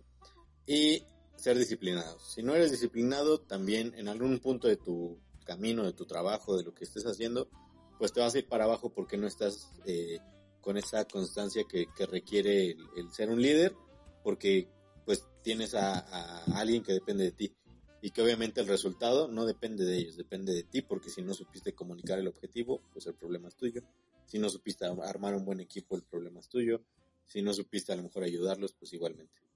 Y 0.67 1.03
ser 1.35 1.57
disciplinados. 1.57 2.33
Si 2.33 2.43
no 2.43 2.55
eres 2.55 2.71
disciplinado, 2.71 3.39
también 3.39 3.93
en 3.97 4.07
algún 4.07 4.39
punto 4.39 4.67
de 4.67 4.77
tu 4.77 5.19
camino, 5.43 5.83
de 5.83 5.93
tu 5.93 6.05
trabajo, 6.05 6.57
de 6.57 6.63
lo 6.63 6.73
que 6.73 6.83
estés 6.83 7.05
haciendo, 7.05 7.49
pues 7.97 8.13
te 8.13 8.19
vas 8.19 8.33
a 8.35 8.39
ir 8.39 8.47
para 8.47 8.65
abajo 8.65 8.89
porque 8.89 9.17
no 9.17 9.27
estás 9.27 9.71
eh, 9.85 10.19
con 10.61 10.77
esa 10.77 11.05
constancia 11.05 11.63
que, 11.67 11.87
requiere 12.05 12.77
el, 12.95 13.11
ser 13.11 13.29
un 13.29 13.41
líder, 13.41 13.75
porque 14.23 14.69
pues 15.05 15.25
tienes 15.41 15.73
a, 15.73 15.99
a 15.99 16.59
alguien 16.59 16.83
que 16.83 16.93
depende 16.93 17.23
de 17.23 17.31
ti 17.31 17.55
y 18.01 18.11
que 18.11 18.21
obviamente 18.21 18.61
el 18.61 18.67
resultado 18.67 19.27
no 19.27 19.45
depende 19.45 19.85
de 19.85 19.97
ellos, 19.97 20.17
depende 20.17 20.53
de 20.53 20.63
ti, 20.63 20.81
porque 20.81 21.09
si 21.09 21.21
no 21.21 21.33
supiste 21.33 21.73
comunicar 21.73 22.19
el 22.19 22.27
objetivo, 22.27 22.81
pues 22.93 23.05
el 23.07 23.15
problema 23.15 23.47
es 23.47 23.55
tuyo. 23.55 23.83
Si 24.25 24.39
no 24.39 24.49
supiste 24.49 24.85
armar 24.85 25.35
un 25.35 25.45
buen 25.45 25.59
equipo, 25.59 25.95
el 25.95 26.03
problema 26.03 26.39
es 26.39 26.47
tuyo. 26.47 26.81
Si 27.25 27.41
no 27.41 27.53
supiste 27.53 27.93
a 27.93 27.95
lo 27.95 28.03
mejor 28.03 28.23
ayudarlos, 28.23 28.73
pues 28.73 28.93
igualmente 28.93 29.50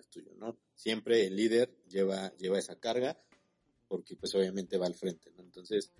es 0.00 0.08
tuyo, 0.08 0.32
¿no? 0.36 0.56
Siempre 0.74 1.26
el 1.26 1.36
líder 1.36 1.74
lleva, 1.88 2.34
lleva 2.36 2.58
esa 2.58 2.78
carga, 2.78 3.18
porque 3.88 4.16
pues 4.16 4.34
obviamente 4.34 4.78
va 4.78 4.86
al 4.86 4.94
frente, 4.94 5.30
¿no? 5.36 5.42
Entonces, 5.42 5.92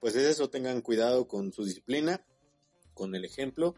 pues 0.00 0.14
es 0.14 0.24
eso, 0.24 0.50
tengan 0.50 0.80
cuidado 0.80 1.26
con 1.28 1.52
su 1.52 1.64
disciplina, 1.64 2.24
con 2.94 3.14
el 3.14 3.24
ejemplo, 3.24 3.74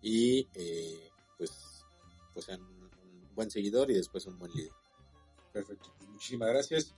y 0.00 0.48
eh, 0.54 1.10
pues, 1.36 1.84
pues 2.32 2.46
sean 2.46 2.62
un 2.62 3.34
buen 3.34 3.50
seguidor 3.50 3.90
y 3.90 3.94
después 3.94 4.26
un 4.26 4.38
buen 4.38 4.52
líder. 4.52 4.72
Perfecto. 5.52 5.94
Muchísimas 6.08 6.48
gracias. 6.48 6.94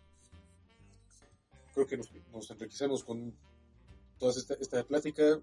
Creo 1.75 1.87
que 1.87 1.97
nos, 1.97 2.11
nos 2.33 2.51
enriquecemos 2.51 3.05
con 3.05 3.35
toda 4.19 4.33
esta, 4.33 4.55
esta 4.55 4.85
plática. 4.87 5.41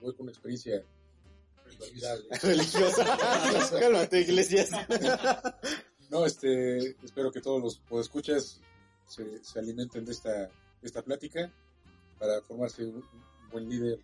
Voy 0.00 0.12
con 0.14 0.24
una 0.24 0.32
experiencia 0.32 0.84
Religiosa. 2.42 3.04
Cálmate, 3.80 4.20
iglesias. 4.20 4.70
No, 6.10 6.26
este, 6.26 6.96
espero 7.04 7.32
que 7.32 7.40
todos 7.40 7.62
los 7.62 7.78
podescuchas 7.78 8.60
se, 9.06 9.42
se 9.42 9.58
alimenten 9.58 10.04
de 10.04 10.12
esta, 10.12 10.32
de 10.32 10.50
esta 10.82 11.02
plática 11.02 11.50
para 12.18 12.40
formarse 12.42 12.84
un, 12.84 12.96
un 12.96 13.50
buen 13.50 13.68
líder 13.68 13.98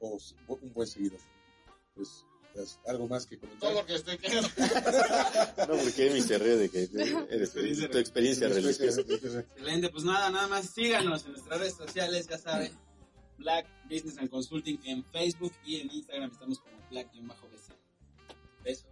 o 0.00 0.18
un 0.48 0.72
buen 0.72 0.86
seguidor. 0.86 1.20
Pues, 1.94 2.24
pues, 2.54 2.78
algo 2.86 3.06
más 3.06 3.26
que 3.26 3.38
comentar. 3.38 3.68
Todo 3.68 3.80
lo 3.80 3.86
que 3.86 3.94
estoy 3.94 4.18
quedando. 4.18 4.48
No, 5.68 5.76
porque 5.76 6.10
Emi 6.10 6.22
se 6.22 6.38
ríe 6.38 6.56
de 6.56 6.68
que 6.70 6.88
eres 7.30 7.52
tu 7.52 7.98
experiencia 7.98 8.48
religiosa. 8.48 9.02
Excelente, 9.02 9.88
pues 9.90 10.04
nada, 10.04 10.30
nada 10.30 10.48
más 10.48 10.70
síganos 10.70 11.24
en 11.24 11.32
nuestras 11.32 11.60
redes 11.60 11.74
sociales, 11.74 12.26
ya 12.26 12.38
saben. 12.38 12.72
Black 13.38 13.66
Business 13.84 14.18
and 14.18 14.28
Consulting 14.30 14.80
en 14.84 15.04
Facebook 15.04 15.52
y 15.64 15.80
en 15.80 15.90
Instagram 15.90 16.30
estamos 16.30 16.58
como 16.60 16.76
Black-BC. 16.90 17.74
Besos. 18.64 18.86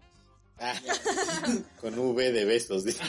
Ah, 0.58 0.74
con 1.80 1.98
V 1.98 2.32
de 2.32 2.44
besos. 2.44 2.84
Listo. 2.84 3.04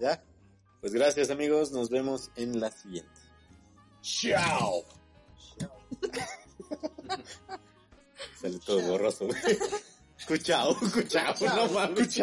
¿Ya? 0.00 0.22
Pues 0.80 0.92
gracias 0.92 1.30
amigos, 1.30 1.72
nos 1.72 1.90
vemos 1.90 2.30
en 2.36 2.60
la 2.60 2.70
siguiente. 2.70 3.20
¡Chao! 4.00 4.84
Sale 8.40 8.58
todo 8.60 8.80
borroso. 8.82 9.28
Cuchao, 10.26 10.76
cuchao, 10.94 11.34
no 11.56 11.68
mames. 11.68 12.20